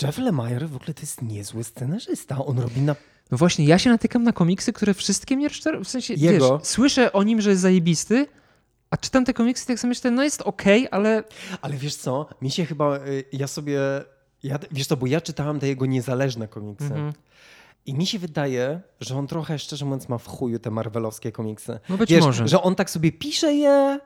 Jeff 0.01 0.17
Lemire 0.17 0.67
w 0.67 0.75
ogóle 0.75 0.93
to 0.93 1.01
jest 1.01 1.21
niezły 1.21 1.63
scenarzysta. 1.63 2.45
On 2.45 2.59
robi 2.59 2.81
na... 2.81 2.95
No 3.31 3.37
właśnie, 3.37 3.65
ja 3.65 3.79
się 3.79 3.89
natykam 3.89 4.23
na 4.23 4.33
komiksy, 4.33 4.73
które 4.73 4.93
wszystkie 4.93 5.37
mnie. 5.37 5.49
W 5.83 5.87
sensie, 5.87 6.13
Jego? 6.13 6.57
wiesz, 6.57 6.67
słyszę 6.67 7.13
o 7.13 7.23
nim, 7.23 7.41
że 7.41 7.49
jest 7.49 7.61
zajebisty, 7.61 8.27
a 8.89 8.97
czytam 8.97 9.25
te 9.25 9.33
komiksy 9.33 9.67
tak 9.67 9.79
sobie 9.79 9.89
myślę, 9.89 10.11
no 10.11 10.23
jest 10.23 10.41
okej, 10.41 10.87
ale 10.91 11.23
Ale 11.61 11.73
wiesz 11.77 11.95
co, 11.95 12.27
mi 12.41 12.51
się 12.51 12.65
chyba, 12.65 12.97
y, 12.97 13.23
ja 13.33 13.47
sobie, 13.47 13.79
ja, 14.43 14.59
wiesz 14.71 14.87
co, 14.87 14.97
bo 14.97 15.07
ja 15.07 15.21
czytałem 15.21 15.59
te 15.59 15.67
jego 15.67 15.85
niezależne 15.85 16.47
komiksy. 16.47 16.85
Mhm. 16.85 17.13
I 17.85 17.93
mi 17.93 18.05
się 18.05 18.19
wydaje, 18.19 18.81
że 18.99 19.17
on 19.17 19.27
trochę, 19.27 19.59
szczerze 19.59 19.85
mówiąc, 19.85 20.09
ma 20.09 20.17
w 20.17 20.27
chuju 20.27 20.59
te 20.59 20.71
marvelowskie 20.71 21.31
komiksy. 21.31 21.79
No 21.89 21.97
być 21.97 22.09
wiesz, 22.09 22.25
może. 22.25 22.47
że 22.47 22.61
on 22.61 22.75
tak 22.75 22.89
sobie 22.89 23.11
pisze 23.11 23.53
je... 23.53 23.99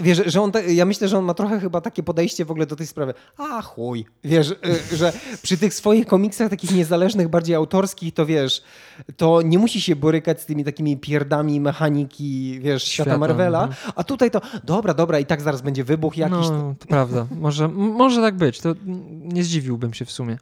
Wiesz, 0.00 0.22
że 0.26 0.40
on, 0.42 0.52
ja 0.68 0.84
myślę, 0.84 1.08
że 1.08 1.18
on 1.18 1.24
ma 1.24 1.34
trochę 1.34 1.60
chyba 1.60 1.80
takie 1.80 2.02
podejście 2.02 2.44
w 2.44 2.50
ogóle 2.50 2.66
do 2.66 2.76
tej 2.76 2.86
sprawy. 2.86 3.14
A 3.38 3.62
chuj. 3.62 4.06
Wiesz, 4.24 4.50
y, 4.92 4.96
że 4.96 5.12
przy 5.42 5.58
tych 5.58 5.74
swoich 5.74 6.06
komiksach 6.06 6.50
takich 6.50 6.70
niezależnych, 6.74 7.28
bardziej 7.28 7.54
autorskich, 7.56 8.14
to 8.14 8.26
wiesz, 8.26 8.62
to 9.16 9.42
nie 9.42 9.58
musi 9.58 9.80
się 9.80 9.96
borykać 9.96 10.40
z 10.40 10.46
tymi 10.46 10.64
takimi 10.64 10.96
pierdami 10.96 11.60
mechaniki, 11.60 12.60
wiesz, 12.60 12.82
świata, 12.84 13.10
Świata, 13.10 13.18
Marvela. 13.18 13.64
mhm. 13.64 13.92
A 13.96 14.04
tutaj 14.04 14.30
to, 14.30 14.40
dobra, 14.64 14.94
dobra, 14.94 15.18
i 15.18 15.26
tak 15.26 15.40
zaraz 15.40 15.62
będzie 15.62 15.84
wybuch 15.84 16.16
jakiś. 16.16 16.48
No, 16.48 16.74
to 16.78 16.86
prawda. 16.86 17.26
Może, 17.40 17.68
może 17.68 18.20
tak 18.20 18.36
być. 18.36 18.60
To 18.60 18.74
nie 19.22 19.44
zdziwiłbym 19.44 19.94
się 19.94 20.04
w 20.04 20.10
sumie. 20.12 20.38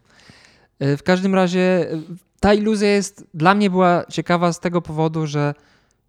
E, 0.78 0.96
W 0.96 1.02
każdym 1.02 1.34
razie 1.34 1.60
e, 1.92 1.98
ta 2.40 2.54
iluzja 2.54 2.88
jest 2.88 3.24
dla 3.34 3.54
mnie 3.54 3.70
była 3.70 4.04
ciekawa 4.10 4.52
z 4.52 4.60
tego 4.60 4.82
powodu, 4.82 5.26
że 5.26 5.54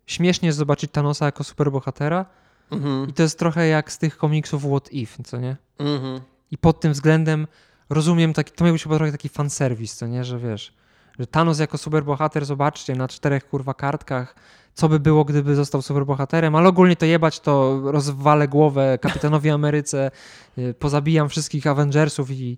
śmiesznie 0.08 0.46
jest 0.48 0.58
zobaczyć 0.58 0.92
Thanosa 0.92 1.26
jako 1.26 1.44
superbohatera 1.44 2.26
Mhm. 2.72 3.10
i 3.10 3.14
to 3.14 3.24
jest 3.24 3.40
trochę 3.40 3.68
jak 3.68 3.92
z 3.92 3.98
tych 3.98 4.18
komiksów 4.18 4.64
What 4.64 4.92
If, 4.92 5.24
co 5.24 5.38
nie? 5.38 5.58
Mhm. 5.80 6.20
I 6.52 6.58
pod 6.58 6.80
tym 6.80 6.94
względem 6.94 7.48
rozumiem 7.90 8.34
taki, 8.34 8.52
to 8.52 8.64
miał 8.64 8.74
być 8.74 8.84
chyba 8.84 8.96
trochę 8.96 9.12
taki 9.12 9.30
fanserwis, 9.30 9.96
co 9.96 10.08
nie? 10.08 10.24
Że 10.24 10.40
wiesz, 10.40 10.74
że 11.20 11.28
Thanos 11.28 11.60
jako 11.60 11.78
superbohater, 11.78 12.46
zobaczcie, 12.46 12.96
na 12.96 13.08
czterech 13.08 13.48
kurwa 13.48 13.74
kartkach, 13.74 14.36
co 14.74 14.90
by 14.90 15.00
było, 15.00 15.26
gdyby 15.26 15.56
został 15.56 15.82
superbohaterem, 15.82 16.56
ale 16.56 16.70
ogólnie 16.70 16.96
to 16.96 17.06
jebać, 17.06 17.40
to 17.40 17.82
rozwalę 17.92 18.48
głowę 18.48 18.98
kapitanowi 19.02 19.50
Ameryce, 19.60 20.12
y, 20.58 20.74
pozabijam 20.74 21.30
wszystkich 21.30 21.68
Avengersów 21.68 22.32
i, 22.32 22.58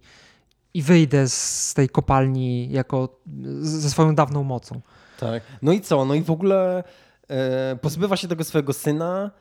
i 0.73 0.81
wyjdę 0.81 1.29
z 1.29 1.73
tej 1.73 1.89
kopalni 1.89 2.71
jako 2.71 3.19
ze 3.61 3.89
swoją 3.89 4.15
dawną 4.15 4.43
mocą. 4.43 4.81
Tak. 5.19 5.43
No 5.61 5.71
i 5.71 5.81
co? 5.81 6.05
No 6.05 6.13
i 6.13 6.23
w 6.23 6.31
ogóle 6.31 6.83
e, 7.29 7.75
pozbywa 7.75 8.17
się 8.17 8.27
tego 8.27 8.43
swojego 8.43 8.73
syna, 8.73 9.31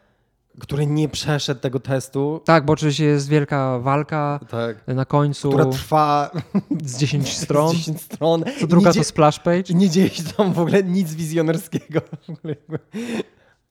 który 0.60 0.86
nie 0.86 1.08
przeszedł 1.08 1.60
tego 1.60 1.80
testu. 1.80 2.40
Tak, 2.44 2.64
bo 2.64 2.72
oczywiście 2.72 3.04
jest 3.04 3.28
wielka 3.28 3.78
walka 3.78 4.40
Tak. 4.50 4.86
na 4.86 5.04
końcu 5.04 5.48
Która 5.48 5.66
trwa 5.66 6.30
z 6.84 6.98
10 6.98 7.36
stron. 7.42 7.72
10 7.76 8.00
stron. 8.02 8.44
Co 8.60 8.66
druga 8.66 8.92
to 8.92 9.04
splash 9.04 9.38
page. 9.38 9.74
nie 9.74 9.90
dzieje 9.90 10.08
się 10.10 10.22
tam 10.22 10.52
w 10.52 10.58
ogóle 10.58 10.82
nic 10.82 11.14
wizjonerskiego. 11.14 12.00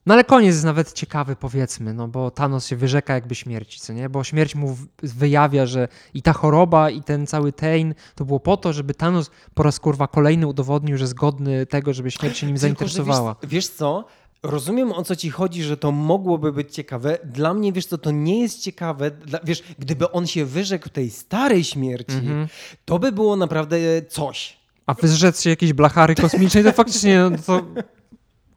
No 0.05 0.13
ale 0.13 0.23
koniec 0.23 0.47
jest 0.53 0.63
nawet 0.65 0.93
ciekawy, 0.93 1.35
powiedzmy, 1.35 1.93
no 1.93 2.07
bo 2.07 2.31
Thanos 2.31 2.67
się 2.67 2.75
wyrzeka 2.75 3.13
jakby 3.13 3.35
śmierci, 3.35 3.79
co 3.79 3.93
nie? 3.93 4.09
Bo 4.09 4.23
śmierć 4.23 4.55
mu 4.55 4.77
wyjawia, 5.03 5.65
że 5.65 5.87
i 6.13 6.21
ta 6.21 6.33
choroba, 6.33 6.89
i 6.89 7.03
ten 7.03 7.27
cały 7.27 7.53
Tain 7.53 7.93
to 8.15 8.25
było 8.25 8.39
po 8.39 8.57
to, 8.57 8.73
żeby 8.73 8.93
Thanos 8.93 9.31
po 9.53 9.63
raz 9.63 9.79
kurwa 9.79 10.07
kolejny 10.07 10.47
udowodnił, 10.47 10.97
że 10.97 11.03
jest 11.03 11.13
godny 11.13 11.65
tego, 11.65 11.93
żeby 11.93 12.11
śmierć 12.11 12.37
się 12.37 12.47
nim 12.47 12.55
Tylko, 12.55 12.61
zainteresowała. 12.61 13.35
Wiesz, 13.41 13.51
wiesz 13.51 13.67
co? 13.67 14.05
Rozumiem 14.43 14.91
o 14.91 15.03
co 15.03 15.15
ci 15.15 15.29
chodzi, 15.29 15.63
że 15.63 15.77
to 15.77 15.91
mogłoby 15.91 16.51
być 16.51 16.73
ciekawe. 16.75 17.17
Dla 17.23 17.53
mnie, 17.53 17.73
wiesz 17.73 17.85
co, 17.85 17.97
to 17.97 18.11
nie 18.11 18.41
jest 18.41 18.61
ciekawe. 18.61 19.11
Dla, 19.11 19.39
wiesz, 19.43 19.63
gdyby 19.79 20.11
on 20.11 20.27
się 20.27 20.45
wyrzekł 20.45 20.89
tej 20.89 21.09
starej 21.09 21.63
śmierci, 21.63 22.15
Mhm. 22.15 22.47
to 22.85 22.99
by 22.99 23.11
było 23.11 23.35
naprawdę 23.35 23.77
coś. 24.09 24.57
A 24.85 24.93
wyzrzec 24.93 25.41
się 25.41 25.49
jakiejś 25.49 25.73
blachary 25.73 26.15
kosmicznej, 26.15 26.63
to 26.63 26.71
faktycznie, 26.71 27.19
no 27.31 27.37
to 27.45 27.61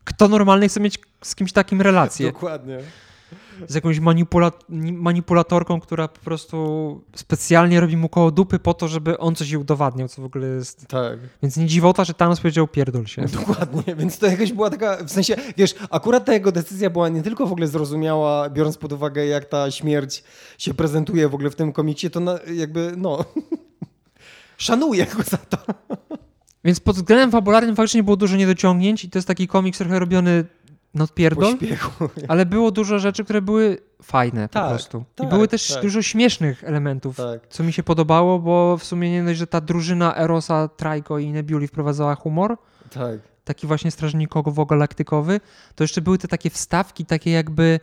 kto 0.04 0.28
normalny 0.28 0.68
chce 0.68 0.80
mieć 0.80 0.98
z 1.24 1.34
kimś 1.34 1.52
takim 1.52 1.82
relację? 1.82 2.26
Dokładnie. 2.32 2.78
Z 3.68 3.74
jakąś 3.74 4.00
manipula 4.00 4.52
manipulatorką, 4.92 5.80
która 5.80 6.08
po 6.08 6.20
prostu 6.20 7.00
specjalnie 7.14 7.80
robi 7.80 7.96
mu 7.96 8.08
koło 8.08 8.30
dupy 8.30 8.58
po 8.58 8.74
to, 8.74 8.88
żeby 8.88 9.18
on 9.18 9.34
coś 9.34 9.50
jej 9.50 9.60
udowadniał, 9.60 10.08
co 10.08 10.22
w 10.22 10.24
ogóle 10.24 10.46
jest... 10.46 10.86
Tak. 10.86 11.18
Więc 11.42 11.56
nie 11.56 11.66
dziwota, 11.66 12.04
że 12.04 12.14
Thanos 12.14 12.40
powiedział 12.40 12.68
pierdol 12.68 13.06
się. 13.06 13.22
Dokładnie, 13.46 13.94
więc 13.94 14.18
to 14.18 14.26
jakaś 14.26 14.52
była 14.52 14.70
taka, 14.70 15.04
w 15.04 15.10
sensie, 15.10 15.36
wiesz, 15.56 15.74
akurat 15.90 16.24
ta 16.24 16.32
jego 16.32 16.52
decyzja 16.52 16.90
była 16.90 17.08
nie 17.08 17.22
tylko 17.22 17.46
w 17.46 17.52
ogóle 17.52 17.66
zrozumiała, 17.68 18.50
biorąc 18.50 18.78
pod 18.78 18.92
uwagę, 18.92 19.26
jak 19.26 19.44
ta 19.44 19.70
śmierć 19.70 20.24
się 20.58 20.74
prezentuje 20.74 21.28
w 21.28 21.34
ogóle 21.34 21.50
w 21.50 21.56
tym 21.56 21.72
komiksie, 21.72 22.10
to 22.10 22.20
na, 22.20 22.38
jakby, 22.54 22.92
no, 22.96 23.24
szanuję 24.56 25.06
go 25.06 25.22
za 25.22 25.36
to. 25.36 25.58
Więc 26.66 26.80
pod 26.80 26.96
względem 26.96 27.30
fabularnym 27.30 27.76
faktycznie 27.76 28.02
było 28.02 28.16
dużo 28.16 28.36
niedociągnięć 28.36 29.04
i 29.04 29.10
to 29.10 29.18
jest 29.18 29.28
taki 29.28 29.48
komiks 29.48 29.78
trochę 29.78 29.98
robiony 29.98 30.44
odpierdol, 31.04 31.52
Pośpiechu. 31.58 32.08
ale 32.28 32.46
było 32.46 32.70
dużo 32.70 32.98
rzeczy, 32.98 33.24
które 33.24 33.42
były 33.42 33.78
fajne 34.02 34.48
po 34.48 34.54
Tak, 34.54 34.68
prostu. 34.68 34.98
I 34.98 35.04
tak, 35.20 35.28
były 35.28 35.48
też 35.48 35.68
tak. 35.68 35.82
dużo 35.82 36.02
śmiesznych 36.02 36.64
elementów, 36.64 37.16
Tak. 37.16 37.40
co 37.50 37.64
mi 37.64 37.72
się 37.72 37.82
podobało, 37.82 38.38
bo 38.38 38.76
w 38.76 38.84
sumie 38.84 39.10
nie 39.12 39.24
dość, 39.24 39.38
że 39.38 39.46
ta 39.46 39.60
drużyna 39.60 40.16
Erosa, 40.16 40.68
Trajko 40.68 41.18
i 41.18 41.32
Nebuli 41.32 41.66
wprowadzała 41.68 42.14
humor, 42.14 42.56
Tak. 42.90 43.20
taki 43.44 43.66
właśnie 43.66 43.90
strażnikowo-galaktykowy, 43.90 45.40
to 45.74 45.84
jeszcze 45.84 46.00
były 46.00 46.18
te 46.18 46.28
takie 46.28 46.50
wstawki, 46.50 47.04
takie 47.06 47.30
jakby 47.30 47.80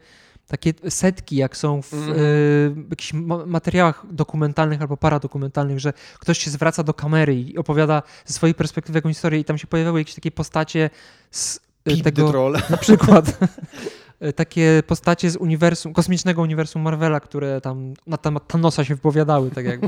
takie 0.47 0.73
setki, 0.89 1.36
jak 1.36 1.58
są 1.58 1.82
w 1.82 1.93
Mhm. 1.93 2.17
y, 2.19 2.76
jakichś 2.89 3.13
ma- 3.13 3.45
materiałach 3.45 4.06
dokumentalnych 4.12 4.82
albo 4.82 4.97
paradokumentalnych, 4.97 5.80
że 5.80 5.93
ktoś 6.19 6.38
się 6.39 6.52
zwraca 6.52 6.84
do 6.84 6.93
kamery 6.93 7.36
i 7.36 7.58
opowiada 7.58 8.04
ze 8.26 8.34
swojej 8.34 8.54
perspektywy 8.54 8.97
jakąś 8.97 9.13
historię 9.15 9.39
i 9.39 9.45
tam 9.45 9.58
się 9.58 9.67
pojawiały 9.67 9.99
jakieś 9.99 10.15
takie 10.15 10.32
postacie 10.32 10.89
z 11.32 11.60
y, 11.87 11.95
Pip 11.95 12.03
the 12.03 12.11
tego, 12.11 12.49
na 12.69 12.77
przykład 12.77 13.37
y, 14.21 14.33
takie 14.33 14.83
postacie 14.87 15.29
z 15.31 15.35
uniwersum, 15.35 15.93
kosmicznego 15.93 16.41
uniwersum 16.41 16.81
Marvela, 16.81 17.19
które 17.19 17.61
tam 17.61 17.93
na 18.07 18.17
temat 18.17 18.47
Thanosa 18.47 18.84
się 18.86 18.95
wypowiadały, 18.95 19.51
tak 19.51 19.65
jakby. 19.65 19.88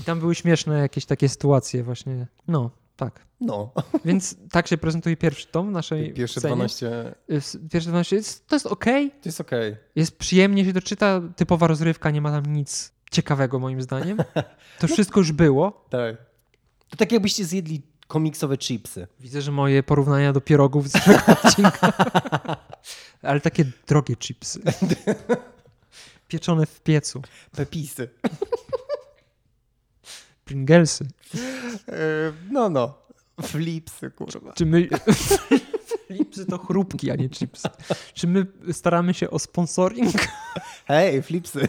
I 0.00 0.02
tam 0.02 0.20
były 0.20 0.34
śmieszne 0.34 0.78
jakieś 0.78 1.06
takie 1.06 1.28
sytuacje 1.28 1.82
właśnie. 1.82 2.26
No, 2.48 2.70
tak. 2.96 3.26
No, 3.40 3.72
Więc 4.04 4.36
tak 4.50 4.68
się 4.68 4.78
prezentuje 4.78 5.16
pierwszy 5.16 5.46
tom 5.46 5.72
naszej 5.72 6.14
pierwsze 6.14 6.40
scenie. 6.40 6.54
12, 6.54 7.14
Jest- 7.28 7.58
Pierwsze 7.70 7.90
12 7.90 8.16
jest, 8.16 8.46
to 8.46 8.56
jest 8.56 8.66
okej, 8.66 9.10
to 9.10 9.28
jest 9.28 9.40
okej. 9.40 9.76
jest 9.96 10.18
przyjemnie 10.18 10.64
się 10.64 10.72
doczyta, 10.72 11.20
typowa 11.36 11.66
rozrywka, 11.66 12.10
nie 12.10 12.20
ma 12.20 12.30
tam 12.30 12.46
nic 12.52 12.92
ciekawego 13.10 13.58
moim 13.58 13.82
zdaniem. 13.82 14.18
To 14.80 14.88
wszystko 14.88 15.20
już 15.20 15.32
było. 15.32 15.86
Tak. 15.90 16.16
To 16.88 16.96
tak 16.96 17.12
jakbyście 17.12 17.44
zjedli 17.44 17.82
komiksowe 18.10 18.58
chipsy. 18.58 19.06
Widzę, 19.20 19.42
że 19.42 19.52
moje 19.52 19.82
porównania 19.82 20.32
do 20.32 20.40
pierogów 20.40 20.88
z 20.88 20.96
odcinka. 21.44 21.92
Ale 23.22 23.40
takie 23.40 23.64
drogie 23.86 24.16
chipsy. 24.16 24.60
Pieczone 26.28 26.66
w 26.66 26.80
piecu. 26.80 27.22
Pepisy. 27.56 28.08
Pringlesy. 30.44 31.08
E, 31.88 32.32
no, 32.50 32.70
no. 32.70 32.94
Flipsy, 33.42 34.10
kurwa. 34.10 34.52
Czy 34.52 34.66
my... 34.66 34.88
Flipsy 36.06 36.46
to 36.46 36.58
chrupki, 36.58 37.10
a 37.10 37.14
nie 37.16 37.28
chipsy. 37.28 37.68
Czy 38.14 38.26
my 38.26 38.46
staramy 38.72 39.14
się 39.14 39.30
o 39.30 39.38
sponsoring? 39.38 40.14
Hej, 40.86 41.22
flipsy. 41.22 41.68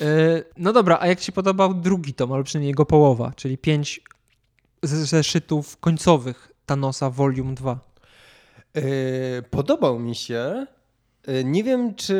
E, 0.00 0.42
No 0.56 0.72
dobra, 0.72 0.98
a 1.00 1.06
jak 1.06 1.20
ci 1.20 1.26
się 1.26 1.32
podobał 1.32 1.74
drugi 1.74 2.14
tom, 2.14 2.32
albo 2.32 2.44
przynajmniej 2.44 2.68
jego 2.68 2.86
połowa, 2.86 3.32
czyli 3.36 3.58
pięć 3.58 4.00
zeszytów 4.82 5.76
końcowych 5.76 6.52
Thanosa 6.66 7.10
Volume 7.10 7.54
2? 7.54 7.78
E, 8.76 8.82
Podobał 9.42 9.98
mi 9.98 10.14
się. 10.14 10.66
E, 11.26 11.44
Nie 11.44 11.64
wiem, 11.64 11.94
czy. 11.94 12.16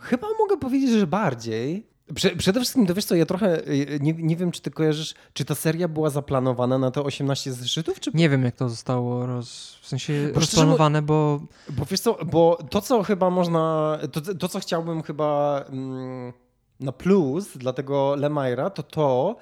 Chyba 0.00 0.26
mogę 0.38 0.56
powiedzieć, 0.56 0.90
że 0.90 1.06
bardziej. 1.06 1.86
Prze- 2.14 2.36
Przede 2.36 2.60
wszystkim, 2.60 2.86
to 2.86 2.94
wiesz 2.94 3.04
co, 3.04 3.14
ja 3.14 3.26
trochę 3.26 3.64
e, 3.64 3.98
nie, 4.00 4.12
nie 4.12 4.36
wiem, 4.36 4.50
czy 4.50 4.60
ty 4.62 4.70
kojarzysz, 4.70 5.14
czy 5.32 5.44
ta 5.44 5.54
seria 5.54 5.88
była 5.88 6.10
zaplanowana 6.10 6.78
na 6.78 6.90
te 6.90 7.02
18 7.02 7.52
zeszytów, 7.52 8.00
czy 8.00 8.10
Nie 8.14 8.28
wiem, 8.28 8.44
jak 8.44 8.56
to 8.56 8.68
zostało 8.68 9.26
roz... 9.26 9.78
w 9.82 9.86
sensie 9.88 10.14
szczerze 10.14 10.40
rozplanowane, 10.40 11.02
bo 11.02 11.40
Bo 11.70 11.84
wiesz 11.84 12.00
co, 12.00 12.18
bo 12.24 12.58
to 12.70 12.80
co 12.80 13.02
chyba 13.02 13.30
można, 13.30 13.98
to, 14.12 14.20
to 14.34 14.48
co 14.48 14.60
chciałbym 14.60 15.02
chyba 15.02 15.60
mm, 15.68 16.32
na 16.80 16.92
plus 16.92 17.56
dla 17.56 17.72
tego 17.72 18.16
Lemaira, 18.16 18.70
to 18.70 18.82
to, 18.82 19.36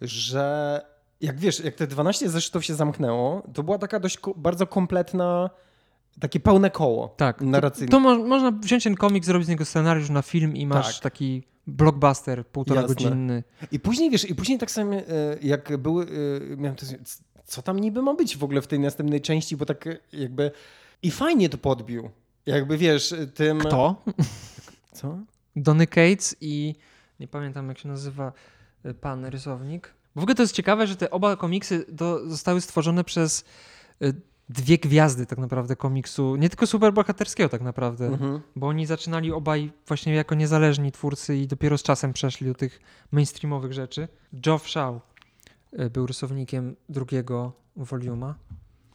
że 0.00 0.80
jak 1.20 1.38
wiesz, 1.38 1.60
jak 1.60 1.74
te 1.74 1.86
12 1.86 2.30
zeszytów 2.30 2.64
się 2.64 2.74
zamknęło, 2.74 3.42
to 3.54 3.62
była 3.62 3.78
taka 3.78 4.00
dość 4.00 4.18
ko- 4.18 4.34
bardzo 4.36 4.66
kompletna, 4.66 5.50
takie 6.20 6.40
pełne 6.40 6.70
koło 6.70 7.08
tak, 7.08 7.38
to, 7.38 7.44
narracyjne. 7.44 7.90
to 7.90 8.00
mo 8.00 8.18
można 8.18 8.50
wziąć 8.50 8.84
ten 8.84 8.94
komik, 8.94 9.24
zrobić 9.24 9.46
z 9.46 9.50
niego 9.50 9.64
scenariusz 9.64 10.10
na 10.10 10.22
film 10.22 10.56
i 10.56 10.66
masz 10.66 10.94
Tak. 10.94 11.02
taki 11.02 11.42
blockbuster 11.66 12.46
półtora 12.46 12.80
Jasne. 12.80 12.94
godzinny. 12.94 13.42
I 13.72 13.80
później 13.80 14.10
wiesz, 14.10 14.30
i 14.30 14.34
później 14.34 14.58
tak 14.58 14.70
samo 14.70 14.94
e, 14.94 15.04
jak 15.42 15.76
były, 15.76 16.06
e, 16.52 16.56
miałem 16.56 16.76
to, 16.76 16.86
co 17.44 17.62
tam 17.62 17.80
niby 17.80 18.02
ma 18.02 18.14
być 18.14 18.36
w 18.36 18.44
ogóle 18.44 18.62
w 18.62 18.66
tej 18.66 18.78
następnej 18.80 19.20
części, 19.20 19.56
bo 19.56 19.66
tak 19.66 19.86
e, 19.86 19.96
jakby 20.12 20.50
i 21.02 21.10
fajnie 21.10 21.48
to 21.48 21.58
podbił. 21.58 22.10
Jakby 22.46 22.76
wiesz, 22.78 23.14
tym... 23.34 23.58
Kto? 23.58 24.02
Co? 24.92 25.18
Donny 25.56 25.86
Cates 25.86 26.36
i 26.40 26.74
nie 27.20 27.28
pamiętam 27.28 27.68
jak 27.68 27.78
się 27.78 27.88
nazywa 27.88 28.32
pan 29.00 29.24
rysownik. 29.24 29.94
W 30.16 30.22
ogóle 30.22 30.34
to 30.34 30.42
jest 30.42 30.54
ciekawe, 30.54 30.86
że 30.86 30.96
te 30.96 31.10
oba 31.10 31.36
komiksy 31.36 31.84
do, 31.88 32.30
zostały 32.30 32.60
stworzone 32.60 33.04
przez 33.04 33.44
y, 34.02 34.14
dwie 34.48 34.78
gwiazdy 34.78 35.26
tak 35.26 35.38
naprawdę 35.38 35.76
komiksu, 35.76 36.36
nie 36.36 36.48
tylko 36.48 36.66
superbohaterskiego 36.66 37.48
tak 37.48 37.60
naprawdę, 37.60 38.06
Mhm. 38.06 38.40
bo 38.56 38.66
oni 38.68 38.86
zaczynali 38.86 39.32
obaj 39.32 39.72
właśnie 39.86 40.14
jako 40.14 40.34
niezależni 40.34 40.92
twórcy 40.92 41.36
i 41.36 41.46
dopiero 41.46 41.78
z 41.78 41.82
czasem 41.82 42.12
przeszli 42.12 42.46
do 42.46 42.54
tych 42.54 42.80
mainstreamowych 43.12 43.72
rzeczy. 43.72 44.08
Geoff 44.32 44.68
Shaw 44.68 44.94
y, 45.80 45.90
był 45.90 46.06
rysownikiem 46.06 46.76
drugiego 46.88 47.52
woliuma, 47.76 48.34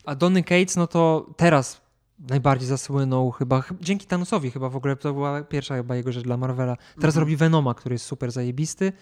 a 0.05 0.15
Donny 0.15 0.43
Cates 0.43 0.75
no 0.75 0.87
to 0.87 1.29
teraz 1.37 1.81
najbardziej 2.29 2.67
zasłynął 2.67 3.31
chyba, 3.31 3.61
ch- 3.61 3.73
dzięki 3.81 4.07
Thanosowi 4.07 4.51
chyba 4.51 4.69
w 4.69 4.75
ogóle, 4.75 4.95
to 4.95 5.13
była 5.13 5.43
pierwsza 5.43 5.75
chyba 5.75 5.95
jego 5.95 6.11
rzecz 6.11 6.23
dla 6.23 6.37
Marvela. 6.37 6.75
Teraz 6.75 7.15
Mhm. 7.15 7.19
robi 7.19 7.35
Venoma, 7.35 7.73
który 7.73 7.95
jest 7.95 8.05
super 8.05 8.31
zajebisty, 8.31 8.93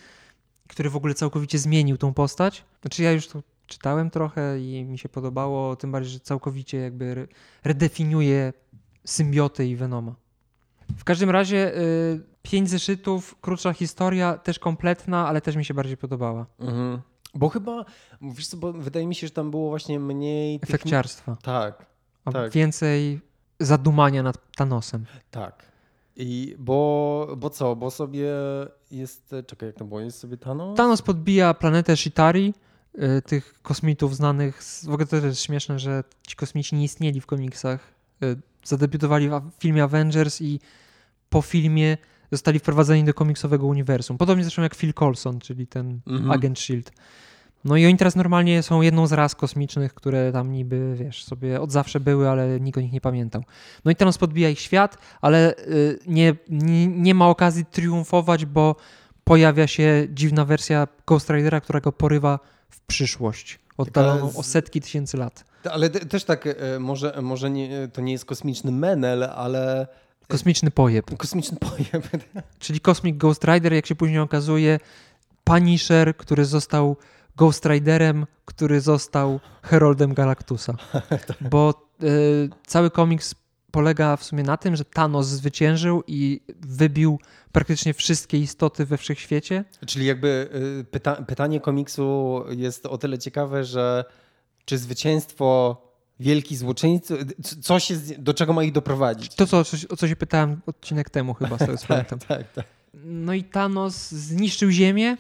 który 0.68 0.90
w 0.90 0.96
ogóle 0.96 1.14
całkowicie 1.14 1.60
zmienił 1.60 1.98
tą 1.98 2.14
postać. 2.14 2.64
Znaczy 2.82 3.04
ja 3.04 3.12
już 3.12 3.28
to 3.28 3.44
czytałem 3.68 4.10
trochę 4.10 4.60
i 4.60 4.84
mi 4.86 4.98
się 4.98 5.10
podobało, 5.10 5.76
tym 5.76 5.92
bardziej, 5.92 6.12
że 6.14 6.20
całkowicie 6.20 6.78
jakby 6.78 7.06
re- 7.06 7.28
redefiniuje 7.64 8.54
symbioty 9.06 9.68
i 9.68 9.76
Venoma. 9.76 10.16
W 10.98 11.04
każdym 11.04 11.30
razie 11.30 11.78
y, 11.78 12.22
pięć 12.42 12.70
zeszytów, 12.70 13.36
krótsza 13.42 13.74
historia, 13.74 14.38
też 14.38 14.60
kompletna, 14.60 15.28
ale 15.28 15.42
też 15.42 15.56
mi 15.56 15.66
się 15.66 15.74
bardziej 15.74 15.98
podobała. 15.98 16.46
Mhm. 16.60 17.02
Bo 17.36 17.50
chyba, 17.50 17.86
wiesz 18.22 18.48
co, 18.48 18.58
bo 18.58 18.74
wydaje 18.74 19.08
mi 19.08 19.16
się, 19.16 19.28
że 19.28 19.34
tam 19.34 19.52
było 19.52 19.70
właśnie 19.70 20.00
mniej... 20.00 20.60
tych- 20.60 20.70
Efekciarstwa, 20.70 21.38
Tak, 21.44 21.86
tak. 22.34 22.52
więcej 22.52 23.20
zadumania 23.60 24.24
nad 24.24 24.52
Thanosem. 24.56 25.06
tak. 25.32 25.73
I 26.16 26.56
bo, 26.60 27.28
bo 27.38 27.50
co, 27.50 27.76
bo 27.76 27.92
sobie 27.92 28.30
jest, 28.92 29.36
czekaj 29.48 29.70
jak 29.70 29.76
to 29.76 29.86
było, 29.86 30.00
jest 30.02 30.20
sobie 30.20 30.38
Thanos? 30.38 30.78
Thanos 30.78 31.02
podbija 31.02 31.54
planetę 31.54 31.98
Shitari, 31.98 32.54
y, 32.96 33.22
tych 33.22 33.62
kosmitów 33.62 34.16
znanych. 34.16 34.64
Z, 34.64 34.86
w 34.86 34.90
ogóle 34.90 35.06
to 35.06 35.12
też 35.12 35.24
jest 35.24 35.42
śmieszne, 35.42 35.80
że 35.80 36.04
ci 36.28 36.36
kosmici 36.36 36.76
nie 36.76 36.84
istnieli 36.84 37.22
w 37.22 37.26
komiksach. 37.26 37.94
Y, 38.24 38.38
zadebiutowali 38.64 39.30
w 39.30 39.62
filmie 39.62 39.84
Avengers 39.84 40.42
i 40.42 40.60
po 41.30 41.42
filmie 41.42 41.98
zostali 42.32 42.60
wprowadzeni 42.60 43.04
do 43.04 43.14
komiksowego 43.14 43.68
uniwersum. 43.68 44.18
Podobnie 44.18 44.44
zresztą 44.44 44.62
jak 44.62 44.76
Phil 44.76 44.94
Coulson, 44.94 45.40
czyli 45.40 45.68
ten 45.68 46.00
Mhm. 46.08 46.32
agent 46.32 46.58
S.H.I.E.L.D. 46.60 46.92
No 47.66 47.78
i 47.78 47.86
oni 47.86 47.98
teraz 47.98 48.16
normalnie 48.16 48.64
są 48.64 48.82
jedną 48.82 49.08
z 49.08 49.12
ras 49.12 49.36
kosmicznych, 49.36 49.94
które 49.94 50.32
tam 50.32 50.52
niby, 50.52 50.96
wiesz, 50.96 51.24
sobie 51.24 51.62
od 51.62 51.72
zawsze 51.72 52.00
były, 52.00 52.30
ale 52.30 52.60
nikt 52.60 52.78
o 52.78 52.82
nich 52.82 52.92
nie 52.92 53.02
pamiętał. 53.02 53.44
No 53.86 53.92
i 53.92 53.96
Thanos 53.96 54.18
podbija 54.18 54.50
ich 54.50 54.60
świat, 54.60 54.98
ale 55.22 55.56
y, 55.58 56.00
nie, 56.08 56.36
nie, 56.50 56.88
nie 56.88 57.16
ma 57.16 57.28
okazji 57.28 57.66
triumfować, 57.66 58.46
bo 58.46 58.76
pojawia 59.24 59.68
się 59.68 60.08
dziwna 60.10 60.46
wersja 60.46 60.88
Ghost 61.08 61.30
Ridera, 61.30 61.62
która 61.62 61.80
go 61.82 61.92
porywa 61.92 62.40
w 62.70 62.82
przyszłość, 62.82 63.60
oddaloną 63.78 64.32
z- 64.32 64.38
o 64.38 64.44
setki 64.44 64.82
tysięcy 64.82 65.18
lat. 65.18 65.46
Ale 65.72 65.90
te- 65.90 66.00
też 66.06 66.24
tak, 66.24 66.48
e, 66.48 66.80
może, 66.80 67.20
może 67.22 67.50
nie, 67.50 67.88
to 67.94 68.02
nie 68.02 68.12
jest 68.12 68.26
kosmiczny 68.26 68.72
menel, 68.72 69.24
ale 69.24 69.88
Kosmiczny 70.28 70.72
pojeb, 70.72 71.18
kosmiczny 71.18 71.58
pojeb. 71.58 72.08
czyli 72.60 72.80
Cosmic 72.80 73.18
Ghost 73.18 73.44
Rider, 73.44 73.74
jak 73.74 73.86
się 73.86 73.96
później 73.96 74.20
okazuje, 74.20 74.80
Punisher, 75.44 76.18
który 76.18 76.46
został 76.46 76.98
Ghost 77.38 77.66
Riderem, 77.66 78.26
który 78.46 78.82
został 78.82 79.40
Heroldem 79.64 80.14
Galactusa. 80.14 80.74
Bo 81.52 81.90
y, 82.04 82.50
cały 82.68 82.92
komiks 82.92 83.36
polega 83.72 84.18
w 84.18 84.24
sumie 84.24 84.44
na 84.44 84.58
tym, 84.58 84.76
że 84.76 84.86
Thanos 84.86 85.28
zwyciężył 85.28 86.04
i 86.08 86.42
wybił 86.62 87.20
praktycznie 87.52 87.94
wszystkie 87.94 88.38
istoty 88.38 88.86
we 88.86 88.98
wszechświecie. 88.98 89.64
Czyli 89.86 90.06
jakby 90.06 90.50
y, 90.82 90.84
pyta, 90.84 91.16
pytanie 91.16 91.60
komiksu 91.60 92.44
jest 92.50 92.86
o 92.86 92.98
tyle 92.98 93.18
ciekawe, 93.20 93.64
że 93.64 94.06
czy 94.66 94.78
zwycięstwo 94.78 95.78
wielki 96.20 96.56
złoczyńcy, 96.56 97.18
co 97.62 97.80
się, 97.80 97.96
do 98.18 98.34
czego 98.34 98.54
ma 98.54 98.64
ich 98.64 98.72
doprowadzić? 98.72 99.36
To, 99.36 99.48
co, 99.48 99.58
o 99.90 99.96
co- 99.98 100.08
się 100.08 100.16
pytałem 100.16 100.62
odcinek 100.66 101.10
temu 101.10 101.34
chyba, 101.34 101.56
z 101.56 101.60
tego 101.60 101.76
pamiętam. 101.88 102.20
tak, 102.20 102.52
tak. 102.52 102.66
No 103.06 103.34
i 103.34 103.44
Thanos 103.44 104.12
zniszczył 104.12 104.72
Ziemię. 104.72 105.18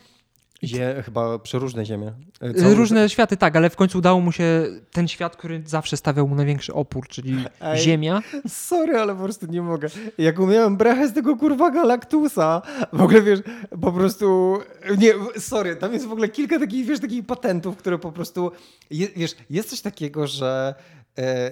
Zie, 0.63 1.01
chyba 1.05 1.39
przeróżne 1.39 1.85
ziemie. 1.85 2.13
E, 2.41 2.53
Co- 2.53 2.75
Różne 2.75 3.09
światy, 3.09 3.37
tak, 3.37 3.55
ale 3.55 3.69
w 3.69 3.75
końcu 3.75 3.97
udało 3.97 4.19
mu 4.21 4.31
się 4.31 4.65
ten 4.91 5.07
świat, 5.07 5.35
który 5.35 5.63
zawsze 5.65 5.97
stawiał 5.97 6.27
mu 6.27 6.35
największy 6.35 6.73
opór, 6.73 7.07
czyli 7.07 7.45
Ej. 7.61 7.79
Ziemia. 7.81 8.21
Sorry, 8.47 8.97
ale 8.97 9.15
po 9.15 9.23
prostu 9.23 9.45
nie 9.45 9.61
mogę. 9.61 9.87
Jak 10.17 10.39
umiałem 10.39 10.77
brechę 10.77 11.07
z 11.07 11.13
tego 11.13 11.37
kurwa 11.37 11.71
Galactusa, 11.71 12.61
w 12.93 13.01
ogóle 13.01 13.21
wiesz, 13.21 13.39
po 13.81 13.91
prostu, 13.91 14.57
nie, 14.97 15.13
sorry, 15.39 15.75
tam 15.75 15.93
jest 15.93 16.05
w 16.07 16.11
ogóle 16.11 16.29
kilka 16.29 16.59
takich, 16.59 16.85
wiesz, 16.85 16.99
takich 16.99 17.25
patentów, 17.25 17.77
które 17.77 17.99
po 17.99 18.11
prostu, 18.11 18.51
je, 18.91 19.07
wiesz, 19.15 19.35
jest 19.49 19.69
coś 19.69 19.81
takiego, 19.81 20.27
że 20.27 20.75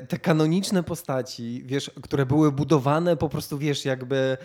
te 0.07 0.17
kanoniczne 0.17 0.83
postaci, 0.83 1.63
wiesz, 1.65 1.91
które 2.01 2.25
były 2.25 2.51
budowane 2.51 3.17
po 3.17 3.29
prostu, 3.29 3.57
wiesz, 3.57 3.85
jakby, 3.85 4.37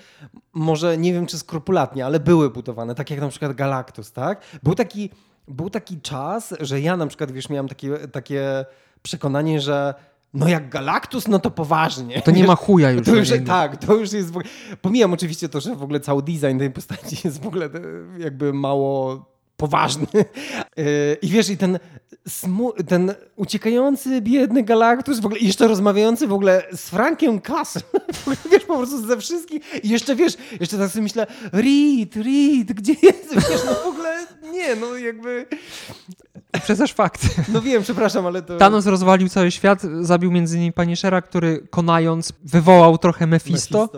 może 0.53 0.99
nie 0.99 1.12
wiem 1.12 1.27
czy 1.27 1.39
skrupulatnie, 1.39 2.07
ale 2.07 2.21
były 2.21 2.51
budowane, 2.51 2.95
tak 2.95 3.11
jak 3.11 3.21
na 3.21 3.29
przykład 3.29 3.53
Galactus, 3.53 4.12
tak? 4.12 4.41
Był 4.62 4.75
taki, 4.75 5.11
był 5.49 5.71
taki 5.71 6.01
czas, 6.01 6.55
że 6.61 6.81
ja 6.81 6.97
na 6.97 7.07
przykład, 7.07 7.33
wiesz, 7.33 7.49
miałem 7.49 7.69
takie, 7.69 7.99
takie 7.99 8.64
przekonanie, 9.03 9.61
że 9.61 9.95
no 10.35 10.49
jak 10.49 10.69
Galactus, 10.69 11.29
no 11.29 11.39
to 11.39 11.51
poważnie. 11.51 12.23
To 12.23 12.31
nie 12.31 12.39
Wiesz, 12.39 12.47
ma 12.47 12.57
chuja 12.57 12.91
już. 12.91 13.07
to 13.07 13.17
już, 13.17 13.29
tak, 13.47 13.77
to 13.77 13.95
już 13.95 14.12
jest. 14.12 14.33
Pomijam 14.83 15.12
oczywiście 15.12 15.49
to, 15.49 15.61
że 15.61 15.77
w 15.77 15.83
ogóle 15.83 16.01
cały 16.01 16.23
design 16.23 16.59
tej 16.59 16.71
postaci 16.71 17.17
jest 17.25 17.43
w 17.43 17.47
ogóle 17.47 17.67
e, 17.67 17.71
jakby 18.19 18.53
mało 18.53 19.25
poważny. 19.57 20.07
E, 20.14 21.14
I 21.23 21.29
wiesz, 21.29 21.51
i 21.51 21.57
ten, 21.57 21.79
ten 22.89 23.14
uciekający 23.37 24.20
biedny 24.20 24.62
Galactus, 24.62 25.20
w 25.20 25.27
ogóle 25.27 25.41
jeszcze 25.41 25.68
rozmawiający 25.68 26.27
w 26.27 26.33
ogóle 26.33 26.62
z 26.72 26.89
Frankiem 26.89 27.41
Castle, 27.41 27.83
wiesz, 28.53 28.64
po 28.64 28.77
prostu 28.77 29.07
ze 29.07 29.16
wszystkich. 29.16 29.85
I 29.85 29.89
jeszcze 29.89 30.16
wiesz, 30.16 30.37
jeszcze 30.61 30.79
tak 30.79 30.91
sobie 30.91 31.03
myślę, 31.03 31.27
Reed, 31.53 32.16
Reed, 32.16 32.72
gdzie 32.72 32.95
jest? 33.03 33.35
Wiesz, 33.35 33.64
no 33.66 33.74
w 33.74 33.87
ogóle 33.87 34.27
nie, 34.53 34.77
no 34.77 34.97
jakby. 34.97 35.47
Uprzedzasz 36.57 36.93
fakty. 36.93 37.29
No 37.49 37.61
wiem, 37.62 37.83
przepraszam, 37.83 38.27
ale 38.27 38.43
to. 38.43 38.57
Thanos 38.57 38.87
rozwalił 38.87 39.29
cały 39.29 39.51
świat, 39.51 39.83
zabił 40.01 40.33
między 40.33 40.57
innymi 40.57 40.72
Punishera, 40.72 41.22
który 41.22 41.66
konając 41.70 42.33
wywołał 42.45 42.99
trochę 42.99 43.27
Mephisto. 43.27 43.89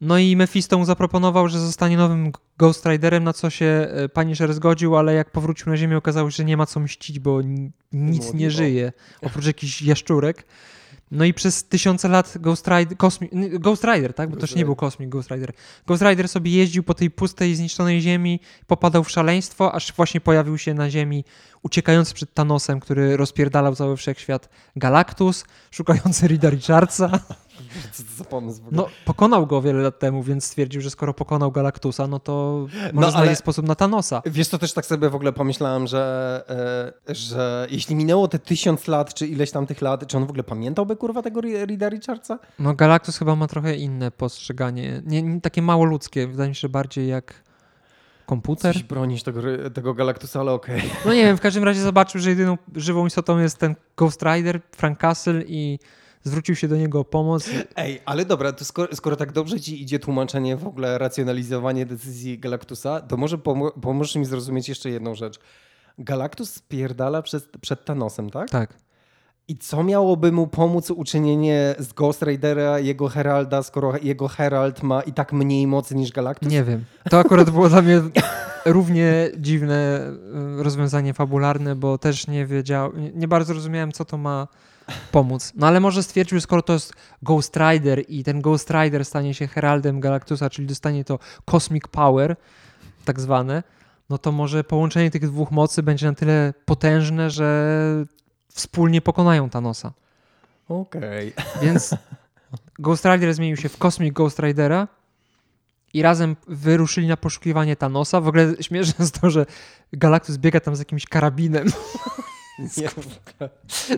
No 0.00 0.18
i 0.18 0.36
Mephisto 0.36 0.78
mu 0.78 0.84
zaproponował, 0.84 1.48
że 1.48 1.60
zostanie 1.60 1.96
nowym 1.96 2.32
Ghost 2.58 2.86
Riderem, 2.86 3.24
na 3.24 3.32
co 3.32 3.50
się 3.50 3.66
e, 3.66 4.08
Punisher 4.08 4.54
zgodził, 4.54 4.96
ale 4.96 5.14
jak 5.14 5.30
powrócił 5.30 5.66
na 5.70 5.76
ziemię 5.76 5.96
okazało 5.96 6.30
się, 6.30 6.36
że 6.36 6.44
nie 6.44 6.56
ma 6.56 6.66
co 6.66 6.80
mścić, 6.80 7.18
bo 7.18 7.42
ni- 7.42 7.70
nic 7.92 8.34
nie 8.34 8.50
żyje, 8.50 8.92
oprócz 9.22 9.46
jakichś 9.46 9.82
jaszczurek. 9.82 10.46
No 11.10 11.24
i 11.24 11.34
przez 11.34 11.64
tysiące 11.64 12.08
lat 12.08 12.34
Ghost 12.40 12.68
Rider, 12.68 12.96
Cosmic, 12.98 13.32
n- 13.32 13.58
Ghost 13.58 13.84
Rider, 13.84 14.14
tak? 14.14 14.28
Bo 14.30 14.36
to 14.36 14.40
Ghost 14.40 14.52
już 14.52 14.58
nie 14.58 14.64
był 14.64 14.76
kosmik 14.76 15.08
Ghost 15.08 15.30
Rider. 15.30 15.52
Ghost 15.86 16.02
Rider 16.02 16.28
sobie 16.28 16.50
jeździł 16.50 16.82
po 16.82 16.94
tej 16.94 17.10
pustej, 17.10 17.54
zniszczonej 17.54 18.00
ziemi, 18.00 18.40
popadał 18.66 19.04
w 19.04 19.10
szaleństwo, 19.10 19.72
aż 19.74 19.92
właśnie 19.92 20.20
pojawił 20.20 20.58
się 20.58 20.74
na 20.74 20.90
ziemi 20.90 21.24
uciekający 21.62 22.14
przed 22.14 22.34
Thanosem, 22.34 22.80
który 22.80 23.16
rozpierdalał 23.16 23.74
cały 23.74 23.96
wszechświat 23.96 24.48
Galactus, 24.76 25.44
szukający 25.70 26.26
Rida 26.28 26.50
Richardsa. 26.50 27.10
Co 27.92 28.02
to 28.02 28.08
za 28.16 28.24
pomysł 28.24 28.62
w 28.62 28.66
ogóle? 28.66 28.82
No, 28.82 28.88
pokonał 29.04 29.46
go 29.46 29.62
wiele 29.62 29.82
lat 29.82 29.98
temu, 29.98 30.22
więc 30.22 30.44
stwierdził, 30.44 30.80
że 30.80 30.90
skoro 30.90 31.14
pokonał 31.14 31.52
Galactusa, 31.52 32.06
no 32.06 32.18
to 32.18 32.66
może 32.92 33.10
No, 33.10 33.16
ale- 33.18 33.36
sposób 33.36 33.66
na 33.68 33.74
Thanosa. 33.74 34.22
Wiesz, 34.26 34.48
to 34.48 34.58
też 34.58 34.72
tak 34.72 34.86
sobie 34.86 35.10
w 35.10 35.14
ogóle 35.14 35.32
pomyślałem, 35.32 35.86
że, 35.86 36.44
e, 37.08 37.14
że 37.14 37.66
jeśli 37.70 37.96
minęło 37.96 38.28
te 38.28 38.38
tysiąc 38.38 38.88
lat, 38.88 39.14
czy 39.14 39.26
ileś 39.26 39.50
tam 39.50 39.66
tych 39.66 39.82
lat, 39.82 40.06
czy 40.06 40.16
on 40.16 40.26
w 40.26 40.30
ogóle 40.30 40.44
pamiętałby 40.44 40.96
kurwa 40.96 41.22
tego 41.22 41.40
Ri- 41.40 41.66
Rida 41.66 41.88
Richardsa? 41.88 42.38
No 42.58 42.74
Galactus 42.74 43.18
chyba 43.18 43.36
ma 43.36 43.46
trochę 43.46 43.76
inne 43.76 44.10
postrzeganie, 44.10 45.02
nie, 45.06 45.22
nie 45.22 45.40
takie 45.40 45.62
mało 45.62 45.84
ludzkie, 45.84 46.26
wydaje 46.26 46.48
mi 46.48 46.54
się, 46.54 46.60
że 46.60 46.68
bardziej 46.68 47.08
jak 47.08 47.34
komputer. 48.26 48.74
Coś 48.74 48.82
bronisz 48.82 49.22
tego, 49.22 49.40
tego 49.74 49.94
Galactusa, 49.94 50.40
ale 50.40 50.52
okej. 50.52 50.82
No 51.06 51.14
nie 51.14 51.24
wiem, 51.24 51.36
w 51.36 51.40
każdym 51.40 51.64
razie 51.64 51.80
zobaczył, 51.80 52.20
że 52.20 52.30
jedyną 52.30 52.58
żywą 52.76 53.06
istotą 53.06 53.38
jest 53.38 53.58
ten 53.58 53.74
Ghost 53.96 54.22
Rider, 54.22 54.60
Frank 54.76 54.98
Castle 54.98 55.42
i 55.46 55.78
zwrócił 56.24 56.56
się 56.56 56.68
do 56.68 56.76
niego 56.76 57.00
o 57.00 57.04
pomoc. 57.04 57.50
Ej, 57.76 58.00
ale 58.04 58.24
dobra, 58.24 58.52
to 58.52 58.64
skoro, 58.64 58.96
skoro 58.96 59.16
tak 59.16 59.32
dobrze 59.32 59.60
ci 59.60 59.82
idzie 59.82 59.98
tłumaczenie, 59.98 60.56
w 60.56 60.66
ogóle 60.66 60.98
racjonalizowanie 60.98 61.86
decyzji 61.86 62.38
Galactusa, 62.38 63.00
to 63.00 63.16
może 63.16 63.38
pomo- 63.38 63.80
pomożesz 63.80 64.16
mi 64.16 64.24
zrozumieć 64.24 64.68
jeszcze 64.68 64.90
jedną 64.90 65.14
rzecz. 65.14 65.40
Galactus 65.98 66.50
spierdala 66.52 67.22
przed, 67.22 67.44
przed 67.60 67.84
Thanosem, 67.84 68.30
tak? 68.30 68.50
Tak. 68.50 68.74
I 69.48 69.58
co 69.58 69.82
miałoby 69.84 70.32
mu 70.32 70.46
pomóc 70.46 70.90
uczynienie 70.90 71.74
z 71.78 71.92
Ghost 71.92 72.22
Ridera 72.22 72.78
jego 72.78 73.08
Heralda, 73.08 73.62
skoro 73.62 73.92
jego 74.02 74.28
Herald 74.28 74.82
ma 74.82 75.02
i 75.02 75.12
tak 75.12 75.32
mniej 75.32 75.66
mocy 75.66 75.94
niż 75.94 76.12
Galactus? 76.12 76.48
Nie 76.48 76.64
wiem. 76.64 76.84
To 77.10 77.18
akurat 77.18 77.50
było 77.50 77.68
dla 77.68 77.82
mnie 77.82 78.02
równie 78.64 79.30
dziwne 79.38 80.00
y, 80.58 80.62
rozwiązanie 80.62 81.14
fabularne, 81.14 81.76
bo 81.76 81.98
też 81.98 82.26
nie 82.26 82.46
wiedział, 82.46 82.96
nie, 82.96 83.12
nie 83.12 83.28
bardzo 83.28 83.54
rozumiałem, 83.54 83.92
co 83.92 84.04
to 84.04 84.18
ma 84.18 84.48
pomóc. 85.12 85.52
No 85.56 85.66
ale 85.66 85.80
może 85.80 86.02
stwierdził, 86.02 86.40
skoro 86.40 86.62
to 86.62 86.72
jest 86.72 86.92
Ghost 87.22 87.56
Rider 87.56 88.04
i 88.08 88.24
ten 88.24 88.40
Ghost 88.40 88.70
Rider 88.70 89.04
stanie 89.04 89.34
się 89.34 89.46
heraldem 89.46 90.00
Galactusa, 90.00 90.50
czyli 90.50 90.66
dostanie 90.66 91.04
to 91.04 91.18
Cosmic 91.44 91.88
Power, 91.88 92.36
tak 93.04 93.20
zwane, 93.20 93.62
no 94.10 94.18
to 94.18 94.32
może 94.32 94.64
połączenie 94.64 95.10
tych 95.10 95.28
dwóch 95.30 95.50
mocy 95.50 95.82
będzie 95.82 96.06
na 96.06 96.14
tyle 96.14 96.54
potężne, 96.64 97.30
że 97.30 97.76
wspólnie 98.52 99.00
pokonają 99.00 99.50
Thanosa. 99.50 99.92
Okej. 100.68 101.32
Więc 101.62 101.94
Ghost 102.78 103.04
Rider 103.04 103.34
zmienił 103.34 103.56
się 103.56 103.68
w 103.68 103.78
Cosmic 103.78 104.14
Ghost 104.14 104.38
Ridera 104.38 104.88
i 105.94 106.02
razem 106.02 106.36
wyruszyli 106.48 107.06
na 107.06 107.16
poszukiwanie 107.16 107.76
Thanosa. 107.76 108.20
W 108.20 108.28
ogóle 108.28 108.54
śmieszne 108.60 108.94
jest 108.98 109.20
to, 109.20 109.30
że 109.30 109.46
Galactus 109.92 110.36
biega 110.36 110.60
tam 110.60 110.76
z 110.76 110.78
jakimś 110.78 111.06
karabinem. 111.06 111.66
Nie. 112.58 112.88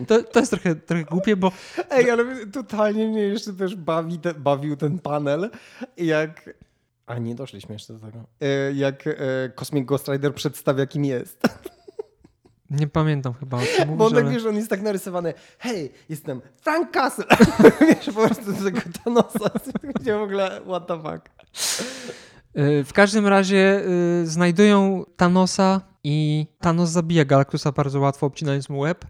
To, 0.07 0.23
to 0.23 0.39
jest 0.39 0.51
trochę, 0.51 0.75
trochę 0.75 1.03
głupie, 1.03 1.35
bo 1.35 1.51
Ej, 1.89 2.11
ale 2.11 2.45
totalnie 2.47 3.07
mnie 3.07 3.21
jeszcze 3.21 3.53
też 3.53 3.75
bawi 3.75 4.19
te, 4.19 4.33
bawił 4.33 4.75
ten 4.77 4.99
panel, 4.99 5.49
jak... 5.97 6.49
A 7.05 7.17
nie 7.17 7.35
doszliśmy 7.35 7.75
jeszcze 7.75 7.93
do 7.93 7.99
tego. 7.99 8.19
E, 8.41 8.73
Jak 8.73 9.07
e, 9.07 9.13
Cosmic 9.55 9.85
Ghost 9.85 10.07
Rider 10.07 10.33
przedstawia, 10.35 10.85
kim 10.85 11.05
jest. 11.05 11.41
nie 12.69 12.87
pamiętam 12.87 13.33
chyba 13.33 13.57
o 13.57 13.61
czym 13.77 13.97
Bo 13.97 14.03
mówisz, 14.03 14.07
on 14.07 14.13
tak, 14.15 14.23
ale... 14.25 14.33
wiesz, 14.33 14.45
on 14.45 14.55
jest 14.55 14.69
tak 14.69 14.81
narysowany. 14.81 15.33
Hej, 15.59 15.91
jestem 16.09 16.41
Frank 16.61 16.91
Castle. 16.91 17.25
wiesz, 17.81 18.05
po 18.05 18.25
prostu 18.27 18.53
do 18.53 18.63
tego 18.63 18.81
Thanosa. 19.03 19.49
W 20.19 20.21
ogóle, 20.21 20.61
what 20.65 20.87
the 20.87 21.01
fuck. 21.01 21.29
Y, 22.57 22.83
W 22.83 22.93
każdym 22.93 23.27
razie 23.27 23.83
y, 24.21 24.27
znajdują 24.27 25.03
Thanosa 25.15 25.81
i 26.03 26.47
Thanos 26.59 26.89
zabija 26.89 27.25
Galactusa 27.25 27.71
bardzo 27.71 27.99
łatwo, 27.99 28.25
obcinając 28.25 28.69
mu 28.69 28.79
łeb. 28.79 29.05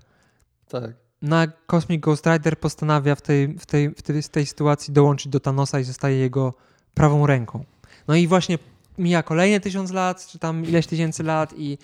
Tak. 0.69 0.91
Na 1.21 1.47
Cosmic 1.47 2.01
Ghost 2.01 2.25
Rider 2.25 2.59
postanawia 2.59 3.15
w 3.15 3.21
tej, 3.21 3.47
w, 3.47 3.65
tej, 3.65 3.89
w, 3.89 4.01
tej, 4.01 4.23
w 4.23 4.29
tej 4.29 4.45
sytuacji 4.45 4.93
dołączyć 4.93 5.27
do 5.27 5.39
Thanosa 5.39 5.79
i 5.79 5.83
zostaje 5.83 6.17
jego 6.17 6.53
prawą 6.93 7.27
ręką. 7.27 7.63
No 8.07 8.15
i 8.15 8.27
właśnie 8.27 8.57
mija 8.97 9.23
kolejne 9.23 9.59
tysiąc 9.59 9.91
lat, 9.91 10.27
czy 10.27 10.39
tam 10.39 10.65
ileś 10.65 10.87
tysięcy 10.87 11.23
lat 11.23 11.53
i 11.57 11.77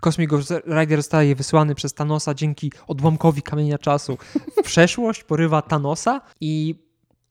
Cosmic 0.00 0.30
Ghost 0.30 0.52
Rider 0.80 0.98
zostaje 0.98 1.34
wysłany 1.34 1.74
przez 1.74 1.94
Thanosa 1.94 2.34
dzięki 2.34 2.72
odłamkowi 2.86 3.42
kamienia 3.42 3.78
czasu 3.78 4.18
w 4.56 4.62
przeszłość, 4.62 5.24
porywa 5.24 5.62
Thanosa 5.62 6.20
i 6.40 6.74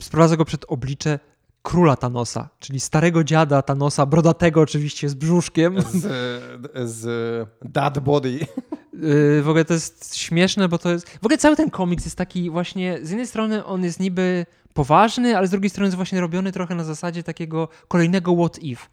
sprowadza 0.01 0.37
go 0.37 0.45
przed 0.45 0.65
oblicze 0.67 1.19
króla 1.63 1.95
Thanosa, 1.95 2.49
czyli 2.59 2.79
starego 2.79 3.23
dziada 3.23 3.61
Thanosa, 3.61 4.05
brodatego 4.05 4.61
oczywiście 4.61 5.09
z 5.09 5.13
brzuszkiem. 5.13 5.81
Z, 5.81 6.11
z 6.91 7.49
Dad 7.61 7.99
Body. 7.99 8.39
Yy, 8.93 9.41
w 9.41 9.49
ogóle 9.49 9.65
to 9.65 9.73
jest 9.73 10.15
śmieszne, 10.15 10.69
bo 10.69 10.77
to 10.77 10.91
jest. 10.91 11.09
W 11.09 11.25
ogóle 11.25 11.37
cały 11.37 11.55
ten 11.55 11.69
komiks 11.69 12.05
jest 12.05 12.17
taki 12.17 12.49
właśnie. 12.49 12.99
Z 13.01 13.09
jednej 13.09 13.27
strony 13.27 13.65
on 13.65 13.83
jest 13.83 13.99
niby 13.99 14.45
poważny, 14.73 15.37
ale 15.37 15.47
z 15.47 15.51
drugiej 15.51 15.69
strony 15.69 15.87
jest 15.87 15.95
właśnie 15.95 16.21
robiony 16.21 16.51
trochę 16.51 16.75
na 16.75 16.83
zasadzie 16.83 17.23
takiego 17.23 17.67
kolejnego 17.87 18.35
what 18.35 18.59
if. 18.59 18.85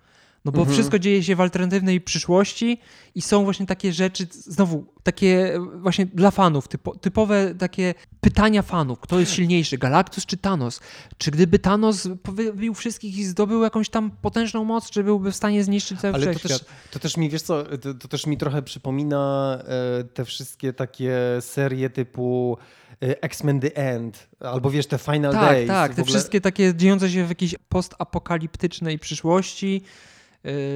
No 0.45 0.53
bo 0.53 0.59
Mhm. 0.59 0.75
wszystko 0.75 0.99
dzieje 0.99 1.23
się 1.23 1.37
w 1.37 1.41
alternatywnej 1.41 2.01
przyszłości 2.01 2.81
i 3.15 3.23
są 3.23 3.45
właśnie 3.45 3.67
takie 3.67 3.93
rzeczy, 3.93 4.27
znowu, 4.31 4.85
takie 5.03 5.59
właśnie 5.77 6.07
dla 6.07 6.31
fanów, 6.31 6.69
typo, 6.69 6.97
typowe 6.97 7.55
takie 7.55 7.95
pytania 8.21 8.63
fanów. 8.63 9.01
Kto 9.01 9.21
jest 9.21 9.33
silniejszy, 9.33 9.79
Galactus 9.79 10.27
czy 10.27 10.37
Thanos? 10.37 10.81
Czy 11.19 11.31
gdyby 11.31 11.59
Thanos 11.59 12.09
wybił 12.25 12.75
wszystkich 12.75 13.19
i 13.19 13.25
zdobył 13.25 13.63
jakąś 13.63 13.89
tam 13.89 14.11
potężną 14.11 14.65
moc, 14.65 14.91
czy 14.91 15.05
byłby 15.05 15.33
w 15.33 15.37
stanie 15.37 15.65
zniszczyć 15.65 16.01
cały 16.01 16.15
Ale 16.15 16.35
to 16.35 16.41
też, 16.49 16.65
to 16.91 16.99
też 16.99 17.17
mi, 17.17 17.31
wiesz 17.31 17.43
co, 17.43 17.65
to, 17.79 17.95
to 17.95 18.09
też 18.09 18.27
mi 18.27 18.37
trochę 18.39 18.63
przypomina 18.63 19.59
e, 20.01 20.05
te 20.05 20.25
wszystkie 20.25 20.73
takie 20.73 21.17
serie 21.41 21.91
typu 21.91 22.57
e, 23.03 23.23
X-Men 23.23 23.61
The 23.61 23.77
End, 23.77 24.29
albo 24.41 24.71
wiesz, 24.71 24.87
te 24.87 24.99
Final 24.99 25.33
Tak, 25.33 25.43
Days. 25.51 25.69
tak. 25.69 25.93
w 25.93 25.95
Te 25.97 26.03
ogóle- 26.03 26.15
wszystkie 26.17 26.41
takie 26.41 26.75
dziejące 26.75 27.11
się 27.11 27.25
w 27.27 27.29
jakiejś 27.29 27.55
postapokaliptycznej 27.69 28.99
przyszłości, 28.99 29.83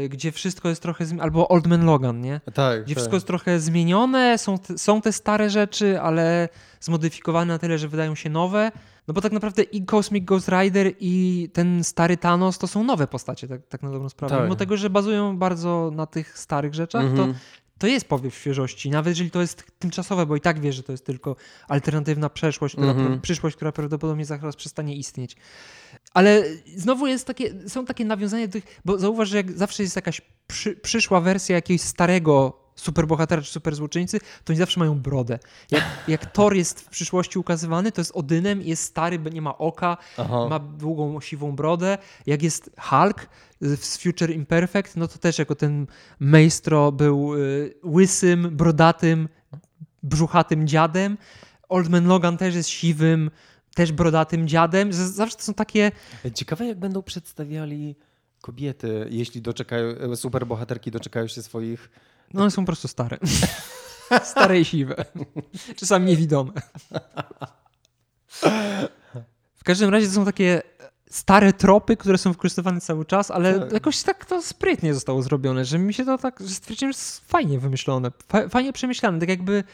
gdzie 0.09 0.33
wszystko 0.33 0.69
jest 0.69 0.83
trochę. 0.83 1.05
Albo 1.21 1.49
Old 1.49 1.67
Man 1.67 1.85
Logan, 1.85 2.21
nie? 2.21 2.41
Tak, 2.55 2.85
Gdzie 2.85 2.95
tak. 2.95 2.99
wszystko 2.99 3.17
jest 3.17 3.27
trochę 3.27 3.61
zmienione, 3.61 4.39
są 4.39 4.59
te, 4.59 4.79
są 4.79 5.01
te 5.01 5.13
stare 5.13 5.51
rzeczy, 5.51 6.01
ale 6.01 6.49
zmodyfikowane 6.81 7.53
na 7.53 7.59
tyle, 7.59 7.79
że 7.79 7.89
wydają 7.89 8.15
się 8.15 8.31
nowe. 8.31 8.73
No 9.09 9.15
bo 9.15 9.21
tak 9.21 9.33
naprawdę 9.33 9.63
i 9.63 9.85
Cosmic 9.85 10.25
Ghost 10.25 10.49
Rider 10.49 10.93
i 11.01 11.49
ten 11.53 11.85
stary 11.85 12.17
Thanos 12.17 12.59
to 12.59 12.67
są 12.67 12.85
nowe 12.85 13.07
postacie, 13.07 13.49
tak, 13.49 13.67
tak 13.67 13.83
na 13.83 13.91
dobrą 13.91 14.09
sprawę. 14.09 14.35
Tak. 14.35 14.45
Mimo 14.45 14.57
tego, 14.57 14.77
że 14.77 14.91
bazują 14.91 15.37
bardzo 15.39 15.91
na 15.95 16.07
tych 16.07 16.39
starych 16.39 16.75
rzeczach, 16.75 17.03
to 17.03 17.09
Mhm. 17.11 17.33
to 17.33 17.39
jest 17.87 18.09
powiew 18.09 18.35
świeżości, 18.35 18.91
nawet 18.91 19.11
jeżeli 19.11 19.31
to 19.31 19.41
jest 19.41 19.65
tymczasowe, 19.79 20.27
bo 20.27 20.37
i 20.37 20.41
tak 20.41 20.61
wiesz, 20.61 20.77
że 20.77 20.83
to 20.83 20.93
jest 20.93 21.07
tylko 21.07 21.37
alternatywna 21.69 22.31
przeszłość, 22.31 22.75
która, 22.75 22.91
Mhm. 22.91 23.21
przyszłość, 23.21 23.57
która 23.57 23.73
prawdopodobnie 23.73 24.25
zaraz 24.25 24.57
przestanie 24.57 24.97
istnieć. 24.97 25.37
Ale 26.15 26.45
znowu 26.77 27.07
jest 27.07 27.27
takie, 27.27 27.69
są 27.69 27.85
takie 27.87 28.05
nawiązania 28.05 28.47
do 28.47 28.53
tych, 28.53 28.81
bo 28.85 28.99
zauważ, 28.99 29.29
że 29.29 29.37
jak 29.37 29.53
zawsze 29.53 29.83
jest 29.83 29.97
jakaś 29.97 30.21
przy, 30.47 30.77
przyszła 30.77 31.21
wersja 31.21 31.57
jakiegoś 31.57 31.81
starego 31.81 32.64
superbohatera 32.77 33.43
czy 33.43 33.53
superzłoczyńcy, 33.53 34.21
to 34.21 34.53
oni 34.53 34.59
zawsze 34.59 34.81
mają 34.81 34.99
brodę. 34.99 35.39
Jak, 35.71 35.85
jak 36.09 36.33
Thor 36.33 36.55
jest 36.55 36.81
w 36.81 36.89
przyszłości 36.89 37.39
ukazywany, 37.39 37.93
to 37.93 38.01
jest 38.01 38.13
Odynem, 38.15 38.63
jest 38.63 38.83
stary, 38.83 39.19
nie 39.19 39.43
ma 39.43 39.59
oka, 39.59 39.97
Aha. 40.19 40.47
ma 40.51 40.59
długą, 40.59 41.21
siwą 41.21 41.57
brodę. 41.57 41.99
Jak 42.27 42.43
jest 42.43 42.71
Hulk 42.81 43.29
z 43.61 43.97
Future 43.97 44.31
Imperfect, 44.31 44.97
no 44.97 45.09
to 45.09 45.19
też 45.19 45.39
jako 45.39 45.55
ten 45.55 45.87
maestro 46.21 46.93
był 46.93 47.35
y, 47.35 47.75
łysym, 47.85 48.57
brodatym, 48.57 49.29
brzuchatym 50.03 50.67
dziadem. 50.67 51.19
Old 51.69 51.89
Man 51.89 52.07
Logan 52.07 52.37
też 52.37 52.55
jest 52.55 52.69
siwym, 52.69 53.31
też 53.75 53.93
brodatym 53.93 54.49
dziadem. 54.49 54.93
Zawsze 54.93 55.37
to 55.37 55.43
są 55.43 55.55
takie... 55.55 55.93
Ciekawe, 56.35 56.67
jak 56.67 56.79
będą 56.79 57.03
przedstawiali 57.03 57.97
kobiety, 58.41 59.07
jeśli 59.11 59.43
doczekają, 59.43 59.87
e, 59.87 60.17
superbohaterki 60.17 60.91
doczekają 60.91 61.27
się 61.27 61.43
swoich... 61.43 61.91
No 62.35 62.43
one 62.43 62.51
są 62.51 62.63
po 62.63 62.67
prostu 62.67 62.89
stare. 62.89 63.19
stare 64.33 64.61
i 64.61 64.65
siwe. 64.65 65.05
Czasami 65.77 66.07
niewidome. 66.07 66.53
W 69.55 69.65
każdym 69.65 69.91
razie 69.91 70.07
to 70.07 70.13
są 70.13 70.25
takie 70.25 70.63
stare 71.11 71.53
tropy, 71.53 71.97
które 71.97 72.19
są 72.19 72.33
wykorzystywane 72.33 72.81
cały 72.81 73.05
czas, 73.05 73.31
ale 73.31 73.61
Tak. 73.61 73.73
jakoś 73.73 74.03
tak 74.03 74.25
to 74.25 74.43
sprytnie 74.43 74.95
zostało 74.95 75.23
zrobione, 75.23 75.65
że 75.65 75.79
mi 75.79 75.95
się 75.95 76.05
to 76.05 76.19
tak, 76.19 76.41
że 76.41 76.49
stwierdziłem, 76.55 76.93
że 76.93 76.99
jest 76.99 77.29
fajnie 77.29 77.59
wymyślone, 77.59 78.11
fa- 78.29 78.49
fajnie 78.49 78.73
przemyślane, 78.73 79.21
tak 79.21 79.29
jakby 79.29 79.65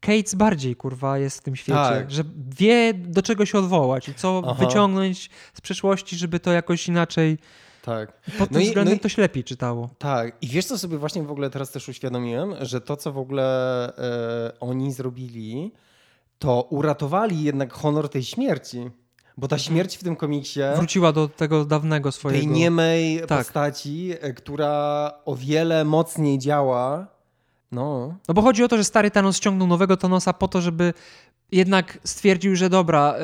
Cates 0.00 0.34
bardziej, 0.34 0.76
kurwa, 0.76 1.18
jest 1.18 1.38
w 1.38 1.42
tym 1.42 1.56
świecie, 1.56 1.78
Tak. 1.78 2.10
że 2.10 2.22
wie 2.58 2.94
do 2.94 3.22
czego 3.22 3.46
się 3.46 3.58
odwołać 3.58 4.08
i 4.08 4.14
co 4.14 4.42
Aha. 4.46 4.66
wyciągnąć 4.66 5.30
z 5.54 5.60
przeszłości, 5.60 6.16
żeby 6.16 6.40
to 6.40 6.52
jakoś 6.52 6.88
inaczej, 6.88 7.38
Tak. 7.86 8.12
pod 8.38 8.48
tym 8.48 8.48
No 8.50 8.60
i- 8.60 8.66
względem 8.66 8.92
no 8.94 8.96
i- 8.96 9.00
to 9.00 9.08
się 9.08 9.22
lepiej 9.22 9.44
czytało. 9.44 9.88
Tak, 9.98 10.36
i 10.40 10.46
wiesz 10.46 10.64
co 10.66 10.78
sobie 10.78 10.98
właśnie 10.98 11.22
w 11.22 11.30
ogóle 11.30 11.50
teraz 11.50 11.70
też 11.70 11.88
uświadomiłem, 11.88 12.54
że 12.60 12.80
to 12.80 12.96
co 12.96 13.12
w 13.12 13.18
ogóle 13.18 13.44
e, 13.98 14.60
oni 14.60 14.92
zrobili, 14.92 15.72
to 16.38 16.62
uratowali 16.70 17.42
jednak 17.42 17.72
honor 17.72 18.08
tej 18.08 18.24
śmierci. 18.24 18.90
Bo 19.38 19.48
ta 19.48 19.58
śmierć 19.58 19.96
w 19.96 20.04
tym 20.04 20.16
komiksie, 20.16 20.60
Wróciła 20.76 21.12
do 21.12 21.28
tego 21.28 21.64
dawnego 21.64 22.12
swojego... 22.12 22.40
tej 22.44 22.52
niemej 22.52 23.20
Tak. 23.26 23.38
postaci, 23.38 24.12
e, 24.20 24.32
która 24.32 25.12
o 25.24 25.36
wiele 25.36 25.84
mocniej 25.84 26.38
działa, 26.38 27.06
no, 27.72 28.14
No 28.28 28.34
bo 28.34 28.42
chodzi 28.42 28.64
o 28.64 28.68
to, 28.68 28.76
że 28.76 28.84
stary 28.84 29.10
Thanos 29.10 29.36
ściągnął 29.36 29.68
nowego 29.68 29.96
Thanosa 29.96 30.32
po 30.32 30.48
to, 30.48 30.60
żeby 30.60 30.94
jednak 31.52 31.98
stwierdził, 32.04 32.56
że 32.56 32.70
dobra, 32.70 33.14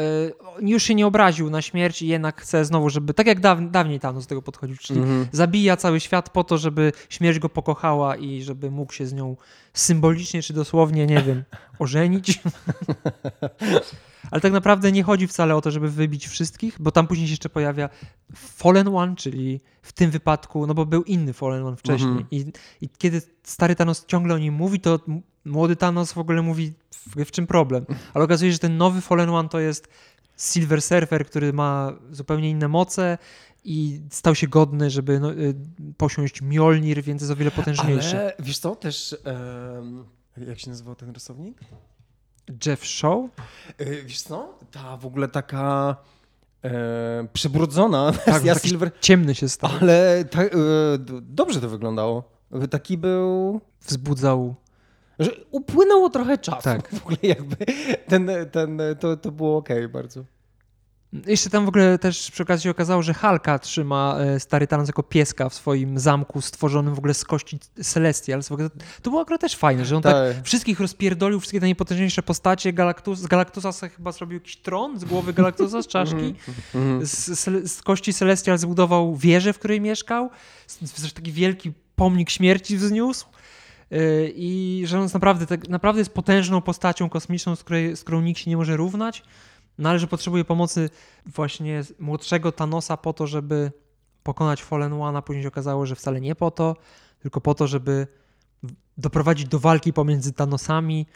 y, 0.60 0.66
już 0.66 0.82
się 0.82 0.94
nie 0.94 1.06
obraził 1.06 1.50
na 1.50 1.62
śmierć 1.62 2.02
i 2.02 2.06
jednak 2.06 2.40
chce 2.40 2.64
znowu, 2.64 2.90
żeby, 2.90 3.14
tak 3.14 3.26
jak 3.26 3.40
daw, 3.40 3.58
dawniej 3.70 4.00
Thanos 4.00 4.24
do 4.24 4.28
tego 4.28 4.42
podchodził, 4.42 4.76
czyli 4.76 5.00
Mhm. 5.00 5.26
zabija 5.32 5.76
cały 5.76 6.00
świat 6.00 6.30
po 6.30 6.44
to, 6.44 6.58
żeby 6.58 6.92
śmierć 7.08 7.38
go 7.38 7.48
pokochała 7.48 8.16
i 8.16 8.42
żeby 8.42 8.70
mógł 8.70 8.92
się 8.92 9.06
z 9.06 9.12
nią 9.12 9.36
symbolicznie 9.74 10.42
czy 10.42 10.52
dosłownie, 10.52 11.06
nie 11.06 11.22
wiem, 11.22 11.44
ożenić. 11.78 12.40
Ale 14.30 14.40
tak 14.40 14.52
naprawdę 14.52 14.92
nie 14.92 15.02
chodzi 15.02 15.26
wcale 15.26 15.56
o 15.56 15.60
to, 15.60 15.70
żeby 15.70 15.90
wybić 15.90 16.28
wszystkich, 16.28 16.76
bo 16.80 16.90
tam 16.90 17.06
później 17.06 17.26
się 17.28 17.32
jeszcze 17.32 17.48
pojawia 17.48 17.88
Fallen 18.36 18.88
One, 18.88 19.16
czyli 19.16 19.60
w 19.82 19.92
tym 19.92 20.10
wypadku, 20.10 20.66
no 20.66 20.74
bo 20.74 20.86
był 20.86 21.02
inny 21.02 21.32
Fallen 21.32 21.66
One 21.66 21.76
wcześniej. 21.76 22.10
Mhm. 22.10 22.26
I, 22.30 22.44
I 22.80 22.88
kiedy 22.98 23.22
stary 23.42 23.76
Thanos 23.76 24.06
ciągle 24.06 24.34
o 24.34 24.38
nim 24.38 24.54
mówi, 24.54 24.80
to 24.80 24.98
młody 25.44 25.76
Thanos 25.76 26.12
w 26.12 26.18
ogóle 26.18 26.42
mówi, 26.42 26.72
w, 27.24 27.30
czym 27.30 27.46
problem. 27.46 27.86
Ale 28.14 28.24
okazuje 28.24 28.50
się, 28.50 28.52
że 28.52 28.58
ten 28.58 28.76
nowy 28.76 29.00
Fallen 29.00 29.30
One 29.30 29.48
to 29.48 29.60
jest 29.60 29.88
Silver 30.38 30.82
Surfer, 30.82 31.26
który 31.26 31.52
ma 31.52 31.92
zupełnie 32.10 32.50
inne 32.50 32.68
moce 32.68 33.18
i 33.64 34.00
stał 34.10 34.34
się 34.34 34.48
godny, 34.48 34.90
żeby 34.90 35.20
no, 35.20 35.32
y, 35.32 35.54
posiąść 35.96 36.42
Mjolnir, 36.42 37.02
więc 37.02 37.22
jest 37.22 37.32
o 37.32 37.36
wiele 37.36 37.50
potężniejszy. 37.50 38.18
Ale 38.18 38.32
wiesz 38.38 38.58
co, 38.58 38.76
też, 38.76 39.16
em, 39.24 40.04
jak 40.46 40.58
się 40.58 40.70
nazywał 40.70 40.94
ten 40.94 41.10
rysownik? 41.10 41.58
Jeff 42.66 42.86
Shaw? 42.86 43.18
E, 43.78 44.02
Wiesz 44.02 44.22
co, 44.22 44.58
ta 44.70 44.96
w 44.96 45.06
ogóle 45.06 45.28
taka 45.28 45.96
e, 46.64 47.28
przybrudzona 47.32 48.12
Tak, 48.24 48.42
taki 48.42 48.68
Silver, 48.68 48.90
ciemny 49.00 49.34
się 49.34 49.48
stał. 49.48 49.70
ale 49.80 50.24
ta, 50.24 50.42
e, 50.42 50.48
dobrze 51.22 51.60
to 51.60 51.68
wyglądało. 51.68 52.32
Taki 52.70 52.98
był... 52.98 53.60
Wzbudzał 53.80 54.54
Że 55.18 55.30
upłynęło 55.50 56.10
trochę 56.10 56.38
czasu. 56.38 56.62
Tak. 56.62 56.94
W 56.94 57.02
ogóle 57.02 57.16
jakby 57.22 57.56
ten, 58.08 58.30
ten, 58.52 58.80
to, 59.00 59.16
to 59.16 59.32
było 59.32 59.56
okej 59.56 59.88
bardzo. 59.88 60.24
Jeszcze 61.26 61.50
tam 61.50 61.64
w 61.64 61.68
ogóle 61.68 61.98
też 61.98 62.30
przy 62.30 62.42
okazji 62.42 62.62
się 62.64 62.70
okazało, 62.70 63.02
że 63.02 63.14
Halka 63.14 63.58
trzyma 63.58 64.16
e, 64.20 64.40
stary 64.40 64.66
Thanos 64.66 64.88
jako 64.88 65.02
pieska 65.02 65.48
w 65.48 65.54
swoim 65.54 65.98
zamku 65.98 66.40
stworzonym 66.40 66.94
w 66.94 66.98
ogóle 66.98 67.14
z 67.14 67.24
kości 67.24 67.58
Celestials. 67.82 68.48
To 69.02 69.10
było 69.10 69.22
akurat 69.22 69.40
też 69.40 69.56
fajne, 69.56 69.84
że 69.84 69.96
on 69.96 70.02
tak, 70.02 70.14
Tak. 70.14 70.44
wszystkich 70.44 70.80
rozpierdolił, 70.80 71.40
wszystkie 71.40 71.60
te 71.60 71.66
najpotężniejsze 71.66 72.22
postacie. 72.22 72.72
Galactus, 72.72 73.18
z 73.18 73.26
Galactusa 73.26 73.72
sobie 73.72 73.90
chyba 73.90 74.12
zrobił 74.12 74.38
jakiś 74.38 74.56
tron 74.56 74.98
z 74.98 75.04
głowy 75.04 75.32
Galactusa, 75.32 75.82
z 75.82 75.86
czaszki. 75.86 76.34
Mhm. 76.74 77.06
Z, 77.06 77.70
z, 77.70 77.82
kości 77.82 78.14
Celestial 78.14 78.58
zbudował 78.58 79.16
wieżę, 79.16 79.52
w 79.52 79.58
której 79.58 79.80
mieszkał. 79.80 80.30
Taki 81.14 81.32
wielki 81.32 81.72
pomnik 81.96 82.30
śmierci 82.30 82.76
wzniósł. 82.76 83.26
Yy, 83.92 84.32
I 84.34 84.82
że 84.86 84.96
on 84.96 85.02
jest 85.02 85.14
naprawdę, 85.14 85.46
tak, 85.46 85.68
naprawdę 85.68 86.00
jest 86.00 86.14
potężną 86.14 86.60
postacią 86.60 87.08
kosmiczną, 87.08 87.56
z, 87.56 87.64
której, 87.64 87.96
z 87.96 88.02
którą 88.02 88.20
nikt 88.20 88.40
się 88.40 88.50
nie 88.50 88.56
może 88.56 88.76
równać. 88.76 89.22
No 89.78 89.88
ale 89.88 89.98
że 89.98 90.06
potrzebuje 90.06 90.44
pomocy 90.44 90.90
właśnie 91.26 91.82
młodszego 91.98 92.52
Thanosa 92.52 92.96
po 92.96 93.12
to, 93.12 93.26
żeby 93.26 93.72
pokonać 94.22 94.62
Fallen 94.62 94.92
One, 94.92 95.18
a 95.18 95.22
później 95.22 95.42
się 95.42 95.48
okazało, 95.48 95.86
że 95.86 95.94
wcale 95.94 96.20
nie 96.20 96.34
po 96.34 96.50
to, 96.50 96.76
tylko 97.18 97.40
po 97.40 97.54
to, 97.54 97.66
żeby 97.66 98.06
doprowadzić 98.98 99.48
do 99.48 99.58
walki 99.58 99.92
pomiędzy 99.92 100.32
Thanosami. 100.32 101.06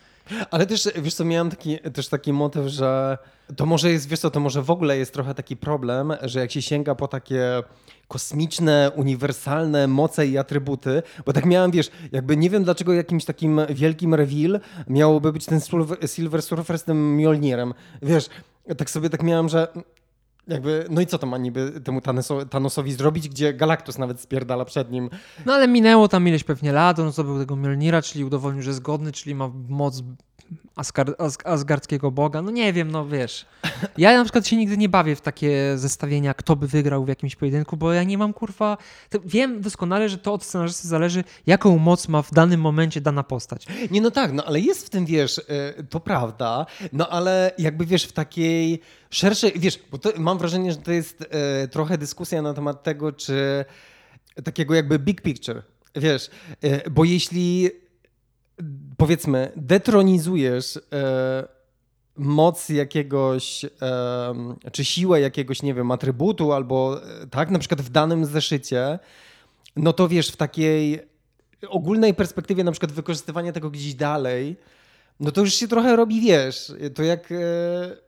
Ale 0.51 0.67
też, 0.67 0.89
wiesz 1.03 1.15
co, 1.15 1.25
miałem 1.25 1.51
taki, 1.51 1.79
też 1.79 2.09
taki 2.09 2.33
motyw, 2.33 2.67
że 2.67 3.19
to 3.57 3.67
może 3.67 3.91
jest, 3.91 4.09
wiesz 4.09 4.21
co, 4.21 4.31
to 4.31 4.41
może 4.41 4.63
w 4.63 4.71
ogóle 4.71 4.99
jest 4.99 5.13
trochę 5.13 5.35
taki 5.35 5.57
problem, 5.57 6.13
że 6.23 6.41
jak 6.41 6.53
się 6.53 6.63
sięga 6.63 6.95
po 6.95 7.09
takie 7.09 7.63
kosmiczne, 8.09 8.91
uniwersalne 8.97 9.87
moce 9.87 10.27
i 10.27 10.39
atrybuty, 10.39 11.03
bo 11.27 11.33
tak 11.33 11.47
miałem, 11.47 11.71
wiesz, 11.71 11.91
jakby 12.13 12.37
nie 12.37 12.51
wiem 12.51 12.65
dlaczego 12.65 12.93
jakimś 12.93 13.25
takim 13.25 13.61
wielkim 13.71 14.15
reveal 14.15 14.61
miałoby 14.89 15.33
być 15.33 15.47
ten 15.47 15.61
Silver, 16.07 16.43
Surfer 16.43 16.79
z 16.79 16.85
tym 16.85 17.17
Mjolnirem. 17.17 17.75
Wiesz, 18.03 18.29
tak 18.77 18.91
sobie 18.91 19.11
tak 19.11 19.23
miałem, 19.23 19.49
że 19.49 19.69
jakby, 20.49 20.87
no 20.91 21.01
i 21.01 21.07
co 21.07 21.19
to 21.19 21.27
ma 21.27 21.39
niby 21.39 21.81
temu 21.81 22.01
Thanoso- 22.01 22.49
Thanosowi 22.49 22.93
zrobić, 22.93 23.29
gdzie 23.29 23.55
Galactus 23.55 23.99
nawet 23.99 24.21
spierdala 24.21 24.65
przed 24.65 24.91
nim. 24.91 25.11
No 25.47 25.53
ale 25.55 25.69
minęło 25.69 26.09
tam 26.09 26.29
ileś 26.29 26.45
pewnie 26.45 26.73
lat, 26.73 26.99
on 26.99 27.13
zdobył 27.13 27.39
tego 27.39 27.57
Mjolnira, 27.57 28.03
czyli 28.03 28.25
udowodnił, 28.25 28.63
że 28.63 28.71
jest 28.71 28.83
godny, 28.83 29.13
czyli 29.13 29.35
ma 29.35 29.51
moc 29.69 30.03
Asgard, 30.77 31.21
As, 31.21 31.39
asgardzkiego 31.45 32.11
boga. 32.11 32.43
No 32.43 32.51
nie 32.51 32.73
wiem, 32.73 32.91
no 32.91 33.07
wiesz. 33.07 33.47
Ja 33.99 34.17
na 34.17 34.25
przykład 34.25 34.47
się 34.47 34.57
nigdy 34.57 34.77
nie 34.77 34.89
bawię 34.89 35.17
w 35.17 35.21
takie 35.21 35.79
zestawienia, 35.79 36.35
kto 36.35 36.57
by 36.57 36.69
wygrał 36.69 37.05
w 37.05 37.09
jakimś 37.09 37.37
pojedynku, 37.37 37.77
bo 37.77 37.93
ja 37.93 38.03
nie 38.03 38.19
mam 38.19 38.33
kurwa... 38.33 38.79
Wiem 39.25 39.61
doskonale, 39.61 40.09
że 40.09 40.19
to 40.19 40.33
od 40.33 40.45
scenarzysty 40.45 40.89
zależy, 40.89 41.25
jaką 41.47 41.79
moc 41.79 42.09
ma 42.09 42.23
w 42.23 42.33
danym 42.33 42.61
momencie 42.61 43.01
dana 43.01 43.23
postać. 43.23 43.67
Nie, 43.91 44.01
no 44.01 44.11
tak, 44.11 44.33
no 44.33 44.45
ale 44.45 44.61
jest 44.61 44.87
w 44.87 44.91
tym, 44.91 45.07
wiesz, 45.07 45.39
e, 45.39 45.83
to 45.83 46.01
prawda, 46.01 46.67
no 46.93 47.09
ale 47.09 47.53
jakby, 47.59 47.87
wiesz, 47.87 48.05
w 48.05 48.13
takiej 48.13 48.81
szerszej, 49.11 49.53
wiesz, 49.57 49.79
bo 49.91 49.99
to, 49.99 50.13
mam 50.19 50.39
wrażenie, 50.39 50.73
że 50.73 50.79
to 50.79 50.93
jest 50.93 51.25
e, 51.31 51.69
trochę 51.69 51.99
dyskusja 51.99 52.43
na 52.43 52.55
temat 52.55 52.83
tego, 52.83 53.13
czy 53.13 53.65
takiego 54.45 54.75
jakby 54.75 54.99
big 54.99 55.21
picture, 55.23 55.63
wiesz, 55.95 56.31
e, 56.63 56.91
bo 56.91 57.05
jeśli 57.05 57.71
powiedzmy 58.97 59.53
detronizujesz 59.57 60.77
e, 60.93 61.49
moc 62.17 62.69
jakiegoś, 62.69 63.65
em, 63.65 64.57
czy 64.73 64.85
siłę 64.85 65.21
jakiegoś, 65.21 65.63
nie 65.63 65.75
wiem, 65.75 65.91
atrybutu 65.91 66.53
albo 66.53 67.01
e, 67.23 67.27
tak, 67.27 67.51
na 67.51 67.59
przykład 67.59 67.83
w 67.83 67.91
danym 67.91 68.27
zeszycie, 68.27 68.99
no 69.77 69.93
to 69.93 70.09
wiesz, 70.09 70.29
w 70.29 70.37
takiej 70.37 71.01
ogólnej 71.69 72.15
perspektywie 72.15 72.65
na 72.65 72.73
przykład 72.73 72.93
wykorzystywania 72.93 73.53
tego 73.53 73.71
gdzieś 73.71 73.95
dalej, 73.95 74.57
no 75.21 75.31
to 75.31 75.41
już 75.41 75.55
się 75.55 75.69
trochę 75.69 75.97
robi, 75.97 76.21
wiesz, 76.21 76.73
to 76.95 77.03
jak... 77.03 77.33
e, 77.33 78.06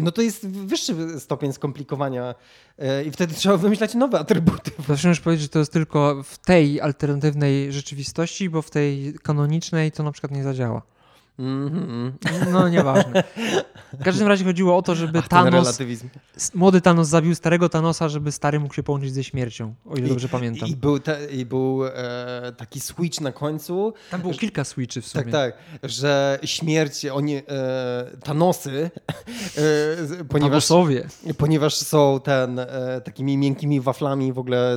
No 0.00 0.12
to 0.12 0.22
jest 0.22 0.48
wyższy 0.48 1.20
stopień 1.20 1.52
skomplikowania 1.52 2.34
e, 2.78 3.04
i 3.04 3.10
wtedy 3.10 3.34
trzeba 3.34 3.56
wymyślać 3.56 3.94
nowe 3.94 4.18
atrybuty. 4.18 4.70
Zawsze 4.88 5.08
muszę 5.08 5.22
powiedzieć, 5.22 5.42
że 5.42 5.48
to 5.48 5.58
jest 5.58 5.72
tylko 5.72 6.22
w 6.22 6.38
tej 6.38 6.80
alternatywnej 6.80 7.72
rzeczywistości, 7.72 8.50
bo 8.50 8.62
w 8.62 8.70
tej 8.70 9.14
kanonicznej 9.22 9.92
to 9.92 10.02
na 10.02 10.12
przykład 10.12 10.32
nie 10.32 10.42
zadziała. 10.42 10.93
Mhm. 11.38 12.12
No 12.52 12.68
nieważne. 12.68 13.24
W 13.92 14.04
każdym 14.04 14.28
razie 14.28 14.44
chodziło 14.44 14.76
o 14.76 14.82
to, 14.82 14.94
żeby 14.94 15.18
Ach, 15.18 15.28
Thanos 15.28 15.78
Młody 16.54 16.80
Thanos 16.80 17.08
zabił 17.08 17.34
starego 17.34 17.68
Thanosa, 17.68 18.08
żeby 18.08 18.32
stary 18.32 18.60
mógł 18.60 18.74
się 18.74 18.82
połączyć 18.82 19.14
ze 19.14 19.24
śmiercią, 19.24 19.74
o 19.86 19.96
ile 19.96 20.08
dobrze 20.08 20.28
pamiętam. 20.28 20.68
I 20.68 20.76
był, 20.76 20.98
te, 20.98 21.26
i 21.26 21.46
był 21.46 21.86
e, 21.86 22.52
taki 22.56 22.80
switch 22.80 23.20
na 23.20 23.32
końcu, 23.32 23.92
Tam 24.10 24.20
było 24.20 24.34
kilka 24.34 24.64
switchy 24.64 25.00
w 25.02 25.06
sumie. 25.06 25.24
tak, 25.24 25.32
tak, 25.32 25.54
że 25.82 26.38
śmierć, 26.44 27.06
oni, 27.06 27.36
e, 27.36 27.42
Thanosy, 28.24 28.90
e, 30.20 30.24
ponieważ, 30.24 30.66
Thanosowie. 30.68 31.08
ponieważ 31.38 31.74
są 31.76 32.20
ten, 32.24 32.58
e, 32.58 33.00
takimi 33.04 33.36
miękkimi 33.36 33.80
waflami 33.80 34.32
w 34.32 34.38
ogóle 34.38 34.76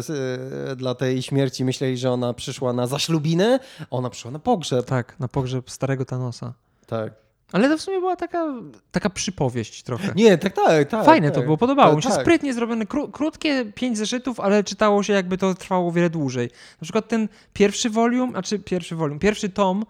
e, 0.72 0.76
dla 0.76 0.95
tej 0.95 1.22
śmierci, 1.22 1.66
myśleli, 1.66 1.97
że 1.97 2.12
ona 2.12 2.34
przyszła 2.34 2.74
na 2.74 2.88
zaślubinę, 2.88 3.60
a 3.80 3.86
ona 3.89 4.10
przyszła 4.10 4.32
na 4.32 4.39
pogrzeb. 4.39 4.86
Tak, 4.86 5.20
na 5.20 5.28
pogrzeb 5.28 5.72
starego 5.72 6.05
Thanosa. 6.05 6.47
Tak. 6.88 7.13
Ale 7.51 7.69
to 7.69 7.77
w 7.77 7.81
sumie 7.81 7.99
była 7.99 8.15
taka, 8.15 8.45
taka 8.91 9.09
przypowieść 9.09 9.83
trochę. 9.83 10.13
Nie, 10.15 10.38
tak, 10.38 10.53
tak, 10.53 10.89
tak. 10.89 11.05
Fajne 11.05 11.27
tak. 11.27 11.35
to 11.35 11.41
było, 11.43 11.57
podobało 11.57 11.95
mi 11.95 12.03
się. 12.03 12.09
Tak. 12.09 12.21
Sprytnie 12.21 12.53
zrobione, 12.53 12.85
kró- 12.85 13.11
krótkie, 13.11 13.65
pięć 13.75 13.97
zeszytów, 13.97 14.39
ale 14.39 14.63
czytało 14.63 15.03
się 15.03 15.13
jakby 15.13 15.38
to 15.38 15.53
trwało 15.53 15.88
o 15.88 15.91
wiele 15.91 16.09
dłużej. 16.09 16.49
Na 16.81 16.85
przykład 16.85 17.07
ten 17.07 17.27
pierwszy 17.53 17.89
volume, 17.89 18.38
a 18.38 18.41
czy 18.41 18.59
pierwszy 18.59 18.95
volume, 18.95 19.19
pierwszy 19.19 19.49
tom, 19.49 19.85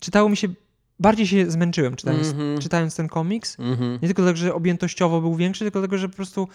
czytało 0.00 0.28
mi 0.28 0.36
się, 0.36 0.48
bardziej 1.00 1.26
się 1.26 1.50
zmęczyłem 1.50 1.96
czytając, 1.96 2.28
Mhm. 2.28 2.58
czytając 2.60 2.96
ten 2.96 3.08
komiks. 3.08 3.60
Mhm. 3.60 3.92
Nie 4.02 4.08
tylko 4.08 4.22
dlatego, 4.22 4.38
że 4.38 4.54
objętościowo 4.54 5.20
był 5.20 5.34
większy, 5.34 5.64
tylko 5.64 5.78
dlatego, 5.78 5.98
że 5.98 6.08
po 6.08 6.16
prostu 6.16 6.48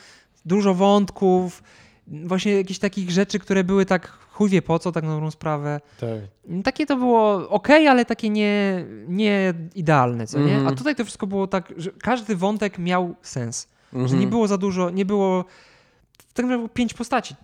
dużo 0.46 0.74
wątków, 0.74 1.64
właśnie 2.08 2.52
jakichś 2.54 2.80
takich 2.80 3.12
rzeczy, 3.12 3.40
które 3.40 3.64
były 3.64 3.86
tak 3.86 4.08
chuj 4.32 4.50
wie 4.50 4.62
po 4.62 4.80
co, 4.80 4.92
tak 4.92 5.04
na 5.04 5.10
dobrą 5.12 5.32
sprawę. 5.32 5.82
Tak. 6.00 6.10
Takie 6.64 6.86
to 6.86 6.98
było 6.98 7.50
ok, 7.50 7.70
ale 7.70 8.06
takie 8.06 8.30
nie, 8.30 8.86
nie 9.08 9.54
idealne, 9.76 10.28
co 10.28 10.40
nie? 10.40 10.54
Mhm. 10.56 10.68
A 10.68 10.72
tutaj 10.72 10.96
to 10.96 11.04
wszystko 11.06 11.28
było 11.28 11.48
tak, 11.48 11.74
że 11.78 11.92
każdy 11.92 12.36
wątek 12.36 12.78
miał 12.80 13.16
sens. 13.22 13.68
Że 13.94 14.00
Mhm. 14.00 14.20
nie 14.20 14.28
było 14.28 14.48
za 14.48 14.58
dużo, 14.58 14.90
nie 14.90 15.06
było... 15.06 15.46
Tak 16.34 16.46
naprawdę 16.46 16.70
pięć 16.70 16.94
postaci 16.94 17.36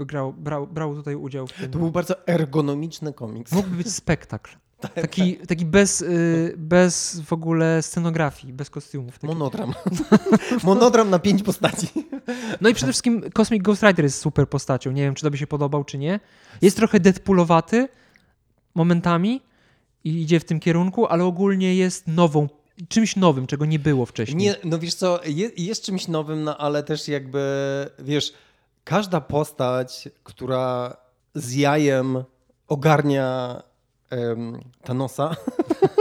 y, 0.00 0.04
grał, 0.04 0.32
brał, 0.32 0.66
brał 0.66 0.94
tutaj 0.94 1.14
udział 1.14 1.46
w 1.46 1.52
tym. 1.52 1.70
To 1.70 1.78
był 1.78 1.90
bardzo 1.90 2.26
ergonomiczny 2.26 3.12
komiks. 3.12 3.52
Mógłby 3.52 3.76
być 3.76 3.92
spektakl. 3.92 4.56
Taki, 4.80 5.36
taki 5.36 5.64
bez, 5.64 6.00
y, 6.02 6.54
bez 6.58 7.20
w 7.20 7.32
ogóle 7.32 7.82
scenografii, 7.82 8.52
bez 8.52 8.70
kostiumów. 8.70 9.18
Taki. 9.18 9.26
Monodram. 9.26 9.74
Monodram 10.64 11.10
na 11.10 11.18
pięć 11.18 11.42
postaci. 11.42 11.88
No 12.60 12.68
i 12.68 12.74
przede 12.74 12.92
wszystkim 12.92 13.30
Cosmic 13.30 13.62
Ghost 13.62 13.82
Rider 13.82 14.04
jest 14.04 14.20
super 14.20 14.48
postacią. 14.48 14.92
Nie 14.92 15.02
wiem, 15.02 15.14
czy 15.14 15.22
tobie 15.22 15.38
się 15.38 15.46
podobał, 15.46 15.84
czy 15.84 15.98
nie. 15.98 16.20
Jest 16.62 16.76
trochę 16.76 17.00
Deadpoolowaty 17.00 17.88
momentami 18.74 19.42
i 20.04 20.22
idzie 20.22 20.40
w 20.40 20.44
tym 20.44 20.60
kierunku, 20.60 21.06
ale 21.06 21.24
ogólnie 21.24 21.74
jest 21.74 22.08
nową 22.08 22.48
czymś 22.88 23.16
nowym, 23.16 23.46
czego 23.46 23.66
nie 23.66 23.78
było 23.78 24.06
wcześniej. 24.06 24.38
Nie, 24.38 24.56
no 24.64 24.78
wiesz 24.78 24.94
co, 24.94 25.20
je, 25.24 25.50
jest 25.56 25.84
czymś 25.84 26.08
nowym, 26.08 26.44
no 26.44 26.56
ale 26.56 26.82
też 26.82 27.08
jakby, 27.08 27.40
wiesz, 27.98 28.32
każda 28.84 29.20
postać, 29.20 30.08
która 30.24 30.96
z 31.34 31.54
jajem 31.54 32.24
ogarnia 32.68 33.62
um, 34.10 34.60
Thanosa, 34.82 35.36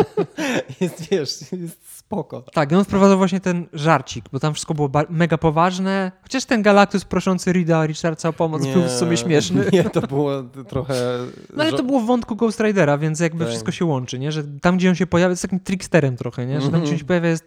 jest, 0.81 1.09
wiesz, 1.09 1.51
jest 1.51 1.97
spoko. 1.97 2.41
Tak, 2.53 2.71
i 2.71 2.75
on 2.75 2.83
wprowadzał 2.83 3.17
właśnie 3.17 3.39
ten 3.39 3.67
żarcik, 3.73 4.25
bo 4.31 4.39
tam 4.39 4.53
wszystko 4.53 4.73
było 4.73 4.89
mega 5.09 5.37
poważne. 5.37 6.11
Chociaż 6.21 6.45
ten 6.45 6.61
Galactus 6.61 7.05
proszący 7.05 7.51
Rida 7.51 7.85
Richardsa 7.85 8.29
o 8.29 8.33
pomoc 8.33 8.63
nie, 8.63 8.73
był 8.73 8.83
w 8.83 8.91
sumie 8.91 9.17
śmieszny. 9.17 9.65
Nie, 9.73 9.83
to 9.83 10.01
było 10.01 10.43
trochę... 10.67 10.93
No 11.55 11.63
ale 11.63 11.73
to 11.73 11.83
było 11.83 11.99
w 11.99 12.05
wątku 12.05 12.35
Ghost 12.35 12.59
Ridera, 12.59 12.97
więc 12.97 13.19
jakby 13.19 13.39
tak. 13.39 13.49
wszystko 13.49 13.71
się 13.71 13.85
łączy, 13.85 14.19
nie? 14.19 14.31
Że 14.31 14.43
tam, 14.43 14.77
gdzie 14.77 14.89
on 14.89 14.95
się 14.95 15.07
pojawia, 15.07 15.29
jest 15.29 15.41
takim 15.41 15.59
tricksterem 15.59 16.17
trochę, 16.17 16.45
nie? 16.45 16.61
Że 16.61 16.71
tam, 16.71 16.81
gdzie 16.81 16.91
on 16.91 16.97
się 16.97 17.05
pojawia, 17.05 17.29
jest 17.29 17.45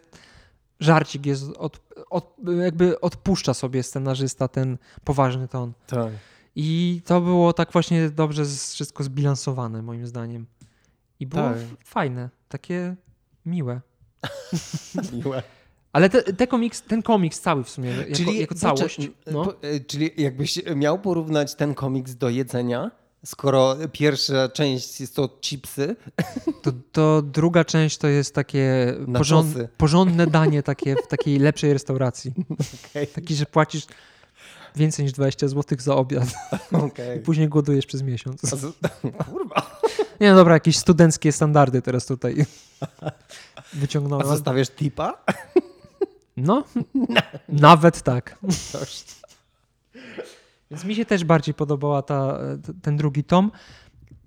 żarcik, 0.81 1.27
jest 1.27 1.45
od, 1.59 1.81
od, 2.11 2.37
jakby 2.63 3.01
odpuszcza 3.01 3.55
sobie 3.55 3.83
scenarzysta 3.83 4.49
ten 4.49 4.79
poważny 5.05 5.49
ton. 5.49 5.73
Tak. 5.87 6.09
I 6.61 7.03
to 7.05 7.21
było 7.21 7.53
tak 7.53 7.73
właśnie 7.73 8.11
dobrze 8.11 8.45
wszystko 8.45 9.05
zbilansowane, 9.05 9.83
moim 9.83 10.07
zdaniem. 10.07 10.47
I 11.21 11.27
było 11.27 11.43
tak. 11.43 11.59
fajne, 11.85 12.31
takie 12.49 12.97
miłe. 13.47 13.81
miłe. 15.25 15.43
Ale 15.93 16.11
te, 16.11 16.23
te 16.23 16.47
komiks, 16.47 16.83
ten 16.83 17.03
komiks 17.03 17.41
cały 17.41 17.65
w 17.65 17.71
sumie, 17.71 17.91
jako, 17.91 18.15
czyli, 18.15 18.41
jako 18.41 18.55
całość. 18.55 19.11
No. 19.27 19.45
Po, 19.45 19.63
e, 19.63 19.81
czyli 19.81 20.11
jakbyś 20.17 20.59
miał 20.77 20.99
porównać 20.99 21.55
ten 21.55 21.75
komiks 21.75 22.15
do 22.15 22.29
jedzenia, 22.29 22.91
skoro 23.25 23.77
pierwsza 23.93 24.49
część 24.49 25.01
jest 25.01 25.17
to 25.17 25.39
chipsy. 25.41 25.97
To, 26.63 26.73
to 26.93 27.23
druga 27.23 27.65
część 27.65 27.99
to 27.99 28.09
jest 28.09 28.35
takie 28.35 28.95
porząd, 29.15 29.57
porządne 29.77 30.27
danie 30.27 30.63
takie 30.63 30.95
w 30.95 31.07
takiej 31.07 31.39
lepszej 31.39 31.73
restauracji. 31.73 32.33
Okay. 32.91 33.07
Taki, 33.07 33.35
że 33.35 33.47
płacisz 33.47 33.87
więcej 34.79 35.05
niż 35.05 35.12
20 35.12 35.49
zł 35.49 35.79
za 35.81 35.97
obiad. 35.97 36.29
Okay. 36.72 37.18
Później 37.18 37.49
głodujesz 37.49 37.87
przez 37.87 38.03
miesiąc. 38.03 38.41
Kurwa. 39.31 39.81
Nie 40.20 40.31
no 40.31 40.37
dobra, 40.37 40.55
jakieś 40.55 40.76
studenckie 40.76 41.33
standardy 41.33 41.83
teraz 41.83 42.07
tutaj 42.07 42.47
wyciągnąłem. 43.72 44.26
A 44.26 44.29
zostawiasz 44.29 44.70
tipa? 44.70 45.24
No, 46.37 46.64
nawet 47.49 48.03
tak. 48.03 48.39
Więc 50.70 50.85
mi 50.85 50.95
się 50.95 51.05
też 51.05 51.24
bardziej 51.24 51.55
podobała 51.55 52.03
ta, 52.03 52.39
ten 52.83 52.97
drugi 52.97 53.24
tom. 53.24 53.51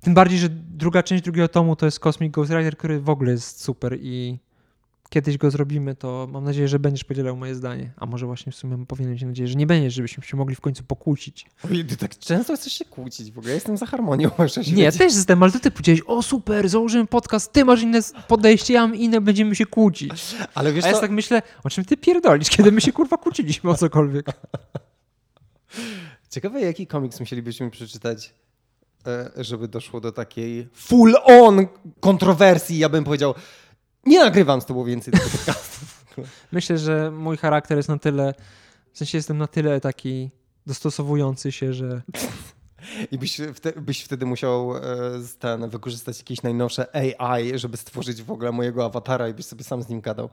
Tym 0.01 0.13
bardziej, 0.13 0.39
że 0.39 0.49
druga 0.49 1.03
część 1.03 1.23
drugiego 1.23 1.47
tomu 1.47 1.75
to 1.75 1.85
jest 1.85 1.99
Cosmic 1.99 2.33
Ghost 2.33 2.51
Rider, 2.51 2.77
który 2.77 2.99
w 2.99 3.09
ogóle 3.09 3.31
jest 3.31 3.61
super 3.61 3.97
i 4.01 4.39
kiedyś 5.11 5.37
go 5.37 5.51
zrobimy, 5.51 5.95
to 5.95 6.27
mam 6.31 6.43
nadzieję, 6.43 6.67
że 6.67 6.79
będziesz 6.79 7.03
podzielał 7.03 7.37
moje 7.37 7.55
zdanie. 7.55 7.91
A 7.97 8.05
może 8.05 8.25
właśnie 8.25 8.51
w 8.51 8.55
sumie 8.55 8.85
powinienem 8.85 9.13
mieć 9.13 9.23
nadzieję, 9.23 9.47
że 9.47 9.55
nie 9.55 9.67
będziesz, 9.67 9.93
żebyśmy 9.93 10.23
się 10.23 10.37
mogli 10.37 10.55
w 10.55 10.61
końcu 10.61 10.83
pokłócić. 10.83 11.45
Oj, 11.71 11.85
ty 11.85 11.97
tak 11.97 12.17
często 12.17 12.55
chcesz 12.55 12.73
się 12.73 12.85
kłócić 12.85 13.31
w 13.31 13.37
ogóle. 13.37 13.49
Ja 13.49 13.55
jestem 13.55 13.77
za 13.77 13.85
harmonią. 13.85 14.29
Nie, 14.75 14.83
ja 14.83 14.91
też 14.91 15.15
jestem, 15.15 15.43
ale 15.43 15.51
ty 15.51 15.71
powiedziałeś, 15.71 16.01
o 16.07 16.21
super, 16.21 16.69
założymy 16.69 17.07
podcast, 17.07 17.53
ty 17.53 17.65
masz 17.65 17.81
inne 17.81 17.99
podejście, 18.27 18.73
ja 18.73 18.81
mam 18.81 18.95
inne, 18.95 19.21
będziemy 19.21 19.55
się 19.55 19.65
kłócić. 19.65 20.35
Ale 20.53 20.73
wiesz 20.73 20.85
A 20.85 20.87
ja 20.87 20.99
tak 20.99 21.11
myślę, 21.11 21.41
o 21.63 21.69
czym 21.69 21.85
ty 21.85 21.97
pierdolisz, 21.97 22.49
kiedy 22.49 22.71
my 22.71 22.81
się 22.81 22.91
kurwa 22.91 23.17
kłóciliśmy 23.17 23.69
o 23.69 23.75
cokolwiek. 23.75 24.25
Ciekawe, 26.29 26.61
jaki 26.61 26.87
komiks 26.87 27.19
musielibyśmy 27.19 27.71
przeczytać, 27.71 28.33
e, 29.07 29.31
żeby 29.37 29.67
doszło 29.67 30.01
do 30.01 30.11
takiej 30.11 30.67
full-on 30.73 31.67
kontrowersji, 31.99 32.77
ja 32.77 32.89
bym 32.89 33.03
powiedział, 33.03 33.33
nie 34.05 34.19
nagrywam 34.19 34.61
z 34.61 34.65
tobą 34.65 34.83
więcej 34.83 35.13
tego 35.13 35.29
podcastu. 35.29 35.85
Myślę, 36.51 36.77
że 36.77 37.11
mój 37.11 37.37
charakter 37.37 37.77
jest 37.77 37.89
na 37.89 37.99
tyle, 37.99 38.33
w 38.93 38.97
sensie 38.97 39.17
jestem 39.17 39.37
na 39.37 39.47
tyle 39.47 39.81
taki 39.81 40.31
dostosowujący 40.65 41.51
się, 41.51 41.73
że... 41.73 42.01
I 43.11 43.17
byś, 43.17 43.41
wtedy, 43.53 43.81
byś 43.81 44.03
wtedy 44.03 44.25
musiał 44.25 44.77
e, 44.77 44.81
ten, 45.39 45.69
wykorzystać 45.69 46.17
jakieś 46.17 46.41
najnowsze 46.41 46.95
AI, 46.95 47.59
żeby 47.59 47.77
stworzyć 47.77 48.23
w 48.23 48.31
ogóle 48.31 48.51
mojego 48.51 48.85
awatara 48.85 49.29
i 49.29 49.33
byś 49.33 49.45
sobie 49.45 49.63
sam 49.63 49.83
z 49.83 49.89
nim 49.89 50.01
gadał. 50.01 50.29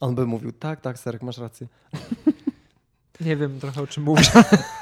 On 0.00 0.14
by 0.14 0.26
mówił, 0.26 0.52
tak, 0.52 0.80
tak, 0.80 0.98
Serek, 0.98 1.22
masz 1.22 1.38
rację. 1.38 1.66
Nie 3.20 3.36
wiem 3.36 3.60
trochę 3.60 3.82
o 3.82 3.86
czym 3.86 4.02
mówisz. 4.02 4.30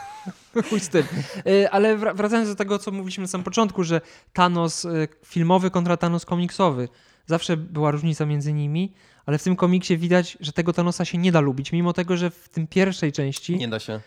Chuj 0.70 0.80
z 0.80 0.89
tym. 0.89 1.07
E, 1.47 1.70
ale 1.70 1.97
wracając 1.97 2.49
do 2.49 2.55
tego, 2.55 2.78
co 2.78 2.91
mówiliśmy 2.91 3.22
na 3.22 3.28
samym 3.28 3.45
początku, 3.45 3.85
że 3.85 4.01
Thanos 4.32 4.85
e, 4.85 4.91
filmowy 5.24 5.70
kontra 5.70 5.97
Thanos 5.97 6.24
komiksowy. 6.24 6.89
Zawsze 7.27 7.57
była 7.57 7.91
różnica 7.91 8.27
między 8.27 8.53
nimi, 8.53 8.93
ale 9.27 9.39
w 9.39 9.43
tym 9.43 9.57
komiksie 9.57 9.97
widać, 9.97 10.39
że 10.41 10.53
tego 10.53 10.72
Thanosa 10.72 11.05
się 11.05 11.18
nie 11.18 11.33
da 11.33 11.41
lubić, 11.41 11.72
mimo 11.72 11.93
tego, 11.93 12.16
że 12.16 12.31
w 12.31 12.49
tym 12.49 12.66
pierwszej 12.66 13.12
części 13.12 13.57
nie 13.57 13.68
da 13.68 13.79
się. 13.79 14.01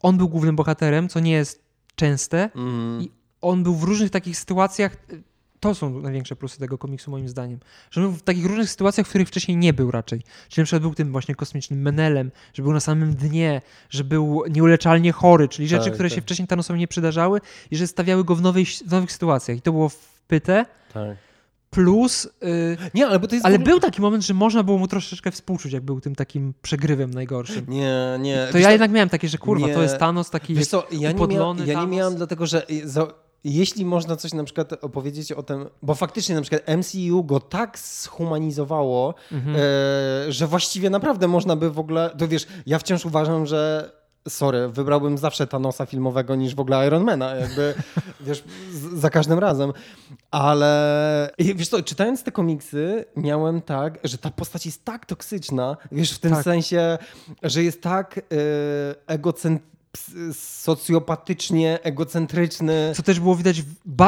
On 0.00 0.18
był 0.18 0.28
głównym 0.28 0.56
bohaterem, 0.56 1.08
co 1.08 1.20
nie 1.20 1.32
jest 1.32 1.64
częste 1.94 2.50
mm. 2.54 3.02
i 3.02 3.10
on 3.40 3.62
był 3.62 3.74
w 3.74 3.82
różnych 3.82 4.10
takich 4.10 4.38
sytuacjach 4.38 4.96
to 5.64 5.74
są 5.74 6.00
największe 6.00 6.36
plusy 6.36 6.58
tego 6.58 6.78
komiksu 6.78 7.10
moim 7.10 7.28
zdaniem. 7.28 7.60
Że 7.90 8.00
był 8.00 8.12
w 8.12 8.22
takich 8.22 8.46
różnych 8.46 8.70
sytuacjach, 8.70 9.06
w 9.06 9.08
których 9.08 9.28
wcześniej 9.28 9.56
nie 9.56 9.72
był 9.72 9.90
raczej. 9.90 10.22
Czyli 10.48 10.62
na 10.62 10.64
przykład 10.64 10.82
był 10.82 10.94
tym 10.94 11.12
właśnie 11.12 11.34
kosmicznym 11.34 11.82
menelem, 11.82 12.30
że 12.54 12.62
był 12.62 12.72
na 12.72 12.80
samym 12.80 13.14
dnie, 13.14 13.62
że 13.90 14.04
był 14.04 14.42
nieuleczalnie 14.50 15.12
chory, 15.12 15.48
czyli 15.48 15.68
rzeczy, 15.68 15.84
tak, 15.84 15.94
które 15.94 16.08
tak. 16.08 16.16
się 16.16 16.22
wcześniej 16.22 16.48
Thanosowi 16.48 16.80
nie 16.80 16.88
przydarzały 16.88 17.40
i 17.70 17.76
że 17.76 17.86
stawiały 17.86 18.24
go 18.24 18.34
w, 18.34 18.42
nowej, 18.42 18.64
w 18.64 18.90
nowych 18.90 19.12
sytuacjach. 19.12 19.58
I 19.58 19.62
to 19.62 19.72
było 19.72 19.88
wpyte. 19.88 20.66
Tak. 20.92 21.16
Plus. 21.74 22.28
Yy, 22.42 22.76
nie, 22.94 23.06
ale, 23.06 23.18
bo 23.18 23.26
to 23.28 23.34
jest 23.34 23.46
ale 23.46 23.58
był 23.58 23.80
taki 23.80 24.00
moment, 24.00 24.26
że 24.26 24.34
można 24.34 24.62
było 24.62 24.78
mu 24.78 24.88
troszeczkę 24.88 25.30
współczuć, 25.30 25.72
jak 25.72 25.82
był 25.82 26.00
tym 26.00 26.14
takim 26.14 26.54
przegrywem 26.62 27.10
najgorszym. 27.10 27.64
Nie, 27.68 28.18
nie. 28.20 28.48
To 28.52 28.58
ja 28.58 28.70
jednak 28.70 28.90
miałem 28.90 29.08
takie, 29.08 29.28
że 29.28 29.38
kurwa, 29.38 29.66
nie. 29.66 29.74
to 29.74 29.82
jest 29.82 29.98
Thanos 29.98 30.30
taki 30.30 30.54
Wiesz 30.54 30.66
co, 30.66 30.86
ja 30.92 31.12
ja 31.66 31.80
nie 31.80 31.86
miałem, 31.86 32.14
dlatego 32.14 32.46
że 32.46 32.66
za, 32.84 33.06
jeśli 33.44 33.84
można 33.84 34.16
coś 34.16 34.32
na 34.32 34.44
przykład 34.44 34.84
opowiedzieć 34.84 35.32
o 35.32 35.42
tym, 35.42 35.66
bo 35.82 35.94
faktycznie 35.94 36.34
na 36.34 36.42
przykład 36.42 36.62
MCU 36.78 37.24
go 37.24 37.40
tak 37.40 37.78
zhumanizowało, 37.78 39.14
mhm. 39.32 39.56
e, 39.56 40.32
że 40.32 40.46
właściwie 40.46 40.90
naprawdę 40.90 41.28
można 41.28 41.56
by 41.56 41.70
w 41.70 41.78
ogóle, 41.78 42.10
to 42.18 42.28
wiesz, 42.28 42.46
ja 42.66 42.78
wciąż 42.78 43.04
uważam, 43.04 43.46
że 43.46 43.90
sorry, 44.28 44.68
wybrałbym 44.68 45.18
zawsze 45.18 45.46
Thanosa 45.46 45.86
filmowego 45.86 46.34
niż 46.34 46.54
w 46.54 46.60
ogóle 46.60 46.86
Ironmana, 46.86 47.34
jakby, 47.34 47.74
wiesz, 48.26 48.44
za 48.94 49.10
każdym 49.10 49.38
razem. 49.38 49.72
Ale 50.30 51.30
wiesz 51.38 51.68
co, 51.68 51.82
czytając 51.82 52.22
te 52.22 52.32
komiksy, 52.32 53.04
miałem 53.16 53.62
tak, 53.62 53.98
że 54.04 54.18
ta 54.18 54.30
postać 54.30 54.66
jest 54.66 54.84
tak 54.84 55.06
toksyczna, 55.06 55.76
wiesz, 55.92 56.12
w 56.12 56.18
tym 56.18 56.32
tak. 56.32 56.44
sensie, 56.44 56.98
że 57.42 57.62
jest 57.62 57.82
tak 57.82 58.18
y, 58.18 58.22
egocentryczna, 59.06 59.74
socjopatycznie 60.32 61.78
egocentryczny. 61.82 62.92
Co 62.96 63.02
też 63.02 63.20
było 63.20 63.36
widać 63.36 63.62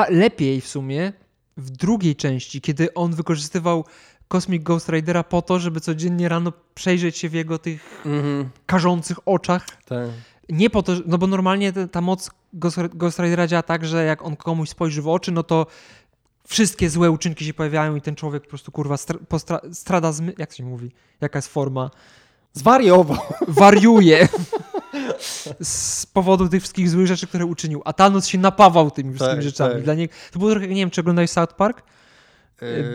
lepiej 0.08 0.60
w 0.60 0.68
sumie 0.68 1.12
w 1.56 1.70
drugiej 1.70 2.16
części, 2.16 2.60
kiedy 2.60 2.94
on 2.94 3.14
wykorzystywał 3.14 3.84
Cosmic 4.28 4.62
Ghost 4.62 4.88
Ridera 4.88 5.22
po 5.24 5.42
to, 5.42 5.58
żeby 5.58 5.80
codziennie 5.80 6.28
rano 6.28 6.52
przejrzeć 6.74 7.18
się 7.18 7.28
w 7.28 7.32
jego 7.32 7.58
tych 7.58 8.02
mm-hmm. 8.04 8.44
karzących 8.66 9.18
oczach. 9.28 9.66
Tak. 9.84 10.10
Nie 10.48 10.70
po 10.70 10.82
to, 10.82 10.92
no 11.06 11.18
bo 11.18 11.26
normalnie 11.26 11.72
ta 11.72 12.00
moc 12.00 12.30
Ghost, 12.52 12.78
Ghost 12.94 13.18
Ridera 13.18 13.46
działa 13.46 13.62
tak, 13.62 13.84
że 13.84 14.04
jak 14.04 14.22
on 14.22 14.36
komuś 14.36 14.68
spojrzy 14.68 15.02
w 15.02 15.08
oczy, 15.08 15.32
no 15.32 15.42
to 15.42 15.66
wszystkie 16.46 16.90
złe 16.90 17.10
uczynki 17.10 17.44
się 17.44 17.54
pojawiają 17.54 17.96
i 17.96 18.00
ten 18.00 18.14
człowiek 18.14 18.42
po 18.42 18.48
prostu 18.48 18.72
kurwa 18.72 18.96
stra, 18.96 19.18
postra, 19.28 19.60
strada 19.72 20.12
zmy... 20.12 20.34
Jak 20.38 20.52
się 20.52 20.64
mówi? 20.64 20.90
Jaka 21.20 21.38
jest 21.38 21.48
forma? 21.48 21.90
Zwariował. 22.52 23.18
Wariuje. 23.48 24.28
z 25.62 26.06
powodu 26.06 26.48
tych 26.48 26.62
wszystkich 26.62 26.90
złych 26.90 27.06
rzeczy, 27.06 27.26
które 27.26 27.46
uczynił. 27.46 27.82
A 27.84 27.92
Thanos 27.92 28.26
się 28.26 28.38
napawał 28.38 28.90
tymi 28.90 29.14
wszystkimi 29.14 29.36
tak, 29.36 29.42
rzeczami. 29.42 29.74
Tak. 29.74 29.82
Dla 29.82 29.94
niego, 29.94 30.14
to 30.32 30.38
było 30.38 30.50
trochę, 30.50 30.68
nie 30.68 30.74
wiem, 30.74 30.90
czy 30.90 31.00
oglądałeś 31.00 31.30
South 31.30 31.52
Park? 31.52 31.82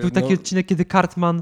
Był 0.01 0.11
taki 0.11 0.28
no. 0.28 0.34
odcinek, 0.34 0.65
kiedy 0.65 0.86
Cartman 0.86 1.41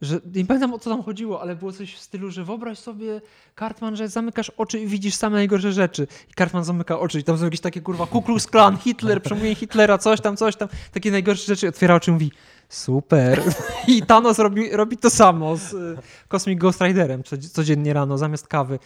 że 0.00 0.20
nie 0.34 0.44
pamiętam 0.44 0.74
o 0.74 0.78
co 0.78 0.90
tam 0.90 1.02
chodziło, 1.02 1.40
ale 1.40 1.56
było 1.56 1.72
coś 1.72 1.94
w 1.94 2.00
stylu, 2.00 2.30
że 2.30 2.44
wyobraź 2.44 2.78
sobie, 2.78 3.20
Cartman, 3.58 3.96
że 3.96 4.08
zamykasz 4.08 4.50
oczy 4.50 4.80
i 4.80 4.86
widzisz 4.86 5.14
same 5.14 5.36
najgorsze 5.36 5.72
rzeczy. 5.72 6.06
I 6.30 6.34
Cartman 6.34 6.64
zamyka 6.64 6.98
oczy 6.98 7.20
i 7.20 7.24
tam 7.24 7.38
są 7.38 7.44
jakieś 7.44 7.60
takie 7.60 7.80
kurwa 7.80 8.06
Ku 8.06 8.22
Klux 8.22 8.46
Klan, 8.46 8.76
Hitler, 8.76 9.22
przemówienie 9.22 9.54
Hitlera, 9.54 9.98
coś 9.98 10.20
tam, 10.20 10.36
coś 10.36 10.56
tam. 10.56 10.68
Takie 10.92 11.10
najgorsze 11.10 11.46
rzeczy. 11.46 11.68
Otwiera 11.68 11.94
oczy 11.94 12.10
i 12.10 12.14
mówi, 12.14 12.32
super. 12.68 13.42
I 13.88 14.02
Thanos 14.02 14.38
robi, 14.38 14.70
robi 14.70 14.96
to 14.96 15.10
samo 15.10 15.56
z 15.56 15.72
y, 15.72 15.96
Cosmic 16.28 16.58
Ghost 16.58 16.80
Riderem 16.80 17.22
codziennie 17.52 17.92
rano 17.92 18.18
zamiast 18.18 18.48
kawy. 18.48 18.78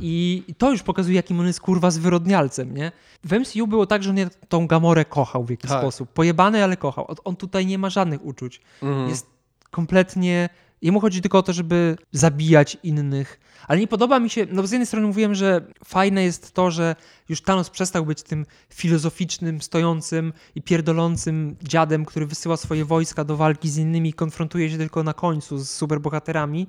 I 0.00 0.44
to 0.58 0.70
już 0.70 0.82
pokazuje, 0.82 1.16
jakim 1.16 1.40
on 1.40 1.46
jest 1.46 1.60
kurwa 1.60 1.90
zwyrodnialcem, 1.90 2.74
nie? 2.76 2.92
W 3.24 3.32
MCU 3.32 3.66
było 3.66 3.86
tak, 3.86 4.02
że 4.02 4.10
on 4.10 4.16
tą 4.48 4.66
Gamorę 4.66 5.04
kochał 5.04 5.44
w 5.44 5.50
jakiś 5.50 5.70
tak. 5.70 5.80
sposób. 5.80 6.08
Pojebany, 6.12 6.64
ale 6.64 6.76
kochał. 6.76 7.06
On 7.24 7.36
tutaj 7.36 7.66
nie 7.66 7.78
ma 7.78 7.90
żadnych 7.90 8.24
uczuć. 8.24 8.60
Mm. 8.82 9.08
Jest 9.08 9.26
kompletnie. 9.70 10.48
Jemu 10.84 11.00
chodzi 11.00 11.22
tylko 11.22 11.38
o 11.38 11.42
to, 11.42 11.52
żeby 11.52 11.96
zabijać 12.12 12.76
innych. 12.82 13.40
Ale 13.68 13.80
nie 13.80 13.86
podoba 13.86 14.20
mi 14.20 14.30
się. 14.30 14.46
No, 14.50 14.66
z 14.66 14.70
jednej 14.70 14.86
strony 14.86 15.06
mówiłem, 15.06 15.34
że 15.34 15.66
fajne 15.84 16.24
jest 16.24 16.52
to, 16.52 16.70
że 16.70 16.96
już 17.28 17.42
Thanos 17.42 17.70
przestał 17.70 18.06
być 18.06 18.22
tym 18.22 18.46
filozoficznym, 18.74 19.62
stojącym 19.62 20.32
i 20.54 20.62
pierdolącym 20.62 21.56
dziadem, 21.62 22.04
który 22.04 22.26
wysyła 22.26 22.56
swoje 22.56 22.84
wojska 22.84 23.24
do 23.24 23.36
walki 23.36 23.70
z 23.70 23.76
innymi, 23.76 24.12
konfrontuje 24.12 24.70
się 24.70 24.78
tylko 24.78 25.02
na 25.02 25.14
końcu 25.14 25.58
z 25.58 25.70
superbohaterami. 25.70 26.66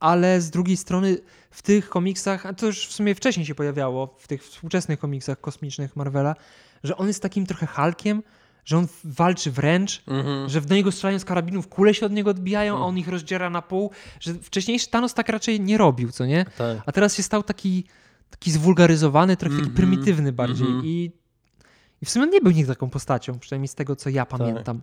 Ale 0.00 0.40
z 0.40 0.50
drugiej 0.50 0.76
strony 0.76 1.18
w 1.50 1.62
tych 1.62 1.88
komiksach, 1.88 2.46
a 2.46 2.52
to 2.52 2.66
już 2.66 2.86
w 2.86 2.92
sumie 2.92 3.14
wcześniej 3.14 3.46
się 3.46 3.54
pojawiało, 3.54 4.16
w 4.18 4.28
tych 4.28 4.44
współczesnych 4.44 4.98
komiksach 4.98 5.40
kosmicznych 5.40 5.96
Marvela, 5.96 6.34
że 6.84 6.96
on 6.96 7.06
jest 7.06 7.22
takim 7.22 7.46
trochę 7.46 7.66
Hulkiem, 7.66 8.22
że 8.64 8.78
on 8.78 8.86
walczy 9.04 9.50
wręcz, 9.50 10.02
Mhm. 10.06 10.48
że 10.48 10.60
w 10.60 10.66
do 10.66 10.74
niego 10.74 10.92
strzelają 10.92 11.18
z 11.18 11.24
karabinów, 11.24 11.68
kule 11.68 11.94
się 11.94 12.06
od 12.06 12.12
niego 12.12 12.30
odbijają, 12.30 12.76
a 12.76 12.80
on 12.80 12.98
ich 12.98 13.08
rozdziera 13.08 13.50
na 13.50 13.62
pół, 13.62 13.90
że 14.20 14.34
wcześniejszy 14.34 14.90
Thanos 14.90 15.14
tak 15.14 15.28
raczej 15.28 15.60
nie 15.60 15.78
robił, 15.78 16.12
co 16.12 16.26
nie? 16.26 16.44
Tak. 16.58 16.78
A 16.86 16.92
teraz 16.92 17.14
się 17.16 17.22
stał 17.22 17.42
taki, 17.42 17.84
taki 18.30 18.50
zwulgaryzowany, 18.50 19.36
trochę 19.36 19.56
taki 19.56 19.68
Mhm. 19.68 19.76
prymitywny 19.76 20.32
bardziej 20.32 20.66
Mhm. 20.66 20.84
I, 20.86 21.10
i 22.02 22.06
w 22.06 22.10
sumie 22.10 22.24
on 22.24 22.30
nie 22.30 22.40
był 22.40 22.52
nigdy 22.52 22.72
taką 22.74 22.90
postacią, 22.90 23.38
przynajmniej 23.38 23.68
z 23.68 23.74
tego, 23.74 23.96
co 23.96 24.10
ja 24.10 24.26
Tak. 24.26 24.38
pamiętam. 24.38 24.80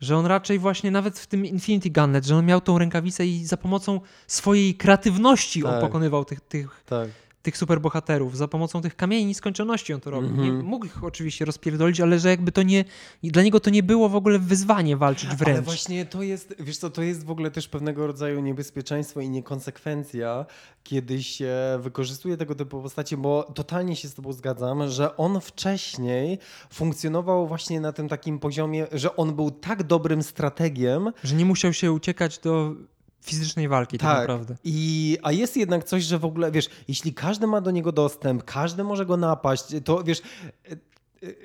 Że 0.00 0.16
on 0.16 0.26
raczej 0.26 0.58
właśnie 0.58 0.90
nawet 0.90 1.18
w 1.18 1.26
tym 1.26 1.46
Infinity 1.46 1.90
Gauntlet, 1.90 2.24
że 2.26 2.36
on 2.36 2.46
miał 2.46 2.60
tą 2.60 2.78
rękawicę 2.78 3.26
i 3.26 3.44
za 3.46 3.56
pomocą 3.56 4.00
swojej 4.26 4.74
kreatywności 4.74 5.64
on 5.64 5.70
Tak. 5.72 5.80
pokonywał 5.80 6.24
tych, 6.24 6.40
tych, 6.40 6.82
tak. 6.86 7.08
Tych 7.42 7.56
superbohaterów. 7.56 8.36
Za 8.36 8.48
pomocą 8.48 8.82
tych 8.82 8.96
kamieni 8.96 9.26
nieskończoności 9.26 9.94
on 9.94 10.00
to 10.00 10.10
robił. 10.10 10.30
Nie, 10.30 10.48
Mhm. 10.48 10.64
mógł 10.64 10.86
ich 10.86 11.04
oczywiście 11.04 11.44
rozpierdolić, 11.44 12.00
ale 12.00 12.18
że 12.18 12.28
jakby 12.30 12.52
to 12.52 12.62
nie... 12.62 12.84
Dla 13.22 13.42
niego 13.42 13.60
to 13.60 13.70
nie 13.70 13.82
było 13.82 14.08
w 14.08 14.16
ogóle 14.16 14.38
wyzwanie 14.38 14.96
walczyć 14.96 15.28
Ale 15.28 15.36
wręcz. 15.36 15.64
właśnie 15.64 16.06
to 16.06 16.22
jest, 16.22 16.54
wiesz 16.58 16.78
co, 16.78 16.90
to 16.90 17.02
jest 17.02 17.24
w 17.24 17.30
ogóle 17.30 17.50
też 17.50 17.68
pewnego 17.68 18.06
rodzaju 18.06 18.40
niebezpieczeństwo 18.40 19.20
i 19.20 19.30
niekonsekwencja, 19.30 20.46
kiedy 20.84 21.22
się 21.22 21.54
wykorzystuje 21.80 22.36
tego 22.36 22.54
typu 22.54 22.82
postacie, 22.82 23.16
bo 23.16 23.42
totalnie 23.54 23.96
się 23.96 24.08
z 24.08 24.14
tobą 24.14 24.32
zgadzam, 24.32 24.88
że 24.88 25.16
on 25.16 25.40
wcześniej 25.40 26.38
funkcjonował 26.70 27.48
właśnie 27.48 27.80
na 27.80 27.92
tym 27.92 28.08
takim 28.08 28.38
poziomie, 28.38 28.86
że 28.92 29.16
on 29.16 29.34
był 29.34 29.50
tak 29.50 29.82
dobrym 29.82 30.22
strategiem, 30.22 31.12
Że 31.24 31.34
nie 31.34 31.44
musiał 31.44 31.72
się 31.72 31.92
uciekać 31.92 32.38
do 32.38 32.74
fizycznej 33.22 33.68
walki 33.68 33.98
tak, 33.98 34.08
Tak. 34.08 34.20
naprawdę. 34.28 34.56
I, 34.64 35.18
a 35.22 35.32
jest 35.32 35.56
jednak 35.56 35.84
coś, 35.84 36.04
że 36.04 36.18
w 36.18 36.24
ogóle, 36.24 36.50
wiesz, 36.52 36.68
jeśli 36.88 37.14
każdy 37.14 37.46
ma 37.46 37.60
do 37.60 37.70
niego 37.70 37.92
dostęp, 37.92 38.44
każdy 38.44 38.84
może 38.84 39.06
go 39.06 39.16
napaść, 39.16 39.64
to 39.84 40.02
wiesz, 40.04 40.20
e, 40.20 40.72
e, 40.72 40.76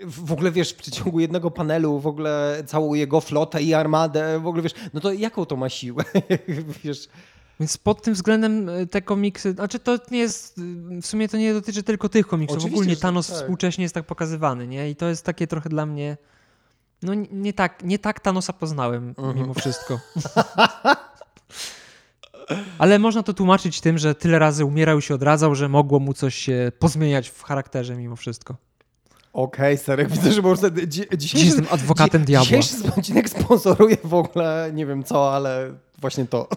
w 0.05 0.31
ogóle 0.31 0.51
wiesz, 0.51 0.71
w 0.73 0.75
przeciągu 0.75 1.19
jednego 1.19 1.51
panelu 1.51 1.99
w 1.99 2.07
ogóle 2.07 2.63
całą 2.67 2.93
jego 2.93 3.21
flotę 3.21 3.61
i 3.63 3.73
armadę, 3.73 4.39
w 4.39 4.47
ogóle 4.47 4.63
wiesz, 4.63 4.73
no 4.93 4.99
to 5.01 5.13
jaką 5.13 5.45
to 5.45 5.55
ma 5.55 5.69
siłę, 5.69 6.03
wiesz, 6.83 7.07
Więc 7.59 7.77
pod 7.77 8.01
tym 8.01 8.13
względem 8.13 8.69
e, 8.69 8.85
te 8.87 9.01
komiksy, 9.01 9.51
znaczy 9.51 9.79
to 9.79 9.97
nie 10.11 10.19
jest, 10.19 10.57
y, 10.57 11.01
w 11.01 11.05
sumie 11.05 11.29
to 11.29 11.37
nie 11.37 11.53
dotyczy 11.53 11.83
tylko 11.83 12.09
tych 12.09 12.27
komiksów, 12.27 12.57
Oczywiście, 12.57 12.77
ogólnie 12.81 12.97
Thanos 12.97 13.27
tak. 13.27 13.35
współcześnie 13.37 13.81
jest 13.83 13.95
tak 13.95 14.05
pokazywany, 14.05 14.67
nie? 14.67 14.89
I 14.89 14.95
to 14.95 15.05
jest 15.07 15.25
takie 15.25 15.47
trochę 15.47 15.69
dla 15.69 15.85
mnie, 15.85 16.17
no 17.01 17.13
nie- 17.13 17.27
nie 17.31 17.53
tak, 17.53 17.83
nie 17.83 17.99
tak 17.99 18.19
Thanosa 18.19 18.53
poznałem 18.53 19.13
Mhm. 19.17 19.35
mimo 19.37 19.53
wszystko. 19.53 19.99
Ale 22.77 22.99
można 22.99 23.23
to 23.23 23.33
tłumaczyć 23.33 23.81
tym, 23.81 23.97
że 23.97 24.15
tyle 24.15 24.39
razy 24.39 24.65
umierał 24.65 24.99
i 24.99 25.01
się 25.01 25.15
odradzał, 25.15 25.55
że 25.55 25.69
mogło 25.69 25.99
mu 25.99 26.13
coś 26.13 26.35
się 26.35 26.71
pozmieniać 26.79 27.29
w 27.29 27.43
charakterze 27.43 27.95
mimo 27.95 28.15
wszystko. 28.15 28.55
Okej, 29.33 29.77
Serek, 29.77 30.09
widzę, 30.13 30.31
że 30.31 30.41
prostu 30.41 30.67
dzi- 30.69 31.05
dzisiejszy, 31.17 31.45
jestem 31.45 31.65
adwokatem 31.71 32.21
dzi- 32.21 32.25
diabła. 32.25 32.45
dzisiejszy 32.59 32.93
odcinek 32.97 33.29
sponsoruje 33.29 33.97
w 34.03 34.13
ogóle, 34.13 34.71
nie 34.73 34.85
wiem 34.85 35.03
co, 35.03 35.33
ale 35.35 35.73
właśnie 36.01 36.25
to. 36.25 36.47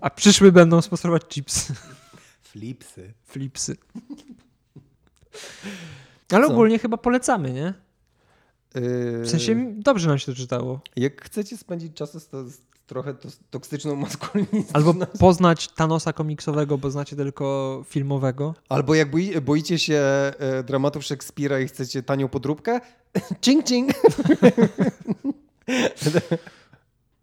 A 0.00 0.10
przyszły 0.10 0.52
będą 0.52 0.82
sponsorować 0.82 1.22
chipsy. 1.28 1.74
Flipsy. 2.42 3.12
Flipsy. 3.24 3.76
Ale 6.32 6.46
Co? 6.46 6.52
ogólnie 6.52 6.78
chyba 6.78 6.96
polecamy, 6.96 7.52
nie? 7.52 7.74
Yy, 8.74 9.22
W 9.22 9.30
sensie 9.30 9.72
dobrze 9.76 10.08
nam 10.08 10.18
się 10.18 10.26
to 10.26 10.34
czytało. 10.34 10.80
Jak 10.96 11.24
chcecie 11.24 11.56
spędzić 11.56 11.94
czas 11.94 12.22
z, 12.22 12.28
to, 12.28 12.44
z 12.48 12.58
trochę 12.88 13.14
to, 13.14 13.28
toksyczną 13.50 13.96
maskulinizmem, 13.96 14.64
Albo 14.72 14.94
poznać 15.18 15.68
Thanosa 15.68 16.12
komiksowego, 16.12 16.78
bo 16.78 16.90
znacie 16.90 17.16
tylko 17.16 17.82
filmowego. 17.86 18.54
Albo 18.68 18.94
jak 18.94 19.10
boi, 19.10 19.40
boicie 19.40 19.78
się 19.78 19.94
e, 20.38 20.62
dramatów 20.62 21.04
Szekspira 21.04 21.60
i 21.60 21.68
chcecie 21.68 22.02
tanią 22.02 22.28
podróbkę, 22.28 22.80
ching 23.44 23.66
ching. 23.66 23.90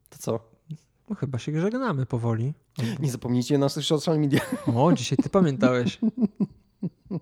to 0.09 0.17
co? 0.19 0.39
No 1.09 1.15
chyba 1.15 1.39
się 1.39 1.61
żegnamy 1.61 2.05
powoli. 2.05 2.53
Nie 2.99 3.11
zapomnijcie 3.11 3.57
naszych 3.57 3.85
social 3.85 4.19
media. 4.19 4.41
O, 4.75 4.93
dzisiaj 4.93 5.17
ty 5.17 5.29
pamiętałeś. 5.29 5.99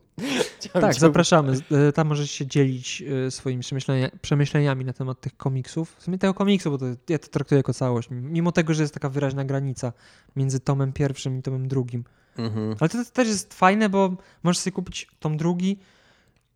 Tak, 0.74 0.94
zapraszamy. 0.94 1.54
E, 1.72 1.92
Tam 1.92 2.08
możesz 2.08 2.32
się 2.32 2.48
dzielić 2.48 3.04
e, 3.28 3.32
swoimi 3.32 3.62
przemyślenia, 3.62 4.10
przemyśleniami 4.22 4.86
na 4.86 4.94
temat 4.94 5.22
tych 5.22 5.38
komiksów. 5.38 5.96
W 6.00 6.04
sumie 6.04 6.18
tego 6.18 6.34
komiksu, 6.34 6.72
bo 6.72 6.78
to, 6.78 6.86
ja 7.10 7.20
to 7.20 7.28
traktuję 7.28 7.58
jako 7.60 7.74
całość. 7.74 8.10
Mimo 8.12 8.52
tego, 8.52 8.74
że 8.74 8.82
jest 8.82 8.94
taka 8.94 9.10
wyraźna 9.10 9.46
granica 9.46 9.94
między 10.36 10.60
tomem 10.60 10.94
pierwszym 10.94 11.40
i 11.40 11.42
tomem 11.42 11.68
drugim. 11.68 12.04
Mhm. 12.38 12.76
Ale 12.80 12.90
to, 12.90 13.06
to 13.06 13.12
też 13.12 13.28
jest 13.28 13.54
fajne, 13.54 13.90
bo 13.90 14.16
możesz 14.44 14.58
sobie 14.60 14.72
kupić 14.72 15.08
tom 15.20 15.38
drugi 15.38 15.80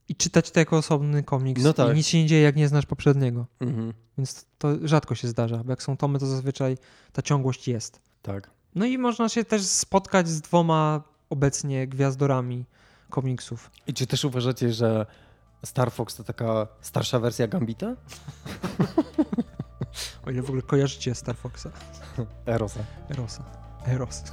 i 0.10 0.16
czytać 0.16 0.52
to 0.52 0.60
jako 0.60 0.78
osobny 0.78 1.24
komiks. 1.24 1.64
No 1.64 1.74
tak. 1.74 1.94
I 1.94 1.96
nic 1.96 2.08
się 2.08 2.18
nie 2.18 2.26
dzieje, 2.26 2.42
jak 2.42 2.56
nie 2.56 2.68
znasz 2.68 2.86
poprzedniego. 2.86 3.46
Mhm. 3.60 3.94
Więc 4.18 4.46
to 4.58 4.88
rzadko 4.88 5.16
się 5.16 5.28
zdarza, 5.28 5.64
bo 5.64 5.72
jak 5.72 5.84
są 5.84 5.98
tomy, 5.98 6.20
to 6.20 6.26
zazwyczaj 6.26 6.78
ta 7.14 7.22
ciągłość 7.22 7.68
jest. 7.68 8.02
Tak. 8.22 8.50
No 8.76 8.86
i 8.86 8.98
można 8.98 9.30
się 9.30 9.46
też 9.46 9.62
spotkać 9.62 10.28
z 10.30 10.42
dwoma 10.42 11.04
obecnie 11.30 11.88
gwiazdorami 11.88 12.66
komiksów. 13.10 13.72
I 13.88 13.94
czy 13.94 14.08
też 14.08 14.26
uważacie, 14.26 14.74
że 14.74 15.06
Star 15.66 15.92
Fox 15.92 16.16
to 16.16 16.24
taka 16.24 16.68
starsza 16.82 17.20
wersja 17.20 17.48
Gambita? 17.48 17.96
O 20.28 20.32
ile 20.32 20.42
w 20.42 20.46
ogóle 20.46 20.62
kojarzycie 20.62 21.16
Star 21.16 21.36
Foxa. 21.36 21.70
Erosa. 22.46 22.80
Erosa. 23.10 23.44
Eros. 23.88 24.24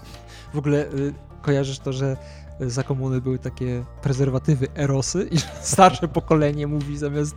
W 0.55 0.59
ogóle 0.59 0.87
y, 0.87 1.15
kojarzysz 1.43 1.79
to, 1.79 1.93
że 1.93 2.17
y, 2.61 2.71
za 2.71 2.83
komuny 2.83 3.21
były 3.21 3.39
takie 3.39 3.85
prezerwatywy 4.03 4.69
Erosy 4.77 5.29
i 5.31 5.39
starsze 5.75 6.09
pokolenie 6.09 6.67
mówi 6.67 6.99
zamiast 6.99 7.37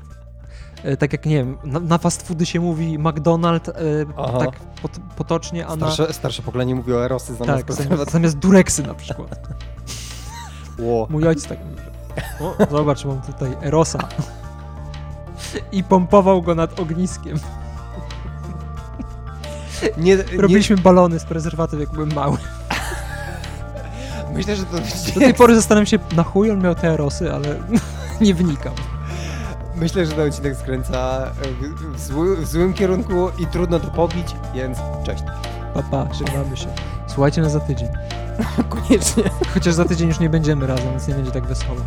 y, 0.85 0.97
tak 0.97 1.13
jak 1.13 1.25
nie 1.25 1.35
wiem, 1.35 1.57
na, 1.63 1.79
na 1.79 1.97
fast 1.97 2.27
foody 2.27 2.45
się 2.45 2.59
mówi 2.59 2.99
McDonald's 2.99 3.69
y, 3.69 4.05
Aha. 4.17 4.39
tak 4.39 4.59
pot, 4.59 4.91
potocznie, 5.15 5.67
a 5.67 5.75
na 5.75 5.91
Starsze, 5.91 6.13
starsze 6.13 6.41
pokolenie 6.41 6.75
mówi 6.75 6.93
o 6.93 7.05
Erosy 7.05 7.35
zamiast 7.35 7.67
tak, 7.67 7.75
zamiast, 7.75 8.11
zamiast 8.11 8.37
Dureksy 8.37 8.83
na 8.83 8.93
przykład. 8.93 9.47
Ło. 10.79 11.07
Mój 11.09 11.27
ojciec 11.27 11.47
tak 11.47 11.59
mówi. 11.65 11.81
O, 12.39 12.55
zobacz, 12.71 13.05
mam 13.05 13.21
tutaj 13.21 13.57
Erosa. 13.61 13.99
I 15.71 15.83
pompował 15.83 16.41
go 16.41 16.55
nad 16.55 16.79
ogniskiem. 16.79 17.39
Nie, 19.97 20.17
Robiliśmy 20.37 20.77
balony 20.77 21.19
z 21.19 21.25
prezerwatyw, 21.25 21.79
jak 21.79 21.89
byłem 21.89 22.13
mały. 22.13 22.37
myślę, 24.33 24.55
że 24.55 24.65
to 24.65 24.77
Do 25.13 25.19
tej 25.19 25.33
pory 25.33 25.55
zastanawiam 25.55 25.85
się, 25.85 25.99
na 26.15 26.23
chuj 26.23 26.51
on 26.51 26.61
miał 26.61 26.75
te 26.75 26.87
Erosy, 26.93 27.33
ale 27.33 27.47
nie 28.21 28.33
wnikam. 28.33 28.73
Myślę, 29.75 30.05
że 30.05 30.11
ten 30.11 30.27
odcinek 30.27 30.55
skręca 30.57 31.31
w, 31.93 31.99
zły, 31.99 32.37
w 32.37 32.47
złym 32.47 32.73
kierunku 32.73 33.29
i 33.39 33.47
trudno 33.47 33.79
to 33.79 33.87
pobić, 33.87 34.35
więc 34.53 34.77
cześć. 35.05 35.23
Papa, 35.73 36.13
żegnamy 36.13 36.57
się. 36.57 36.67
Słuchajcie 37.17 37.41
nas 37.41 37.51
za 37.51 37.59
tydzień. 37.59 37.87
Koniecznie. 38.69 39.23
Chociaż 39.53 39.73
za 39.73 39.85
tydzień 39.85 40.07
już 40.07 40.19
nie 40.19 40.29
będziemy 40.29 40.67
razem, 40.67 40.89
więc 40.89 41.07
nie 41.07 41.13
będzie 41.13 41.31
tak 41.31 41.45
wesoło. 41.45 41.79